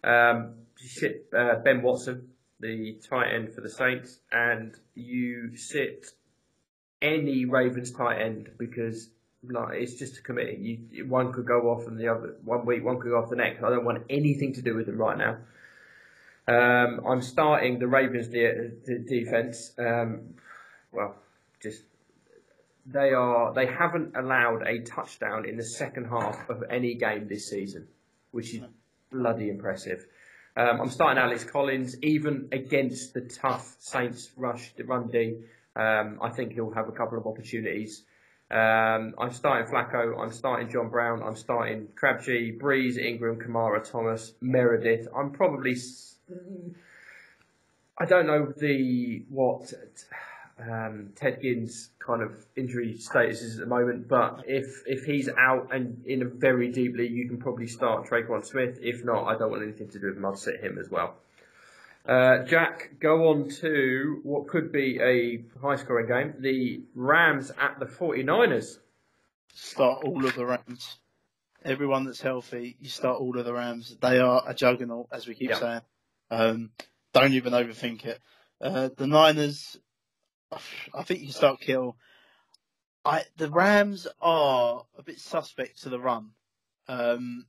Um, 0.04 0.56
you 0.82 0.88
sit 0.90 1.28
uh, 1.34 1.60
Ben 1.64 1.82
Watson, 1.82 2.28
the 2.60 3.00
tight 3.10 3.34
end 3.34 3.54
for 3.54 3.62
the 3.62 3.70
Saints, 3.70 4.20
and 4.34 4.76
you 4.96 5.56
sit 5.56 6.08
any 7.02 7.46
Ravens 7.46 7.92
tight 7.92 8.22
end 8.22 8.50
because 8.60 9.10
like 9.44 9.82
it's 9.82 9.96
just 9.96 10.18
a 10.18 10.22
committee. 10.22 10.82
You, 10.92 11.08
one 11.08 11.34
could 11.34 11.46
go 11.46 11.72
off 11.72 11.88
and 11.88 12.00
the 12.00 12.08
other 12.08 12.36
one 12.44 12.66
week, 12.66 12.84
one 12.84 13.00
could 13.00 13.10
go 13.10 13.18
off 13.18 13.30
the 13.30 13.36
next. 13.36 13.64
I 13.64 13.70
don't 13.70 13.86
want 13.86 14.04
anything 14.10 14.54
to 14.54 14.62
do 14.62 14.76
with 14.76 14.86
them 14.86 14.98
right 14.98 15.18
now. 15.18 15.38
Um, 16.48 17.02
I'm 17.08 17.22
starting 17.22 17.80
the 17.80 17.88
Ravens 17.88 18.28
de- 18.28 18.70
de- 18.86 19.00
defense. 19.00 19.72
Um, 19.78 20.36
well, 20.92 21.16
just 21.62 21.84
they 22.86 23.14
are 23.14 23.54
they 23.54 23.68
haven't 23.68 24.16
allowed 24.16 24.64
a 24.68 24.82
touchdown 24.82 25.48
in 25.48 25.58
the 25.58 25.64
second 25.64 26.06
half 26.06 26.50
of 26.50 26.64
any 26.70 26.96
game 26.96 27.28
this 27.28 27.50
season, 27.50 27.88
which 28.32 28.54
is 28.54 28.62
bloody 29.12 29.50
impressive. 29.50 30.06
Um, 30.58 30.82
I'm 30.82 30.90
starting 30.90 31.22
Alex 31.22 31.46
Collins 31.46 31.96
even 32.04 32.50
against 32.52 33.14
the 33.14 33.22
tough 33.22 33.76
Saints 33.80 34.30
rush 34.36 34.74
run 34.86 35.08
D. 35.08 35.38
Um, 35.76 36.20
I 36.22 36.30
think 36.30 36.54
he'll 36.54 36.74
have 36.74 36.90
a 36.90 36.92
couple 36.92 37.18
of 37.18 37.26
opportunities. 37.26 38.04
Um, 38.52 39.16
I'm 39.18 39.32
starting 39.32 39.72
Flacco. 39.72 40.20
I'm 40.20 40.32
starting 40.32 40.70
John 40.70 40.90
Brown. 40.90 41.24
I'm 41.24 41.38
starting 41.38 41.88
Crabtree, 41.96 42.58
Brees, 42.60 42.98
Ingram, 42.98 43.40
Kamara, 43.40 43.90
Thomas, 43.90 44.34
Meredith. 44.42 45.08
I'm 45.16 45.32
probably. 45.32 45.78
I 47.98 48.06
don't 48.06 48.28
know 48.28 48.54
the 48.58 49.24
what 49.30 49.74
um, 50.60 51.14
Ted 51.16 51.42
Ginn's 51.42 51.92
kind 52.00 52.22
of 52.22 52.46
injury 52.58 52.98
status 52.98 53.42
is 53.42 53.54
at 53.56 53.62
the 53.62 53.66
moment, 53.68 54.10
but 54.10 54.44
if 54.48 54.84
if 54.86 55.06
he's 55.06 55.30
out 55.30 55.70
and 55.74 56.06
in 56.06 56.22
a 56.22 56.26
very 56.26 56.70
deeply, 56.72 57.08
you 57.08 57.30
can 57.30 57.38
probably 57.38 57.68
start 57.68 58.06
Tre'Quan 58.06 58.46
Smith. 58.46 58.80
If 58.82 59.06
not, 59.06 59.28
I 59.28 59.38
don't 59.38 59.52
want 59.52 59.64
anything 59.64 59.88
to 59.90 60.00
do 60.00 60.14
with. 60.14 60.26
I'll 60.26 60.36
sit 60.36 60.60
him 60.60 60.78
as 60.78 60.90
well. 60.90 61.16
Uh, 62.08 62.44
Jack, 62.46 63.00
go 63.00 63.28
on 63.30 63.48
to 63.50 64.20
what 64.24 64.48
could 64.48 64.72
be 64.72 65.00
a 65.02 65.44
high 65.62 65.76
scoring 65.76 66.08
game. 66.08 66.34
The 66.42 66.84
Rams 66.96 67.52
at 67.60 67.80
the 67.80 67.86
49ers. 67.86 68.80
Start 69.54 70.04
all 70.04 70.26
of 70.26 70.36
the 70.36 70.46
Rams. 70.46 70.98
Everyone 71.64 72.06
that's 72.06 72.22
healthy, 72.22 72.76
you 72.80 72.90
start 72.90 73.20
all 73.20 73.38
of 73.38 73.46
the 73.46 73.54
Rams. 73.54 73.96
They 74.02 74.20
are 74.20 74.42
a 74.48 74.54
juggernaut, 74.54 75.10
as 75.12 75.28
we 75.28 75.36
keep 75.36 75.50
Yeah. 75.50 75.60
saying. 75.60 75.82
Um, 76.32 76.72
don't 77.14 77.34
even 77.34 77.54
overthink 77.54 78.06
it. 78.06 78.20
Uh, 78.60 78.90
the 78.96 79.06
Niners, 79.06 79.78
I 80.94 81.04
think 81.04 81.22
you 81.22 81.32
start 81.32 81.60
Kill. 81.60 81.98
I 83.04 83.26
the 83.38 83.50
Rams 83.50 84.08
are 84.20 84.86
a 84.98 85.04
bit 85.04 85.20
suspect 85.20 85.82
to 85.84 85.90
the 85.90 86.00
run, 86.00 86.32
um, 86.88 87.48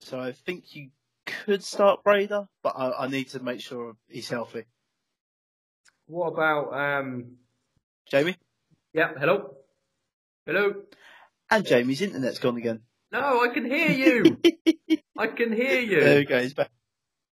so 0.00 0.18
I 0.18 0.32
think 0.32 0.74
you 0.74 0.90
could 1.44 1.62
start 1.62 2.00
Brader, 2.04 2.46
but 2.62 2.74
I, 2.76 3.04
I 3.04 3.08
need 3.08 3.28
to 3.30 3.40
make 3.40 3.60
sure 3.60 3.96
he's 4.08 4.28
healthy. 4.28 4.64
What 6.06 6.28
about, 6.28 6.72
um, 6.72 7.36
Jamie 8.10 8.36
yeah, 8.94 9.12
hello? 9.18 9.54
Hello? 10.46 10.74
and 11.50 11.64
Jamie's 11.64 12.02
internet's 12.02 12.38
gone 12.38 12.56
again. 12.56 12.80
No, 13.12 13.42
I 13.42 13.48
can 13.52 13.64
hear 13.64 13.90
you. 13.90 14.38
I 15.18 15.26
can 15.28 15.52
hear 15.52 15.80
you. 15.80 16.00
There 16.00 16.18
we 16.18 16.24
go. 16.24 16.40
He's 16.40 16.54
back. 16.54 16.70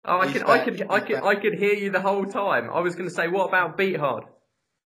Oh, 0.04 0.20
I 0.20 0.28
He's 0.28 0.42
can, 0.42 0.50
I 0.50 0.64
can, 0.64 0.74
he's 0.74 0.84
I 0.90 1.00
can, 1.00 1.16
back. 1.16 1.24
I 1.24 1.36
could 1.36 1.54
hear 1.56 1.74
you 1.74 1.92
the 1.92 2.02
whole 2.02 2.26
time. 2.26 2.70
I 2.70 2.82
was 2.82 2.96
going 2.96 3.10
to 3.10 3.14
say, 3.14 3.28
what 3.28 3.48
about 3.48 3.78
Beathard? 3.78 4.26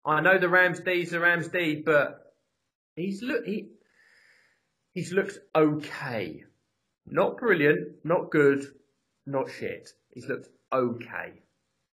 I 0.06 0.22
know 0.22 0.38
the 0.38 0.50
Rams 0.50 0.80
D's 0.82 1.12
the 1.12 1.20
Rams 1.20 1.48
D, 1.48 1.82
but 1.84 2.20
he's 2.96 3.22
look 3.24 3.46
he 3.46 3.70
he's 4.94 5.12
looked 5.12 5.40
okay, 5.56 6.44
not 7.08 7.38
brilliant, 7.38 8.04
not 8.04 8.30
good, 8.30 8.66
not 9.26 9.50
shit. 9.52 9.90
He's 10.12 10.28
looked 10.28 10.50
okay. 10.72 11.34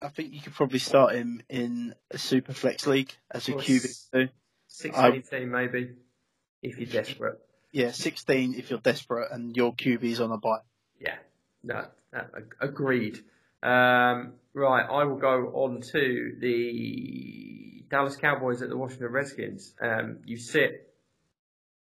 I 0.02 0.08
think 0.08 0.32
you 0.32 0.40
could 0.40 0.54
probably 0.54 0.78
start 0.78 1.14
him 1.14 1.42
in 1.48 1.94
a 2.10 2.18
super 2.18 2.52
flex 2.54 2.86
league 2.86 3.12
as 3.30 3.48
a 3.48 3.52
QB 3.52 3.84
s- 3.84 4.08
too. 4.12 4.28
Sixteen 4.68 5.50
maybe, 5.50 5.90
if 6.62 6.78
you're 6.78 6.86
desperate. 6.86 7.38
Yeah, 7.72 7.90
16 7.92 8.54
if 8.54 8.70
you're 8.70 8.80
desperate 8.80 9.30
and 9.30 9.54
your 9.56 9.72
QB's 9.74 10.20
on 10.20 10.32
a 10.32 10.38
bite. 10.38 10.62
Yeah, 11.00 11.16
no, 11.62 11.84
no 12.12 12.24
agreed. 12.60 13.18
Um, 13.62 14.32
right, 14.54 14.86
I 14.90 15.04
will 15.04 15.18
go 15.18 15.48
on 15.54 15.80
to 15.92 16.36
the 16.40 17.84
Dallas 17.90 18.16
Cowboys 18.16 18.62
at 18.62 18.70
the 18.70 18.76
Washington 18.76 19.08
Redskins. 19.12 19.74
Um, 19.80 20.18
you 20.24 20.36
sit 20.36 20.92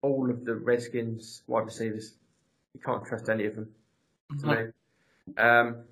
all 0.01 0.29
of 0.29 0.45
the 0.45 0.55
Redskins 0.55 1.41
wide 1.47 1.65
receivers. 1.65 2.13
You 2.73 2.79
can't 2.79 3.05
trust 3.05 3.27
any 3.29 3.45
of 3.45 3.55
them. 3.55 3.69
Me. 4.43 4.55
Um, 5.37 5.83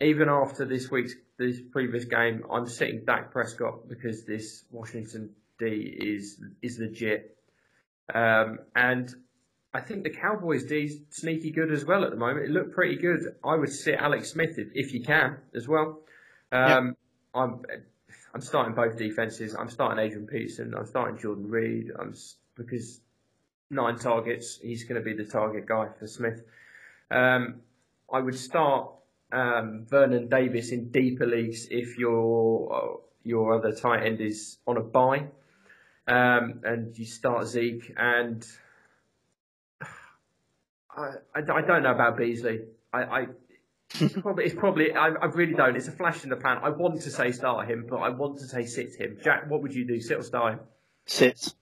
even 0.00 0.28
after 0.28 0.64
this 0.64 0.90
week's 0.90 1.14
this 1.38 1.60
previous 1.72 2.04
game, 2.04 2.44
I'm 2.50 2.66
sitting 2.66 3.04
Dak 3.04 3.32
Prescott 3.32 3.88
because 3.88 4.24
this 4.24 4.64
Washington 4.70 5.30
D 5.58 5.66
is 5.66 6.40
is 6.62 6.78
legit. 6.78 7.36
Um, 8.12 8.60
and 8.74 9.12
I 9.74 9.80
think 9.80 10.04
the 10.04 10.10
Cowboys 10.10 10.64
D's 10.64 10.98
sneaky 11.10 11.50
good 11.50 11.70
as 11.72 11.84
well 11.84 12.04
at 12.04 12.10
the 12.10 12.16
moment. 12.16 12.46
It 12.46 12.50
looked 12.50 12.74
pretty 12.74 12.96
good. 12.96 13.20
I 13.44 13.54
would 13.54 13.70
sit 13.70 13.96
Alex 13.96 14.30
Smith 14.30 14.58
if, 14.58 14.68
if 14.74 14.94
you 14.94 15.02
can 15.02 15.36
as 15.54 15.68
well. 15.68 16.00
Um, 16.50 16.96
I'm 17.34 17.62
I'm 18.34 18.40
starting 18.40 18.74
both 18.74 18.96
defenses. 18.96 19.54
I'm 19.54 19.68
starting 19.68 20.04
Adrian 20.04 20.26
Peterson. 20.26 20.74
I'm 20.74 20.86
starting 20.86 21.18
Jordan 21.18 21.50
Reed. 21.50 21.90
I'm 21.98 22.14
because 22.56 23.00
nine 23.70 23.98
targets. 23.98 24.58
He's 24.62 24.84
going 24.84 25.00
to 25.00 25.04
be 25.04 25.14
the 25.14 25.28
target 25.28 25.66
guy 25.66 25.88
for 25.98 26.06
Smith. 26.06 26.42
Um, 27.10 27.60
I 28.12 28.20
would 28.20 28.38
start 28.38 28.90
um, 29.32 29.86
Vernon 29.88 30.28
Davis 30.28 30.70
in 30.70 30.90
deeper 30.90 31.26
leagues 31.26 31.66
if 31.70 31.98
your 31.98 32.74
uh, 32.74 32.96
your 33.22 33.54
other 33.54 33.72
tight 33.72 34.06
end 34.06 34.20
is 34.20 34.58
on 34.66 34.76
a 34.76 34.82
bye, 34.82 35.26
um, 36.06 36.60
and 36.64 36.96
you 36.98 37.04
start 37.04 37.46
Zeke. 37.46 37.92
And 37.96 38.46
I, 40.96 41.10
I, 41.34 41.40
I 41.40 41.60
don't 41.62 41.82
know 41.82 41.92
about 41.92 42.16
Beasley. 42.16 42.60
I, 42.92 43.02
I 43.02 43.26
it's 44.00 44.14
probably 44.20 44.44
it's 44.44 44.54
probably 44.54 44.92
I, 44.92 45.08
I 45.08 45.26
really 45.26 45.54
don't. 45.54 45.76
It's 45.76 45.88
a 45.88 45.92
flash 45.92 46.24
in 46.24 46.30
the 46.30 46.36
pan. 46.36 46.58
I 46.62 46.70
want 46.70 47.00
to 47.02 47.10
say 47.10 47.32
start 47.32 47.68
him, 47.68 47.86
but 47.88 47.96
I 47.96 48.10
want 48.10 48.38
to 48.38 48.46
say 48.46 48.64
sit 48.66 48.94
him. 48.94 49.18
Jack, 49.22 49.50
what 49.50 49.62
would 49.62 49.74
you 49.74 49.86
do? 49.86 50.00
Sit 50.00 50.18
or 50.18 50.22
start 50.22 50.54
him? 50.54 50.60
Sit. 51.06 51.54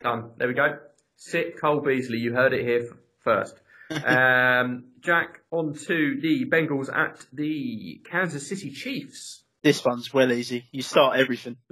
Done. 0.00 0.30
There 0.36 0.48
we 0.48 0.54
go. 0.54 0.78
Sit 1.16 1.60
Cole 1.60 1.80
Beasley. 1.80 2.18
You 2.18 2.32
heard 2.34 2.52
it 2.54 2.64
here 2.64 2.86
f- 2.90 2.96
first. 3.22 3.60
Um, 3.90 4.84
Jack, 5.00 5.40
on 5.50 5.74
to 5.74 6.20
the 6.20 6.44
Bengals 6.50 6.94
at 6.94 7.26
the 7.32 8.00
Kansas 8.10 8.48
City 8.48 8.70
Chiefs. 8.70 9.44
This 9.62 9.84
one's 9.84 10.12
well 10.14 10.32
easy. 10.32 10.64
You 10.72 10.82
start 10.82 11.18
everything. 11.18 11.56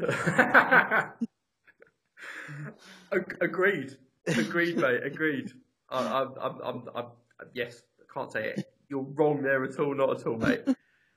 Ag- 3.12 3.38
Agreed. 3.40 3.96
Agreed, 4.26 4.76
mate. 4.76 5.00
Agreed. 5.04 5.52
I, 5.90 5.98
I'm, 6.22 6.28
I'm, 6.40 6.60
I'm, 6.62 6.82
I'm, 6.94 7.04
yes, 7.54 7.80
I 8.00 8.04
can't 8.12 8.30
say 8.30 8.52
it. 8.56 8.64
You're 8.90 9.06
wrong 9.14 9.42
there 9.42 9.64
at 9.64 9.78
all, 9.78 9.94
not 9.94 10.20
at 10.20 10.26
all, 10.26 10.36
mate. 10.36 10.62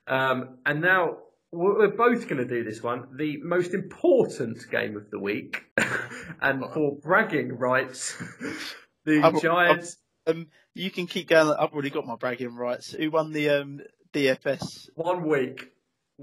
Um, 0.07 0.57
and 0.65 0.81
now 0.81 1.17
we're 1.51 1.89
both 1.89 2.27
going 2.29 2.37
to 2.37 2.45
do 2.47 2.63
this 2.63 2.81
one, 2.81 3.07
the 3.17 3.37
most 3.43 3.73
important 3.73 4.59
game 4.71 4.95
of 4.95 5.09
the 5.11 5.19
week, 5.19 5.65
and 6.41 6.63
for 6.73 6.95
bragging 7.01 7.57
rights, 7.57 8.15
the 9.05 9.21
I'm- 9.21 9.39
Giants. 9.39 9.97
Um, 10.27 10.47
you 10.75 10.91
can 10.91 11.07
keep 11.07 11.27
going. 11.29 11.55
I've 11.57 11.73
already 11.73 11.89
got 11.89 12.05
my 12.05 12.15
bragging 12.15 12.55
rights. 12.55 12.91
Who 12.91 13.09
won 13.11 13.31
the 13.31 13.49
um, 13.49 13.81
DFS? 14.13 14.89
One 14.95 15.27
week. 15.27 15.71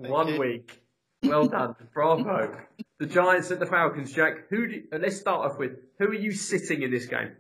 Thank 0.00 0.12
One 0.12 0.28
you. 0.28 0.38
week. 0.38 0.80
Well 1.22 1.48
done. 1.48 1.74
Bravo. 1.94 2.56
The 3.00 3.06
Giants 3.06 3.50
and 3.50 3.60
the 3.60 3.66
Falcons, 3.66 4.12
Jack. 4.12 4.48
Who? 4.50 4.68
Do, 4.68 4.82
let's 4.98 5.18
start 5.18 5.50
off 5.50 5.58
with 5.58 5.72
who 5.98 6.06
are 6.06 6.14
you 6.14 6.32
sitting 6.32 6.82
in 6.82 6.90
this 6.90 7.06
game? 7.06 7.32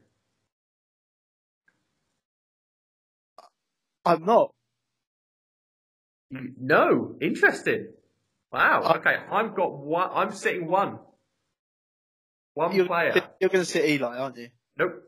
I'm 4.04 4.24
not. 4.24 4.52
No. 6.30 7.16
Interesting. 7.20 7.88
Wow. 8.50 8.94
Okay. 8.96 9.16
I've 9.30 9.54
got 9.54 9.78
one. 9.78 10.10
I'm 10.12 10.32
sitting 10.32 10.66
one. 10.68 10.98
One 12.54 12.74
You're, 12.74 12.86
player. 12.86 13.12
you're 13.40 13.50
going 13.50 13.64
to 13.64 13.70
sit 13.70 13.88
Eli, 13.88 14.18
aren't 14.18 14.36
you? 14.36 14.48
Nope. 14.76 15.07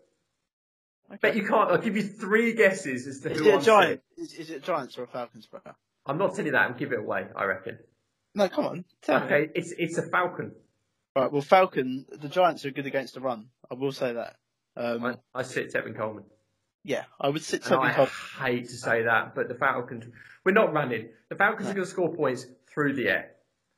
Bet 1.21 1.35
you 1.37 1.47
can't. 1.47 1.71
I'll 1.71 1.79
give 1.79 1.97
you 1.97 2.03
three 2.03 2.53
guesses 2.55 3.07
as 3.07 3.21
to 3.21 3.31
Is 3.33 3.39
who 3.39 3.47
it 3.49 3.51
a 3.53 3.57
I'm 3.57 3.63
Giant? 3.63 4.01
Is, 4.17 4.33
is 4.35 4.51
it 4.51 4.63
Giants 4.63 4.97
or 4.99 5.05
a 5.05 5.07
Falcons 5.09 5.47
player? 5.47 5.75
I'm 6.07 6.19
not 6.19 6.31
telling 6.31 6.47
you 6.47 6.53
that. 6.53 6.63
I'll 6.71 6.75
give 6.79 6.93
it 6.93 6.99
away. 7.01 7.27
I 7.35 7.45
reckon. 7.45 7.79
No, 8.35 8.49
come 8.49 8.67
on. 8.67 8.85
Tell 9.03 9.21
me. 9.21 9.27
Okay. 9.27 9.51
It's 9.55 9.73
it's 9.77 9.99
a 9.99 10.03
Falcon. 10.03 10.53
Right. 11.17 11.31
Well, 11.33 11.43
Falcon. 11.43 12.07
The 12.11 12.29
Giants 12.29 12.65
are 12.65 12.71
good 12.71 12.87
against 12.87 13.15
the 13.15 13.21
run. 13.21 13.47
I 13.71 13.75
will 13.75 13.93
say 13.93 14.13
that. 14.13 14.37
Um, 14.77 15.05
I, 15.05 15.15
I 15.35 15.43
sit 15.43 15.73
Tevin 15.73 15.97
Coleman. 15.97 16.25
yeah, 16.85 17.05
I 17.21 17.29
would 17.29 17.43
sit 17.43 17.67
And 17.67 17.75
I 17.75 17.91
Tevin 17.91 17.95
Cole. 17.97 18.09
hate 18.47 18.69
to 18.69 18.77
say 18.77 19.03
that, 19.03 19.35
but 19.35 19.49
the 19.49 19.55
Falcons, 19.57 20.05
we're 20.45 20.53
not 20.53 20.73
running. 20.73 21.09
The 21.29 21.35
Falcons 21.35 21.65
No. 21.67 21.71
are 21.73 21.75
going 21.75 21.85
to 21.87 21.91
score 21.91 22.15
points 22.15 22.47
through 22.73 22.95
the 22.95 23.09
air. 23.09 23.33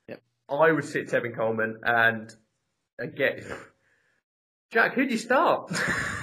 Yep. 0.08 0.22
I 0.50 0.70
would 0.70 0.84
sit 0.84 1.08
Tevin 1.08 1.34
Coleman 1.34 1.80
and 1.82 2.30
again, 3.00 3.42
Jack, 4.72 4.94
who 4.94 5.04
do 5.04 5.12
you 5.12 5.18
start? 5.18 5.70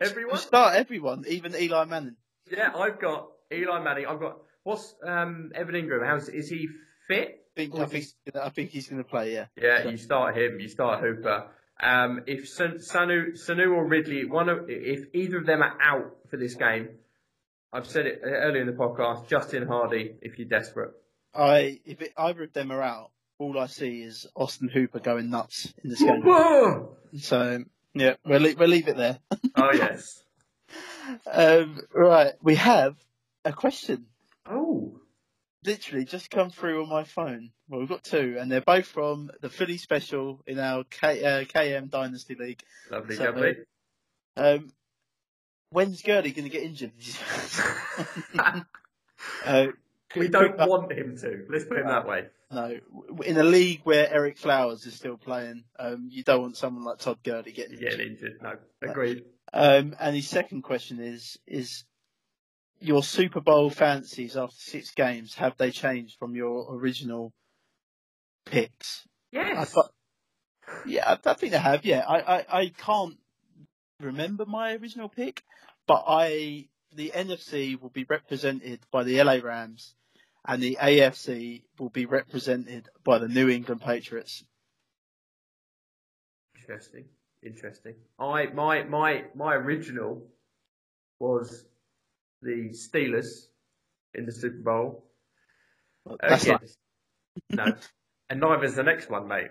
Everyone? 0.00 0.38
Start 0.38 0.74
everyone, 0.74 1.24
even 1.28 1.54
Eli 1.54 1.84
Manning. 1.84 2.16
Yeah, 2.50 2.72
I've 2.76 3.00
got 3.00 3.28
Eli 3.52 3.80
Manning. 3.80 4.06
I've 4.06 4.18
got 4.18 4.38
what's 4.64 4.94
um, 5.06 5.52
Evan 5.54 5.76
Engram? 5.76 6.04
How's 6.04 6.28
is 6.28 6.48
he 6.48 6.68
fit? 7.06 7.44
I 7.56 7.60
think, 7.60 7.78
I 7.78 7.86
think, 7.86 8.06
I 8.34 8.48
think 8.50 8.70
he's 8.70 8.88
going 8.88 9.02
to 9.02 9.08
play. 9.08 9.32
Yeah. 9.32 9.46
Yeah, 9.56 9.88
you 9.88 9.96
start 9.96 10.36
him. 10.36 10.58
You 10.58 10.68
start 10.68 11.00
Hooper. 11.00 11.46
Um, 11.80 12.22
if 12.26 12.48
San- 12.48 12.78
Sanu, 12.78 13.32
Sanu 13.32 13.74
or 13.74 13.86
Ridley, 13.86 14.26
one 14.26 14.48
of, 14.48 14.66
if 14.68 15.06
either 15.14 15.38
of 15.38 15.46
them 15.46 15.62
are 15.62 15.78
out 15.80 16.16
for 16.28 16.36
this 16.36 16.54
game, 16.54 16.88
I've 17.72 17.86
said 17.86 18.06
it 18.06 18.20
earlier 18.24 18.62
in 18.62 18.66
the 18.66 18.72
podcast. 18.72 19.28
Justin 19.28 19.66
Hardy, 19.66 20.16
if 20.20 20.38
you're 20.38 20.48
desperate. 20.48 20.90
I 21.32 21.80
if 21.84 22.02
it, 22.02 22.12
either 22.16 22.42
of 22.42 22.52
them 22.52 22.72
are 22.72 22.82
out, 22.82 23.10
all 23.38 23.58
I 23.58 23.66
see 23.66 24.02
is 24.02 24.26
Austin 24.34 24.68
Hooper 24.68 24.98
going 24.98 25.30
nuts 25.30 25.72
in 25.84 25.90
this 25.90 26.00
game. 26.00 26.22
Whoa! 26.24 26.96
So 27.18 27.64
yeah, 27.96 28.14
we'll 28.24 28.40
leave, 28.40 28.58
we'll 28.58 28.68
leave 28.68 28.88
it 28.88 28.96
there. 28.96 29.18
Oh 29.58 29.72
yes. 29.72 30.22
Um, 31.30 31.80
right, 31.94 32.34
we 32.42 32.56
have 32.56 32.96
a 33.44 33.52
question. 33.52 34.04
Oh, 34.44 35.00
literally 35.64 36.04
just 36.04 36.30
come 36.30 36.50
through 36.50 36.82
on 36.82 36.90
my 36.90 37.04
phone. 37.04 37.52
Well, 37.68 37.80
we've 37.80 37.88
got 37.88 38.04
two, 38.04 38.36
and 38.38 38.52
they're 38.52 38.60
both 38.60 38.86
from 38.86 39.30
the 39.40 39.48
Philly 39.48 39.78
Special 39.78 40.42
in 40.46 40.58
our 40.58 40.84
K, 40.84 41.24
uh, 41.24 41.44
KM 41.44 41.88
Dynasty 41.88 42.34
League. 42.34 42.62
Lovely, 42.90 43.16
So, 43.16 43.24
lovely. 43.24 43.56
Um, 44.36 44.68
when's 45.70 46.02
Gurley 46.02 46.32
going 46.32 46.44
to 46.44 46.50
get 46.50 46.62
injured? 46.64 46.92
uh, 49.44 49.68
we 50.14 50.28
don't 50.28 50.58
want 50.58 50.92
him 50.92 51.16
to. 51.16 51.46
Let's 51.48 51.64
put 51.64 51.78
it 51.78 51.86
that 51.86 52.06
way. 52.06 52.26
No, 52.50 52.78
in 53.24 53.36
a 53.38 53.42
league 53.42 53.80
where 53.82 54.06
Ereck 54.06 54.38
Flowers 54.38 54.86
is 54.86 54.94
still 54.94 55.16
playing, 55.16 55.64
um, 55.80 56.08
you 56.10 56.22
don't 56.22 56.42
want 56.42 56.56
someone 56.56 56.84
like 56.84 56.98
Todd 56.98 57.18
Gurley 57.24 57.50
getting 57.50 57.76
Getting 57.76 58.00
injured. 58.00 58.06
injured. 58.06 58.42
No, 58.42 58.52
agreed. 58.88 59.24
Um, 59.52 59.96
and 59.98 60.14
his 60.14 60.28
second 60.28 60.62
question 60.62 61.00
is: 61.00 61.38
Is 61.46 61.84
your 62.78 63.02
Super 63.02 63.40
Bowl 63.40 63.68
fancies 63.70 64.36
after 64.36 64.54
six 64.56 64.92
games 64.92 65.34
have 65.34 65.56
they 65.56 65.72
changed 65.72 66.18
from 66.18 66.36
your 66.36 66.72
original 66.74 67.32
picks? 68.44 69.06
I 69.32 69.42
Yes. 69.42 69.72
thought, 69.72 69.90
yeah, 70.86 71.16
I, 71.24 71.30
I 71.30 71.34
think 71.34 71.52
they 71.52 71.58
have. 71.58 71.84
Yeah, 71.84 72.04
I, 72.06 72.36
I, 72.38 72.46
I 72.60 72.68
can't 72.68 73.18
remember 74.00 74.46
my 74.46 74.74
original 74.76 75.08
pick, 75.08 75.42
but 75.86 76.04
I 76.06 76.68
the 76.92 77.10
NFC 77.14 77.80
will 77.80 77.90
be 77.90 78.04
represented 78.04 78.80
by 78.92 79.02
the 79.02 79.22
LA 79.22 79.38
Rams, 79.42 79.94
and 80.46 80.62
the 80.62 80.78
AFC 80.80 81.62
will 81.78 81.90
be 81.90 82.06
represented 82.06 82.88
by 83.04 83.18
the 83.18 83.28
New 83.28 83.48
England 83.48 83.80
Patriots. 83.80 84.44
Interesting. 86.60 87.04
Interesting. 87.42 87.94
I 88.18 88.46
my 88.46 88.84
my 88.84 89.24
my 89.34 89.54
original 89.54 90.22
was 91.20 91.64
the 92.42 92.70
Steelers 92.70 93.46
in 94.14 94.26
the 94.26 94.32
Super 94.32 94.62
Bowl. 94.62 95.04
That's 96.20 96.46
like, 96.46 96.56
Against, 96.56 96.78
no, 97.50 97.74
and 98.30 98.40
neither 98.40 98.64
is 98.64 98.74
the 98.74 98.82
next 98.82 99.10
one, 99.10 99.28
mate. 99.28 99.50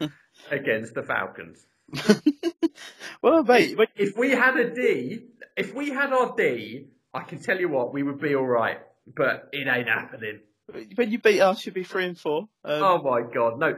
Against 0.50 0.94
the 0.94 1.02
Falcons. 1.02 1.66
well, 3.22 3.44
mate, 3.44 3.78
If 3.96 4.16
we 4.16 4.30
had 4.30 4.56
a 4.56 4.74
D, 4.74 5.26
if 5.56 5.74
we 5.74 5.90
had 5.90 6.12
our 6.12 6.34
D, 6.36 6.88
I 7.12 7.20
can 7.22 7.40
tell 7.40 7.58
you 7.58 7.68
what, 7.68 7.92
we 7.92 8.02
would 8.02 8.20
be 8.20 8.34
all 8.34 8.46
right. 8.46 8.78
But 9.06 9.48
it 9.52 9.66
ain't 9.68 9.88
happening. 9.88 10.40
when 10.94 11.10
you 11.10 11.18
beat 11.18 11.40
us, 11.40 11.64
you'll 11.64 11.74
be 11.74 11.84
three 11.84 12.06
and 12.06 12.18
four. 12.18 12.48
Um, 12.64 12.82
Oh 12.82 13.02
my 13.02 13.22
god, 13.32 13.58
no, 13.58 13.76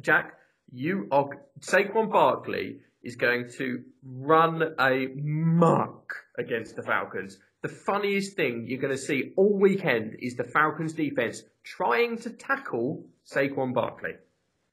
Jack, 0.00 0.34
you 0.72 1.08
are 1.10 1.28
Saquon 1.60 2.10
Barkley 2.10 2.80
is 3.02 3.16
going 3.16 3.48
to 3.58 3.82
run 4.02 4.62
a 4.80 5.06
muck 5.14 6.14
against 6.36 6.76
the 6.76 6.82
Falcons. 6.82 7.38
The 7.62 7.68
funniest 7.68 8.36
thing 8.36 8.66
you're 8.68 8.80
going 8.80 8.94
to 8.94 9.02
see 9.02 9.32
all 9.36 9.58
weekend 9.58 10.16
is 10.20 10.36
the 10.36 10.44
Falcons 10.44 10.92
defense 10.92 11.42
trying 11.64 12.18
to 12.18 12.30
tackle 12.30 13.04
Saquon 13.26 13.74
Barkley. 13.74 14.14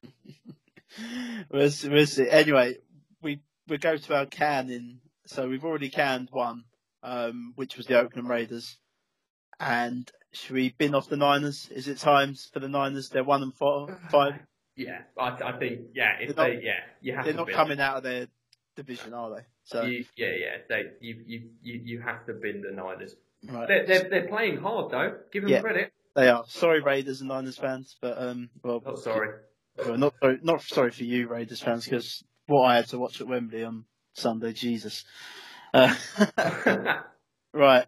we'll, 1.52 1.72
see, 1.72 1.90
we'll 1.90 2.06
see. 2.06 2.30
Anyway, 2.30 2.78
we 3.22 3.42
we 3.68 3.78
go 3.78 3.98
to 3.98 4.16
our 4.16 4.26
canning. 4.26 5.00
So 5.28 5.48
we've 5.48 5.66
already 5.66 5.90
canned 5.90 6.30
one, 6.32 6.66
um, 7.02 7.54
which 7.56 7.78
was 7.78 7.88
the 7.88 8.00
Oakland 8.00 8.30
Raiders. 8.30 8.78
And 9.60 10.10
should 10.32 10.52
we 10.56 10.70
bin 10.78 10.96
off 10.96 11.08
the 11.10 11.18
Niners? 11.18 11.70
Is 11.72 11.88
it 11.88 11.98
times 11.98 12.50
for 12.54 12.60
the 12.60 12.68
Niners? 12.70 13.10
They're 13.10 13.24
one 13.24 13.44
and 13.44 13.54
four, 13.54 13.98
five. 14.10 14.34
Yeah, 14.76 15.00
I, 15.18 15.30
I 15.30 15.58
think 15.58 15.82
yeah, 15.94 16.18
if 16.20 16.36
They're 16.36 16.46
they 16.48 16.54
not- 16.56 16.64
yeah, 16.64 16.80
you 17.02 17.14
have 17.16 17.24
to 17.24 17.30
They're 17.32 17.38
not 17.38 17.48
bin. 17.48 17.56
coming 17.56 17.80
out 17.80 17.98
of 17.98 18.04
their 18.04 18.28
division, 18.76 19.14
are 19.14 19.36
they? 19.36 19.42
So 19.64 19.84
You, 19.84 20.04
yeah, 20.18 20.28
yeah, 20.38 20.58
they 20.68 20.82
you, 21.00 21.24
you 21.26 21.50
you 21.64 21.82
you 21.86 22.02
have 22.02 22.26
to 22.26 22.34
bin 22.34 22.62
the 22.62 22.72
Niners. 22.76 23.16
right. 23.50 23.68
They're 23.68 23.86
they're, 23.86 24.10
they're 24.10 24.28
playing 24.28 24.58
hard 24.58 24.92
though. 24.92 25.16
Give 25.32 25.44
them 25.44 25.52
Yeah. 25.52 25.62
credit. 25.62 25.94
they 26.16 26.28
are. 26.28 26.44
Sorry, 26.48 26.82
Raiders 26.82 27.22
and 27.22 27.30
Niners 27.30 27.58
fans, 27.58 27.96
but 28.02 28.18
um, 28.22 28.50
well, 28.64 28.82
Not 28.86 29.00
sorry. 29.00 29.30
well, 29.78 29.98
not 29.98 30.14
sorry, 30.22 30.40
not 30.44 30.62
sorry 30.62 30.92
for 30.92 31.04
you, 31.06 31.28
Raiders 31.30 31.62
fans, 31.62 31.86
because 31.86 32.24
what 32.48 32.64
I 32.64 32.76
had 32.76 32.88
to 32.90 33.00
watch 33.00 33.22
at 33.22 33.28
Wembley 33.28 33.64
on 33.64 33.86
Sunday, 34.14 34.52
Jesus. 34.54 35.06
Uh, 35.74 35.96
right. 37.54 37.86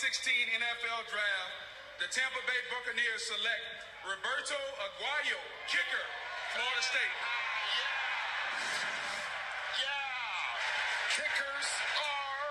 2016 0.00 0.32
NFL 0.56 1.04
Draft, 1.12 1.52
the 2.00 2.08
Tampa 2.08 2.40
Bay 2.48 2.56
Buccaneers 2.72 3.20
select 3.20 3.68
Roberto 4.00 4.56
Aguayo, 4.80 5.36
kicker, 5.68 6.04
Florida 6.56 6.80
State. 6.80 7.16
Yeah. 7.76 7.92
Yeah. 9.84 11.20
Kickers 11.20 11.68
are 12.00 12.48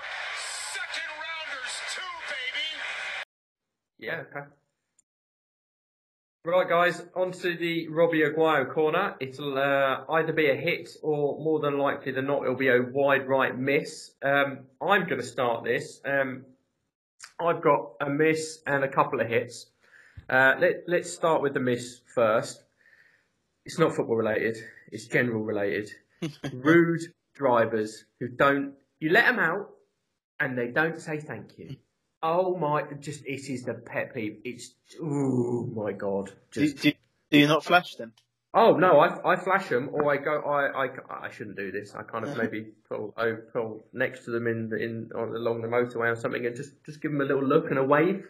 second 0.61 1.09
rounders 1.17 1.73
too, 1.89 2.13
baby. 2.29 2.69
Yeah, 3.97 4.21
okay. 4.29 4.45
Right, 6.45 6.69
guys, 6.69 7.01
on 7.15 7.31
to 7.31 7.57
the 7.57 7.87
Robbie 7.87 8.21
Aguayo 8.21 8.71
corner. 8.71 9.15
It'll 9.19 9.57
uh, 9.57 10.05
either 10.11 10.33
be 10.33 10.51
a 10.51 10.55
hit 10.55 10.91
or 11.01 11.43
more 11.43 11.59
than 11.59 11.79
likely 11.79 12.11
than 12.11 12.27
not, 12.27 12.43
it'll 12.43 12.53
be 12.53 12.69
a 12.69 12.79
wide 12.79 13.27
right 13.27 13.57
miss. 13.57 14.11
Um, 14.21 14.67
I'm 14.79 15.07
going 15.07 15.19
to 15.19 15.23
start 15.25 15.63
this. 15.63 15.99
Um, 16.05 16.45
I've 17.39 17.61
got 17.61 17.93
a 18.01 18.09
miss 18.09 18.59
and 18.67 18.83
a 18.83 18.87
couple 18.87 19.21
of 19.21 19.27
hits. 19.27 19.67
Uh, 20.29 20.55
let, 20.59 20.83
let's 20.87 21.11
start 21.11 21.41
with 21.41 21.53
the 21.53 21.59
miss 21.59 22.01
first. 22.13 22.63
It's 23.65 23.79
not 23.79 23.95
football 23.95 24.15
related, 24.15 24.57
it's 24.91 25.05
general 25.05 25.43
related. 25.43 25.91
Rude 26.53 27.01
drivers 27.33 28.05
who 28.19 28.27
don't, 28.27 28.73
you 28.99 29.09
let 29.11 29.25
them 29.25 29.39
out 29.39 29.69
and 30.39 30.57
they 30.57 30.67
don't 30.67 30.99
say 30.99 31.19
thank 31.19 31.57
you. 31.57 31.77
Oh 32.21 32.57
my! 32.57 32.83
Just 32.99 33.25
it 33.25 33.49
is 33.49 33.63
the 33.63 33.73
pet 33.73 34.13
peeve. 34.13 34.39
It's 34.43 34.73
oh 35.01 35.69
my 35.73 35.93
god! 35.93 36.33
Do, 36.51 36.73
do, 36.73 36.91
do 37.31 37.39
you 37.39 37.47
not 37.47 37.63
flash 37.63 37.95
them? 37.95 38.11
Oh 38.53 38.75
no! 38.77 38.99
I, 38.99 39.33
I 39.33 39.35
flash 39.35 39.69
them 39.69 39.89
or 39.91 40.11
I 40.11 40.17
go. 40.17 40.41
I, 40.41 40.85
I 40.85 40.89
I 41.27 41.29
shouldn't 41.29 41.57
do 41.57 41.71
this. 41.71 41.95
I 41.95 42.03
kind 42.03 42.25
of 42.25 42.37
maybe 42.41 42.67
pull 42.87 43.13
oh, 43.17 43.37
pull 43.53 43.85
next 43.93 44.25
to 44.25 44.31
them 44.31 44.47
in 44.47 44.71
in 44.79 45.11
on, 45.15 45.35
along 45.35 45.61
the 45.61 45.67
motorway 45.67 46.11
or 46.11 46.15
something 46.15 46.45
and 46.45 46.55
just 46.55 46.73
just 46.85 47.01
give 47.01 47.11
them 47.11 47.21
a 47.21 47.25
little 47.25 47.45
look 47.45 47.69
and 47.69 47.79
a 47.79 47.83
wave. 47.83 48.27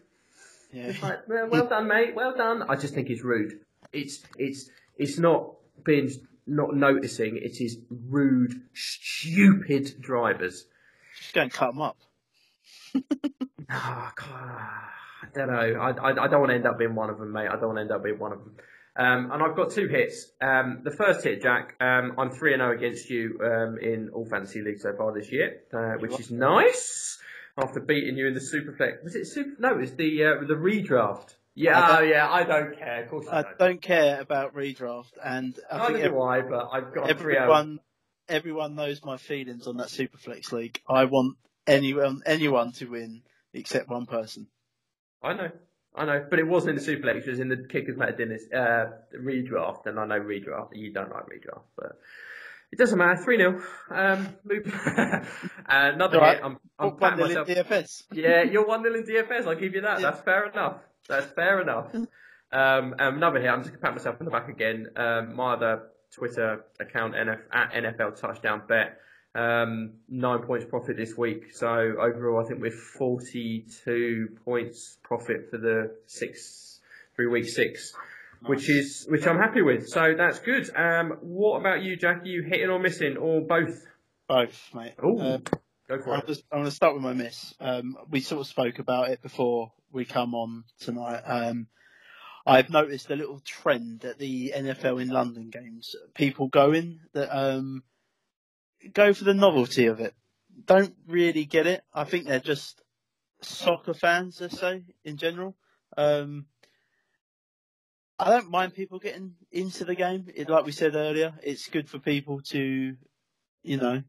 Yeah. 0.71 0.83
It's 0.83 1.01
like 1.01 1.27
well, 1.27 1.47
well 1.51 1.67
done, 1.67 1.87
mate. 1.87 2.15
Well 2.15 2.35
done. 2.35 2.63
I 2.63 2.75
just 2.75 2.93
think 2.93 3.09
it's 3.09 3.23
rude. 3.23 3.59
It's 3.91 4.23
it's 4.37 4.69
it's 4.97 5.17
not 5.17 5.53
being 5.83 6.09
not 6.45 6.75
noticing. 6.75 7.37
It 7.37 7.61
is 7.61 7.77
rude, 7.89 8.61
stupid 8.73 9.95
drivers. 9.99 10.65
Just 11.17 11.33
go 11.33 11.41
and 11.41 11.51
cut 11.51 11.73
them 11.73 11.81
up. 11.81 11.97
Oh, 13.71 14.09
God. 14.15 14.59
I 15.21 15.27
don't 15.33 15.47
know. 15.47 15.79
I, 15.79 15.91
I, 15.91 16.23
I 16.23 16.27
don't 16.27 16.39
want 16.39 16.49
to 16.49 16.55
end 16.55 16.65
up 16.65 16.79
being 16.79 16.95
one 16.95 17.09
of 17.09 17.19
them, 17.19 17.31
mate. 17.31 17.47
I 17.47 17.51
don't 17.51 17.67
want 17.67 17.77
to 17.77 17.81
end 17.81 17.91
up 17.91 18.03
being 18.03 18.17
one 18.17 18.31
of 18.31 18.39
them. 18.39 18.55
Um, 18.99 19.31
and 19.31 19.41
I've 19.41 19.55
got 19.55 19.71
two 19.71 19.87
hits. 19.87 20.27
Um, 20.41 20.81
the 20.83 20.91
first 20.91 21.23
hit, 21.23 21.41
Jack, 21.41 21.75
um, 21.79 22.15
I'm 22.17 22.31
3 22.31 22.55
0 22.55 22.75
against 22.75 23.09
you 23.09 23.39
um, 23.41 23.77
in 23.81 24.09
all 24.13 24.25
fantasy 24.25 24.61
leagues 24.61 24.81
so 24.81 24.93
far 24.97 25.13
this 25.13 25.31
year, 25.31 25.61
uh, 25.73 25.93
which 25.99 26.19
is 26.19 26.29
nice. 26.29 27.17
After 27.57 27.79
beating 27.79 28.17
you 28.17 28.27
in 28.27 28.33
the 28.33 28.39
Superflex. 28.39 29.03
Was 29.03 29.15
it 29.15 29.25
Super? 29.25 29.51
No, 29.59 29.71
it 29.71 29.77
was 29.77 29.95
the, 29.95 30.23
uh, 30.23 30.47
the 30.47 30.53
redraft. 30.53 31.35
Yeah, 31.55 31.79
I 31.79 31.83
oh, 31.97 31.99
don't- 32.01 32.09
yeah, 32.09 32.29
I 32.29 32.43
don't 32.43 32.77
care. 32.77 33.03
Of 33.03 33.09
course 33.09 33.27
I 33.29 33.39
I 33.39 33.41
don't. 33.41 33.57
don't 33.59 33.81
care 33.81 34.21
about 34.21 34.55
redraft, 34.55 35.11
and 35.23 35.57
I 35.69 35.77
Neither 35.77 35.93
think 35.93 36.13
do 36.13 36.21
I, 36.21 36.41
but 36.41 36.69
I've 36.71 36.93
got 36.93 37.09
everyone 37.09 37.79
everyone 38.29 38.75
knows 38.75 39.03
my 39.03 39.17
feelings 39.17 39.67
on 39.67 39.77
that 39.77 39.87
Superflex 39.87 40.51
league. 40.51 40.79
I 40.87 41.05
want 41.05 41.37
anyone 41.67 42.21
anyone 42.25 42.71
to 42.73 42.85
win 42.85 43.23
except 43.53 43.89
one 43.89 44.05
person. 44.05 44.47
I 45.21 45.33
know, 45.33 45.51
I 45.95 46.05
know, 46.05 46.25
but 46.29 46.39
it 46.39 46.47
wasn't 46.47 46.77
in 46.77 46.83
the 46.83 46.91
Superflex. 46.91 47.27
It 47.27 47.29
was 47.31 47.39
in 47.39 47.49
the 47.49 47.57
Kickers 47.57 47.97
Matter 47.97 48.11
Dinners 48.13 48.43
uh, 48.53 48.91
redraft, 49.17 49.85
and 49.85 49.99
I 49.99 50.05
know 50.05 50.19
redraft. 50.19 50.69
You 50.73 50.93
don't 50.93 51.11
like 51.11 51.23
redraft, 51.23 51.63
but 51.75 51.99
it 52.71 52.77
doesn't 52.77 52.97
matter. 52.97 53.21
Three 53.23 53.37
0 53.37 53.61
Um, 53.89 54.29
uh, 54.97 55.19
another 55.67 56.19
right. 56.19 56.35
hit. 56.35 56.45
I'm, 56.45 56.57
I'm 56.77 56.89
One 56.91 57.19
myself. 57.19 57.47
DFS. 57.47 58.03
Yeah, 58.13 58.43
you're 58.43 58.65
one 58.67 58.83
0 58.83 58.95
in 58.95 59.03
DFS. 59.03 59.47
I'll 59.47 59.55
give 59.55 59.73
you 59.73 59.81
that. 59.81 59.99
Yeah. 59.99 60.11
That's 60.11 60.21
fair 60.21 60.45
enough. 60.47 60.77
That's 61.07 61.25
fair 61.33 61.61
enough. 61.61 61.93
Um, 61.93 62.95
another 62.99 63.39
hit. 63.39 63.49
I'm 63.49 63.61
just 63.61 63.71
gonna 63.71 63.81
pat 63.81 63.93
myself 63.93 64.17
on 64.19 64.25
the 64.25 64.31
back 64.31 64.49
again. 64.49 64.87
Um, 64.95 65.35
my 65.35 65.53
other 65.53 65.89
Twitter 66.13 66.65
account 66.79 67.15
NF, 67.15 67.39
at 67.51 67.71
NFL 67.73 68.19
Touchdown 68.19 68.61
Bet. 68.67 68.99
Um, 69.35 69.93
nine 70.09 70.39
points 70.39 70.65
profit 70.65 70.97
this 70.97 71.15
week. 71.17 71.53
So 71.53 71.67
overall, 71.67 72.43
I 72.43 72.47
think 72.47 72.61
we're 72.61 72.71
42 72.71 74.37
points 74.43 74.97
profit 75.03 75.49
for 75.51 75.57
the 75.57 75.95
six, 76.07 76.79
through 77.15 77.31
week 77.31 77.47
six, 77.47 77.93
which 78.45 78.69
is 78.69 79.05
which 79.09 79.27
I'm 79.27 79.37
happy 79.37 79.61
with. 79.61 79.87
So 79.87 80.13
that's 80.17 80.39
good. 80.39 80.69
Um, 80.75 81.17
what 81.21 81.59
about 81.59 81.83
you, 81.83 81.95
Jack? 81.95 82.23
Are 82.23 82.25
you 82.25 82.43
hitting 82.43 82.69
or 82.69 82.79
missing, 82.79 83.17
or 83.17 83.41
both? 83.41 83.85
Both, 84.27 84.69
mate. 84.73 84.93
Ooh, 85.03 85.19
Uh, 85.19 85.37
go 85.87 85.99
for 86.01 86.13
I'm 86.13 86.19
it. 86.21 86.27
just, 86.27 86.43
I'm 86.51 86.59
going 86.59 86.65
to 86.69 86.75
start 86.75 86.93
with 86.95 87.03
my 87.03 87.13
miss. 87.13 87.53
Um, 87.59 87.97
we 88.09 88.21
sort 88.21 88.41
of 88.41 88.47
spoke 88.47 88.79
about 88.79 89.09
it 89.09 89.21
before 89.21 89.71
we 89.91 90.05
come 90.05 90.33
on 90.35 90.63
tonight. 90.79 91.21
Um, 91.25 91.67
I've 92.45 92.69
noticed 92.69 93.11
a 93.11 93.15
little 93.15 93.39
trend 93.45 94.05
at 94.05 94.17
the 94.17 94.53
NFL 94.55 95.01
in 95.01 95.09
London 95.09 95.49
games. 95.51 95.95
People 96.15 96.47
going 96.47 96.99
that 97.13 97.35
um, 97.35 97.83
go 98.93 99.13
for 99.13 99.23
the 99.23 99.33
novelty 99.33 99.87
of 99.87 99.99
it. 99.99 100.13
Don't 100.65 100.93
really 101.07 101.45
get 101.45 101.67
it. 101.67 101.83
I 101.93 102.03
think 102.03 102.25
they're 102.25 102.39
just 102.39 102.81
soccer 103.41 103.93
fans, 103.93 104.39
let's 104.41 104.59
say, 104.59 104.83
in 105.03 105.17
general. 105.17 105.55
Um, 105.97 106.45
I 108.17 108.29
don't 108.29 108.51
mind 108.51 108.73
people 108.73 108.99
getting 108.99 109.35
into 109.51 109.85
the 109.85 109.95
game. 109.95 110.27
It, 110.35 110.49
like 110.49 110.65
we 110.65 110.73
said 110.73 110.95
earlier, 110.95 111.33
it's 111.41 111.69
good 111.69 111.89
for 111.89 111.99
people 111.99 112.41
to, 112.49 112.95
you 113.63 113.77
know, 113.77 114.03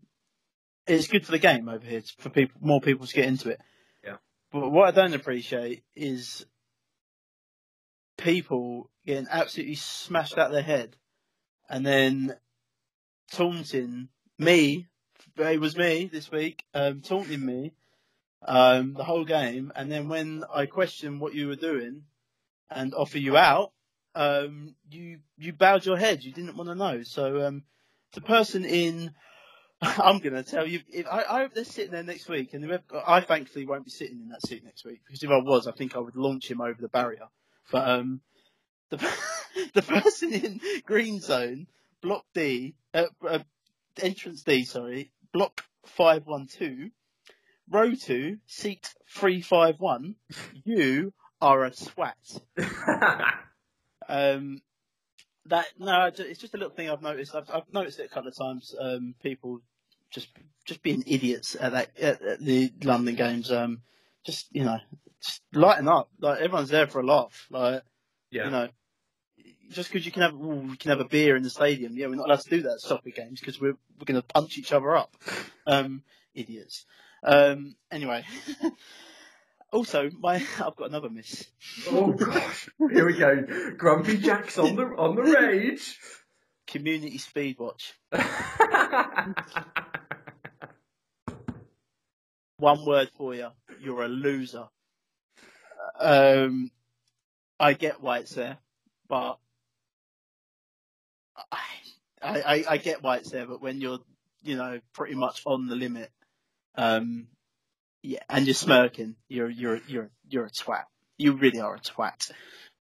it's 0.87 1.07
good 1.07 1.25
for 1.25 1.33
the 1.33 1.39
game 1.39 1.69
over 1.69 1.87
here 1.87 1.99
it's 1.99 2.11
for 2.11 2.31
people, 2.31 2.61
more 2.61 2.81
people 2.81 3.07
to 3.07 3.15
get 3.15 3.27
into 3.27 3.51
it. 3.51 3.61
Yeah. 4.05 4.17
But 4.51 4.71
what 4.71 4.89
I 4.89 4.91
don't 4.91 5.15
appreciate 5.15 5.85
is 5.95 6.45
people 8.19 8.91
getting 9.07 9.29
absolutely 9.31 9.77
smashed 9.77 10.37
out 10.37 10.51
their 10.51 10.63
head 10.63 10.97
and 11.69 11.87
then 11.87 12.35
taunting 13.33 14.09
me. 14.41 14.87
It 15.37 15.61
was 15.61 15.77
me 15.77 16.11
this 16.13 16.31
week, 16.31 16.65
um, 16.75 17.01
taunting 17.03 17.45
me 17.45 17.73
um, 18.43 18.95
the 18.95 19.05
whole 19.05 19.25
game, 19.25 19.73
and 19.77 19.91
then 19.93 20.09
when 20.09 20.45
I 20.53 20.67
questioned 20.67 21.21
what 21.21 21.35
you 21.35 21.49
were 21.49 21.57
doing 21.57 22.05
and 22.71 22.95
offer 22.95 23.19
you 23.19 23.37
out, 23.37 23.73
um, 24.15 24.75
you 24.91 25.21
you 25.39 25.53
bowed 25.53 25.87
your 25.87 25.97
head. 25.97 26.25
You 26.25 26.33
didn't 26.33 26.57
want 26.57 26.69
to 26.69 26.75
know. 26.75 27.03
So 27.03 27.47
um, 27.47 27.63
the 28.13 28.21
person 28.23 28.65
in, 28.65 29.13
I'm 29.83 30.19
going 30.19 30.35
to 30.35 30.43
tell 30.43 30.67
you. 30.67 30.81
If, 30.89 31.07
I, 31.07 31.23
I 31.29 31.39
hope 31.43 31.55
they're 31.55 31.65
sitting 31.65 31.93
there 31.93 32.03
next 32.03 32.29
week, 32.29 32.55
and 32.55 32.81
I 33.07 33.21
thankfully 33.21 33.67
won't 33.67 33.85
be 33.85 33.91
sitting 33.91 34.21
in 34.21 34.29
that 34.31 34.47
seat 34.47 34.65
next 34.65 34.85
week 34.85 35.01
because 35.07 35.23
if 35.23 35.31
I 35.31 35.39
was, 35.39 35.67
I 35.67 35.73
think 35.73 35.95
I 35.95 36.01
would 36.01 36.17
launch 36.17 36.51
him 36.51 36.61
over 36.61 36.81
the 36.81 36.89
barrier. 36.89 37.29
But 37.71 37.89
um, 37.89 38.21
the 38.89 38.97
the 39.75 39.83
person 39.83 40.33
in 40.33 40.61
green 40.85 41.21
zone, 41.21 41.67
block 42.03 42.25
D, 42.35 42.75
uh, 42.95 43.07
uh, 43.27 43.41
entrance 44.03 44.43
D, 44.43 44.65
sorry, 44.65 45.13
block 45.33 45.65
five 45.85 46.27
one 46.27 46.47
two, 46.47 46.91
row 47.69 47.95
two, 47.95 48.39
seat 48.47 48.95
three 49.09 49.41
five 49.41 49.77
one. 49.79 50.17
You 50.65 51.13
are 51.41 51.65
a 51.65 51.73
swat. 51.73 52.17
Um, 54.11 54.61
that 55.47 55.67
no, 55.79 56.11
it's 56.13 56.41
just 56.41 56.55
a 56.55 56.57
little 56.57 56.75
thing 56.75 56.91
I've 56.91 57.01
noticed. 57.01 57.35
I've, 57.35 57.49
I've 57.51 57.73
noticed 57.73 58.01
it 58.01 58.07
a 58.07 58.09
couple 58.09 58.29
of 58.29 58.37
times. 58.37 58.75
Um, 58.79 59.15
people 59.23 59.61
just 60.11 60.29
just 60.65 60.83
being 60.83 61.05
idiots 61.07 61.57
at 61.59 61.73
that 61.73 61.99
at, 61.99 62.21
at 62.23 62.41
the 62.41 62.73
London 62.83 63.15
games. 63.15 63.51
Um, 63.51 63.83
just 64.25 64.49
you 64.51 64.65
know, 64.65 64.79
just 65.23 65.43
lighten 65.55 65.89
up. 65.89 66.11
Like 66.21 66.41
everyone's 66.41 66.69
there 66.71 66.89
for 66.89 67.01
a 67.01 67.07
laugh. 67.07 67.47
Like 67.51 67.83
yeah. 68.31 68.45
you 68.47 68.51
know, 68.51 68.69
just 69.71 69.91
because 69.91 70.05
you 70.05 70.13
can 70.13 70.23
have 70.23 70.35
ooh, 70.35 70.69
we 70.71 70.77
can 70.77 70.91
have 70.91 71.01
a 71.01 71.05
beer 71.05 71.37
in 71.37 71.43
the 71.43 71.51
stadium. 71.51 71.97
Yeah, 71.97 72.09
we're 72.09 72.17
not 72.17 72.27
allowed 72.27 72.41
to 72.41 72.51
do 72.51 72.63
that 72.63 72.73
at 72.73 72.81
soccer 72.81 73.11
games 73.11 73.41
because 73.41 73.61
we're 73.61 73.77
we're 73.99 74.05
going 74.05 74.21
to 74.21 74.27
punch 74.27 74.59
each 74.59 74.73
other 74.73 74.97
up. 74.97 75.17
Um, 75.67 76.03
idiots. 76.35 76.85
Um, 77.23 77.77
anyway. 77.93 78.25
Also, 79.73 80.11
my 80.19 80.35
I've 80.61 80.77
got 80.77 80.89
another 80.89 81.11
miss. 81.11 81.47
oh 81.91 82.13
gosh, 82.13 82.69
here 82.79 83.07
we 83.07 83.17
go. 83.17 83.47
Grumpy 83.77 84.19
Jack's 84.19 84.59
on 84.59 84.75
the 84.75 84.83
on 84.83 85.15
the 85.15 85.23
rage. 85.23 85.99
Community 86.67 87.19
Speed 87.19 87.57
Watch. 87.59 87.95
One 92.57 92.85
word 92.85 93.11
for 93.17 93.35
you: 93.35 93.49
you're 93.81 94.03
a 94.03 94.09
loser. 94.09 94.67
Um, 95.99 96.71
I 97.59 97.75
get 97.75 98.01
why 98.01 98.19
it's 98.19 98.35
there, 98.35 98.59
but 99.09 99.39
I, 101.53 102.41
I 102.43 102.65
I 102.71 102.77
get 102.79 103.03
why 103.03 103.17
it's 103.19 103.31
there. 103.31 103.47
But 103.47 103.63
when 103.63 103.81
you're 103.81 103.99
you 104.43 104.57
know 104.57 104.81
pretty 104.93 105.15
much 105.15 105.43
on 105.47 105.67
the 105.67 105.77
limit, 105.77 106.11
um, 106.77 107.27
yeah, 108.03 108.21
and 108.29 108.47
you're 108.47 108.55
smirking. 108.55 109.17
You're 109.29 109.51
you're 109.51 109.81
you're 109.87 110.11
you're 110.29 110.47
a 110.47 110.51
twat. 110.51 110.85
You 111.19 111.33
really 111.33 111.61
are 111.61 111.75
a 111.75 111.81
twat. 111.81 112.31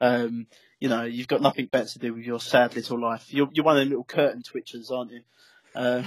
Um, 0.01 0.47
you 0.79 0.89
know, 0.89 1.03
you've 1.03 1.27
got 1.27 1.43
nothing 1.43 1.67
better 1.67 1.89
to 1.89 1.99
do 1.99 2.15
with 2.15 2.25
your 2.25 2.39
sad 2.41 2.77
little 2.77 3.01
life. 3.01 3.33
You're 3.33 3.49
you're 3.53 3.65
one 3.65 3.77
of 3.77 3.81
them 3.81 3.89
little 3.89 4.05
curtain 4.05 4.43
twitchers, 4.43 4.91
aren't 4.91 5.11
you? 5.13 5.21
Um, 5.75 6.05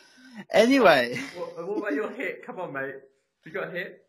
anyway, 0.50 1.16
what, 1.36 1.66
what 1.66 1.78
about 1.78 1.94
your 1.94 2.10
hit? 2.10 2.44
Come 2.44 2.60
on, 2.60 2.72
mate. 2.72 2.96
You 3.44 3.52
got 3.52 3.68
a 3.68 3.70
hit? 3.70 4.04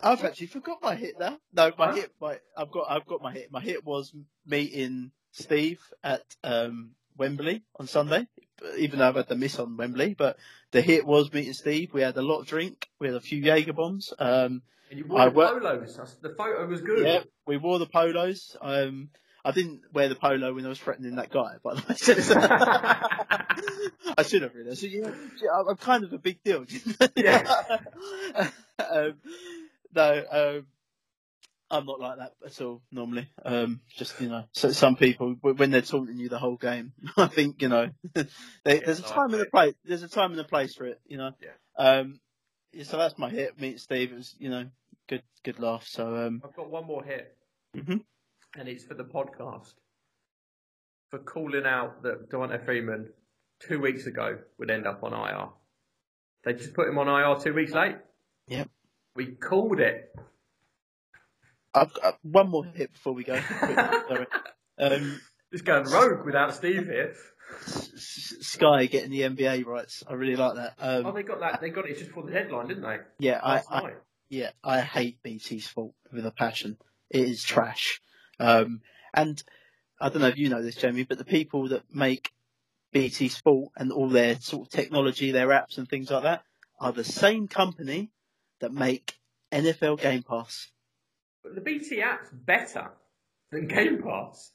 I've 0.00 0.24
actually 0.24 0.48
forgot 0.48 0.82
my 0.82 0.96
hit 0.96 1.14
now. 1.18 1.38
No, 1.52 1.70
my 1.78 1.86
Huh? 1.86 1.94
hit. 1.94 2.10
My 2.20 2.40
I've 2.56 2.72
got 2.72 2.90
I've 2.90 3.06
got 3.06 3.22
my 3.22 3.32
hit. 3.32 3.52
My 3.52 3.60
hit 3.60 3.84
was 3.84 4.12
meeting 4.44 5.12
Steve 5.30 5.80
at 6.02 6.22
um, 6.42 6.90
Wembley 7.16 7.62
on 7.76 7.86
Sunday. 7.86 8.26
Even 8.78 9.00
though 9.00 9.08
I've 9.08 9.16
had 9.16 9.28
the 9.28 9.34
miss 9.34 9.58
on 9.58 9.76
Wembley, 9.76 10.14
but 10.14 10.36
the 10.70 10.80
hit 10.80 11.04
was 11.04 11.32
meeting 11.32 11.52
Steve. 11.52 11.92
We 11.92 12.02
had 12.02 12.16
a 12.16 12.22
lot 12.22 12.40
of 12.40 12.46
drink. 12.46 12.88
We 13.00 13.08
had 13.08 13.16
a 13.16 13.20
few 13.20 13.40
Jaeger 13.40 13.72
bombs. 13.72 14.12
Um, 14.18 14.62
And 14.88 14.98
you 15.00 15.06
wore 15.06 15.20
I 15.20 15.24
the 15.26 15.32
polos. 15.32 16.18
The 16.22 16.30
photo 16.30 16.66
was 16.66 16.80
good. 16.80 17.04
Yeah, 17.04 17.22
we 17.44 17.56
wore 17.56 17.80
the 17.80 17.86
polos. 17.86 18.56
Um, 18.60 19.08
I 19.44 19.50
didn't 19.50 19.80
wear 19.92 20.08
the 20.08 20.14
polo 20.14 20.54
when 20.54 20.64
I 20.64 20.68
was 20.68 20.78
threatening 20.78 21.16
that 21.16 21.30
guy, 21.30 21.56
by 21.64 21.74
the 21.74 21.80
way. 21.80 21.96
I 24.16 24.22
should 24.22 24.42
have 24.42 24.54
really. 24.54 24.76
So, 24.76 24.86
yeah, 24.86 25.10
I'm 25.52 25.68
I'm 25.70 25.76
kind 25.76 26.04
of 26.04 26.12
a 26.12 26.18
big 26.18 26.42
deal. 26.44 26.64
Yeah. 27.16 27.52
um, 28.78 29.14
no, 29.94 30.24
um, 30.30 30.66
I'm 31.72 31.86
not 31.86 32.00
like 32.00 32.18
that 32.18 32.32
at 32.44 32.60
all 32.60 32.82
normally. 32.92 33.30
Um, 33.44 33.80
just 33.96 34.20
you 34.20 34.28
know, 34.28 34.44
so 34.52 34.72
some 34.72 34.94
people 34.94 35.34
when 35.40 35.70
they're 35.70 35.80
taunting 35.80 36.18
you 36.18 36.28
the 36.28 36.38
whole 36.38 36.56
game, 36.56 36.92
I 37.16 37.26
think 37.28 37.62
you 37.62 37.68
know, 37.68 37.88
they, 38.14 38.24
there's 38.64 39.00
a 39.00 39.02
time 39.02 39.32
and 39.32 39.42
a 39.42 39.46
place. 39.46 39.74
There's 39.82 40.02
a 40.02 40.08
time 40.08 40.32
and 40.32 40.40
a 40.40 40.44
place 40.44 40.74
for 40.74 40.84
it. 40.84 41.00
You 41.06 41.16
know. 41.16 41.30
Yeah. 41.40 41.50
Um, 41.78 42.20
yeah, 42.72 42.84
so 42.84 42.98
that's 42.98 43.18
my 43.18 43.30
hit. 43.30 43.58
Meet 43.58 43.80
Steve. 43.80 44.12
It 44.12 44.16
was 44.16 44.36
you 44.38 44.50
know 44.50 44.66
good 45.08 45.22
good 45.44 45.58
laugh. 45.58 45.86
So 45.86 46.26
um, 46.26 46.42
I've 46.44 46.54
got 46.54 46.70
one 46.70 46.86
more 46.86 47.02
hit, 47.02 47.34
mhm. 47.74 48.02
and 48.58 48.68
it's 48.68 48.84
for 48.84 48.94
the 48.94 49.04
podcast. 49.04 49.72
For 51.10 51.18
calling 51.18 51.66
out 51.66 52.02
that 52.02 52.30
Devonta 52.30 52.62
Freeman 52.64 53.08
two 53.60 53.80
weeks 53.80 54.06
ago 54.06 54.38
would 54.58 54.70
end 54.70 54.86
up 54.86 55.02
on 55.02 55.12
IR. 55.12 55.48
They 56.44 56.52
just 56.54 56.74
put 56.74 56.88
him 56.88 56.98
on 56.98 57.08
IR 57.08 57.42
two 57.42 57.54
weeks 57.54 57.72
late. 57.72 57.96
Yep. 58.48 58.68
We 59.14 59.26
called 59.26 59.80
it. 59.80 60.14
I've 61.74 61.92
got 61.94 62.18
one 62.22 62.48
more 62.50 62.64
hit 62.64 62.92
before 62.92 63.12
we 63.14 63.24
go. 63.24 63.38
Sorry. 63.60 64.26
Um, 64.78 65.20
Just 65.52 65.64
going 65.64 65.84
rogue 65.84 66.24
without 66.26 66.54
Steve 66.54 66.84
here. 66.86 67.14
S- 67.66 67.90
S- 67.94 68.34
Sky 68.40 68.86
getting 68.86 69.10
the 69.10 69.20
NBA 69.22 69.64
rights. 69.66 70.02
I 70.08 70.14
really 70.14 70.36
like 70.36 70.54
that. 70.56 70.74
Oh, 70.80 71.04
Um, 71.08 71.14
they 71.14 71.22
got 71.22 71.40
that. 71.40 71.60
They 71.60 71.70
got 71.70 71.88
it 71.88 71.98
just 71.98 72.10
for 72.10 72.24
the 72.24 72.32
headline, 72.32 72.68
didn't 72.68 72.82
they? 72.82 72.98
yeah, 73.18 73.40
I, 73.42 73.62
I 73.70 73.92
yeah 74.28 74.50
I 74.64 74.80
hate 74.80 75.22
BT 75.22 75.60
Sport 75.60 75.94
with 76.12 76.24
a 76.26 76.30
passion. 76.30 76.78
It 77.10 77.22
is 77.28 77.42
trash. 77.42 78.00
Um, 78.40 78.80
and 79.12 79.42
I 80.00 80.08
don't 80.08 80.22
know 80.22 80.28
if 80.28 80.38
you 80.38 80.48
know 80.48 80.62
this, 80.62 80.76
Jamie, 80.76 81.04
but 81.04 81.18
the 81.18 81.24
people 81.24 81.68
that 81.68 81.82
make 81.94 82.30
BT 82.92 83.28
Sport 83.28 83.72
and 83.76 83.92
all 83.92 84.08
their 84.08 84.36
sort 84.40 84.66
of 84.66 84.72
technology, 84.72 85.30
their 85.30 85.48
apps 85.48 85.76
and 85.78 85.88
things 85.88 86.10
like 86.10 86.22
that, 86.24 86.42
are 86.80 86.92
the 86.92 87.04
same 87.04 87.48
company 87.48 88.10
that 88.60 88.72
make 88.72 89.14
NFL 89.52 90.00
Game 90.00 90.22
Pass. 90.22 90.68
But 91.42 91.54
the 91.54 91.60
BT 91.60 92.00
app's 92.02 92.30
better 92.30 92.90
than 93.50 93.66
Game 93.66 94.02
Pass. 94.02 94.52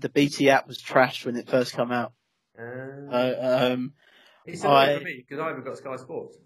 The 0.00 0.08
BT 0.08 0.50
app 0.50 0.66
was 0.66 0.80
trash 0.80 1.24
when 1.24 1.36
it 1.36 1.48
first 1.48 1.74
came 1.74 1.90
out. 1.92 2.12
Uh, 2.58 2.62
Uh, 2.62 3.68
um, 3.72 3.94
it's 4.44 4.64
I- 4.64 4.98
for 4.98 5.04
me 5.04 5.16
because 5.26 5.40
I 5.42 5.48
haven't 5.48 5.64
got 5.64 5.76
Sky 5.78 5.96
Sports. 5.96 6.38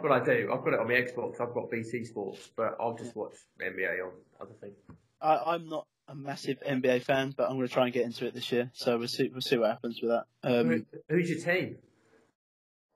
What 0.00 0.12
I 0.12 0.24
do, 0.24 0.50
I've 0.52 0.64
got 0.64 0.74
it 0.74 0.80
on 0.80 0.86
my 0.88 0.94
Xbox. 0.94 1.40
I've 1.40 1.52
got 1.52 1.70
BT 1.70 2.04
Sports, 2.04 2.50
but 2.56 2.76
I'll 2.80 2.94
just 2.96 3.14
watch 3.16 3.34
NBA 3.60 4.00
on 4.04 4.12
other 4.40 4.54
things. 4.60 4.76
I, 5.20 5.54
I'm 5.54 5.68
not 5.68 5.86
a 6.08 6.14
massive 6.14 6.58
NBA 6.66 7.02
fan, 7.02 7.34
but 7.36 7.48
I'm 7.50 7.56
going 7.56 7.68
to 7.68 7.72
try 7.72 7.84
and 7.84 7.92
get 7.92 8.04
into 8.06 8.26
it 8.26 8.34
this 8.34 8.50
year. 8.52 8.70
So 8.74 8.96
we'll 8.98 9.08
see. 9.08 9.28
We'll 9.28 9.40
see 9.42 9.58
what 9.58 9.70
happens 9.70 10.00
with 10.00 10.10
that. 10.12 10.24
Um, 10.42 10.68
Who- 10.68 10.86
Who's 11.16 11.30
your 11.30 11.40
team? 11.40 11.76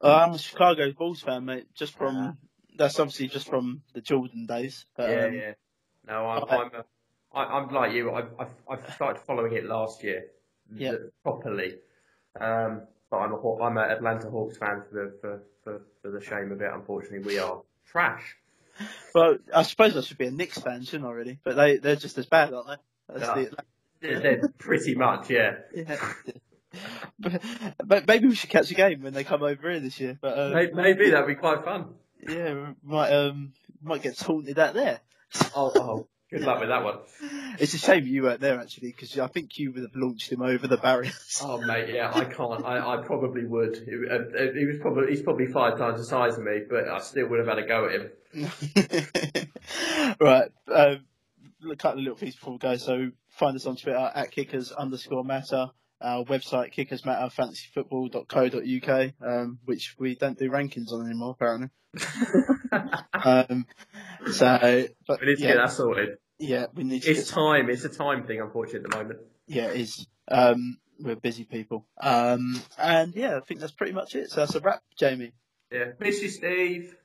I'm 0.01 0.33
a 0.33 0.39
Chicago 0.39 0.93
Bulls 0.93 1.21
fan, 1.23 1.45
mate. 1.45 1.67
Just 1.75 1.95
from 1.97 2.17
Ah. 2.17 2.35
that's 2.79 2.99
obviously 3.01 3.29
just 3.29 3.49
from 3.49 3.83
the 3.95 4.01
Jordan 4.01 4.47
days. 4.47 4.85
But, 4.97 5.11
yeah, 5.11 5.25
um, 5.27 5.35
yeah. 5.35 5.53
No, 6.07 6.27
I'm 6.27 6.45
I- 6.49 6.57
I'm, 6.57 6.71
a, 6.75 6.85
I, 7.33 7.59
I'm 7.59 7.69
like 7.73 7.93
you. 7.93 8.13
I've, 8.13 8.29
I've 8.39 8.55
I've 8.69 8.95
started 8.95 9.21
following 9.23 9.53
it 9.55 9.65
last 9.67 10.03
year, 10.05 10.27
Yeah. 10.75 10.95
properly. 11.23 11.77
Um, 12.41 12.83
but 13.11 13.19
I'm 13.19 13.33
a 13.33 13.53
I'm 13.63 13.77
an 13.77 13.91
Atlanta 13.91 14.31
Hawks 14.31 14.57
fan 14.57 14.83
for 14.89 14.95
the 14.95 15.19
for, 15.21 15.43
for, 15.65 15.83
for 16.03 16.11
the 16.11 16.21
shame 16.25 16.53
of 16.53 16.61
it. 16.61 16.71
Unfortunately, 16.73 17.21
we 17.27 17.39
are 17.39 17.63
trash. 17.87 18.37
Well, 19.15 19.39
I 19.55 19.63
suppose 19.63 19.97
I 19.97 20.03
should 20.03 20.19
be 20.19 20.27
a 20.27 20.31
Knicks 20.31 20.59
fan, 20.59 20.83
shouldn't 20.85 21.09
I? 21.09 21.13
Really, 21.13 21.39
but 21.43 21.57
they 21.57 21.79
they're 21.79 21.97
just 21.97 22.19
as 22.19 22.27
bad, 22.27 22.53
aren't 22.53 22.69
they? 22.69 23.15
That's 23.19 23.21
Yeah. 23.27 23.45
the, 23.49 23.57
They're, 24.01 24.21
they're 24.21 24.49
pretty 24.59 24.95
much, 24.95 25.31
yeah. 25.31 25.55
yeah. 25.75 25.97
but, 27.19 27.43
but 27.83 28.07
maybe 28.07 28.29
we 28.29 28.35
should 28.35 28.51
catch 28.51 28.71
a 28.71 28.75
game 28.75 29.01
when 29.03 29.15
they 29.15 29.25
come 29.25 29.43
over 29.43 29.71
here 29.71 29.81
this 29.81 29.99
year. 29.99 30.19
But 30.21 30.39
um, 30.39 30.53
Maybe, 30.53 30.73
maybe 30.75 31.11
that'd 31.11 31.27
be 31.27 31.35
quite 31.37 31.65
fun. 31.65 31.95
yeah, 32.29 32.73
might 32.83 33.11
um 33.13 33.55
might 33.83 34.03
get 34.03 34.19
taunted 34.19 34.59
out 34.59 34.75
there. 34.75 35.01
Oh, 35.55 35.73
oh, 35.77 36.09
Good 36.31 36.41
luck 36.41 36.59
with 36.59 36.71
that 36.71 36.83
one. 36.83 36.99
It's 37.61 37.73
a 37.75 37.79
shame 37.79 38.05
you 38.05 38.25
weren't 38.25 38.41
there 38.41 38.61
actually, 38.61 38.89
because 38.89 39.17
I 39.17 39.29
think 39.29 39.59
you 39.59 39.73
would 39.73 39.83
have 39.83 39.95
launched 39.95 40.31
him 40.31 40.43
over 40.43 40.67
the 40.67 40.77
barriers. 40.77 41.41
Oh 41.41 41.59
mate, 41.59 41.95
yeah, 41.95 42.11
I 42.13 42.25
can't. 42.25 42.65
I, 42.65 42.95
I 42.95 43.03
probably 43.05 43.45
would. 43.45 43.77
He, 43.77 43.93
uh, 44.11 44.53
he 44.53 44.67
was 44.67 44.79
probably 44.81 45.11
he's 45.11 45.23
probably 45.23 45.47
five 45.47 45.79
times 45.79 46.01
the 46.01 46.05
size 46.05 46.37
of 46.37 46.43
me, 46.43 46.63
but 46.69 46.89
I 46.89 46.99
still 46.99 47.29
would 47.29 47.39
have 47.39 47.49
had 47.49 47.59
a 47.59 47.67
go 47.67 47.87
at 47.87 47.93
him. 47.93 48.11
right. 50.21 50.51
Um, 50.67 51.05
a 51.71 51.77
couple 51.77 52.01
of 52.01 52.05
little 52.05 52.17
things 52.17 52.35
before 52.35 52.55
we 52.55 52.59
go. 52.59 52.77
So 52.77 53.11
find 53.31 53.55
us 53.55 53.67
on 53.67 53.77
Twitter 53.77 54.11
at 54.13 54.33
kickers 54.33 54.73
underscore 54.73 55.25
matter. 55.25 55.69
Our 56.01 56.25
website 56.25 56.73
kickers 56.73 57.05
matter 57.05 57.31
fantasyfootball.co.uk, 57.35 59.13
um, 59.25 59.61
which 59.65 59.95
we 59.99 60.17
don't 60.17 60.39
do 60.39 60.51
rankings 60.51 60.93
on 60.93 61.07
anymore 61.07 61.37
apparently. 61.39 61.71
um, 63.25 63.67
so, 64.33 64.87
but 65.07 65.21
We 65.21 65.27
need 65.29 65.37
to 65.37 65.43
yeah, 65.43 65.49
get 65.49 65.57
that 65.57 65.71
sorted. 65.73 66.19
yeah, 66.39 66.67
we 66.75 66.85
need 66.85 67.03
to. 67.03 67.11
It's 67.11 67.31
time. 67.31 67.71
It's 67.71 67.85
a 67.85 67.89
time 67.89 68.27
thing, 68.27 68.41
unfortunately, 68.41 68.85
at 68.87 68.91
the 68.91 68.97
moment. 68.97 69.21
yeah, 69.47 69.67
it 69.67 69.81
is. 69.81 70.07
Um, 70.29 70.79
we're 70.99 71.15
busy 71.17 71.45
people. 71.45 71.87
Um, 72.01 72.61
and 72.79 73.15
yeah, 73.15 73.37
I 73.37 73.41
think 73.41 73.61
that's 73.61 73.73
pretty 73.73 73.93
much 73.93 74.15
it. 74.15 74.31
So 74.31 74.37
that's 74.41 74.55
a 74.55 74.61
wrap, 74.61 74.83
Jamie. 74.99 75.33
Yeah, 75.71 75.93
miss 76.01 76.23
you, 76.23 76.29
Steve. 76.31 76.97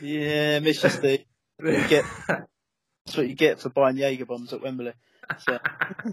Yeah, 0.00 0.58
miss 0.60 0.82
you, 0.82 0.88
Steve. 0.90 1.24
Get- 1.62 2.04
That's 2.26 3.16
what 3.16 3.28
you 3.28 3.34
get 3.34 3.60
for 3.60 3.68
buying 3.70 3.96
Jaeger 3.96 4.24
bombs 4.26 4.52
at 4.52 4.62
Wembley. 4.62 4.92
So. 5.38 5.58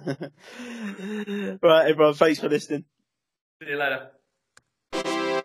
right, 1.62 1.90
everyone, 1.90 2.14
thanks 2.16 2.40
for 2.40 2.50
listening. 2.50 2.86
See 3.64 3.70
you 3.70 3.78
later. 3.78 4.12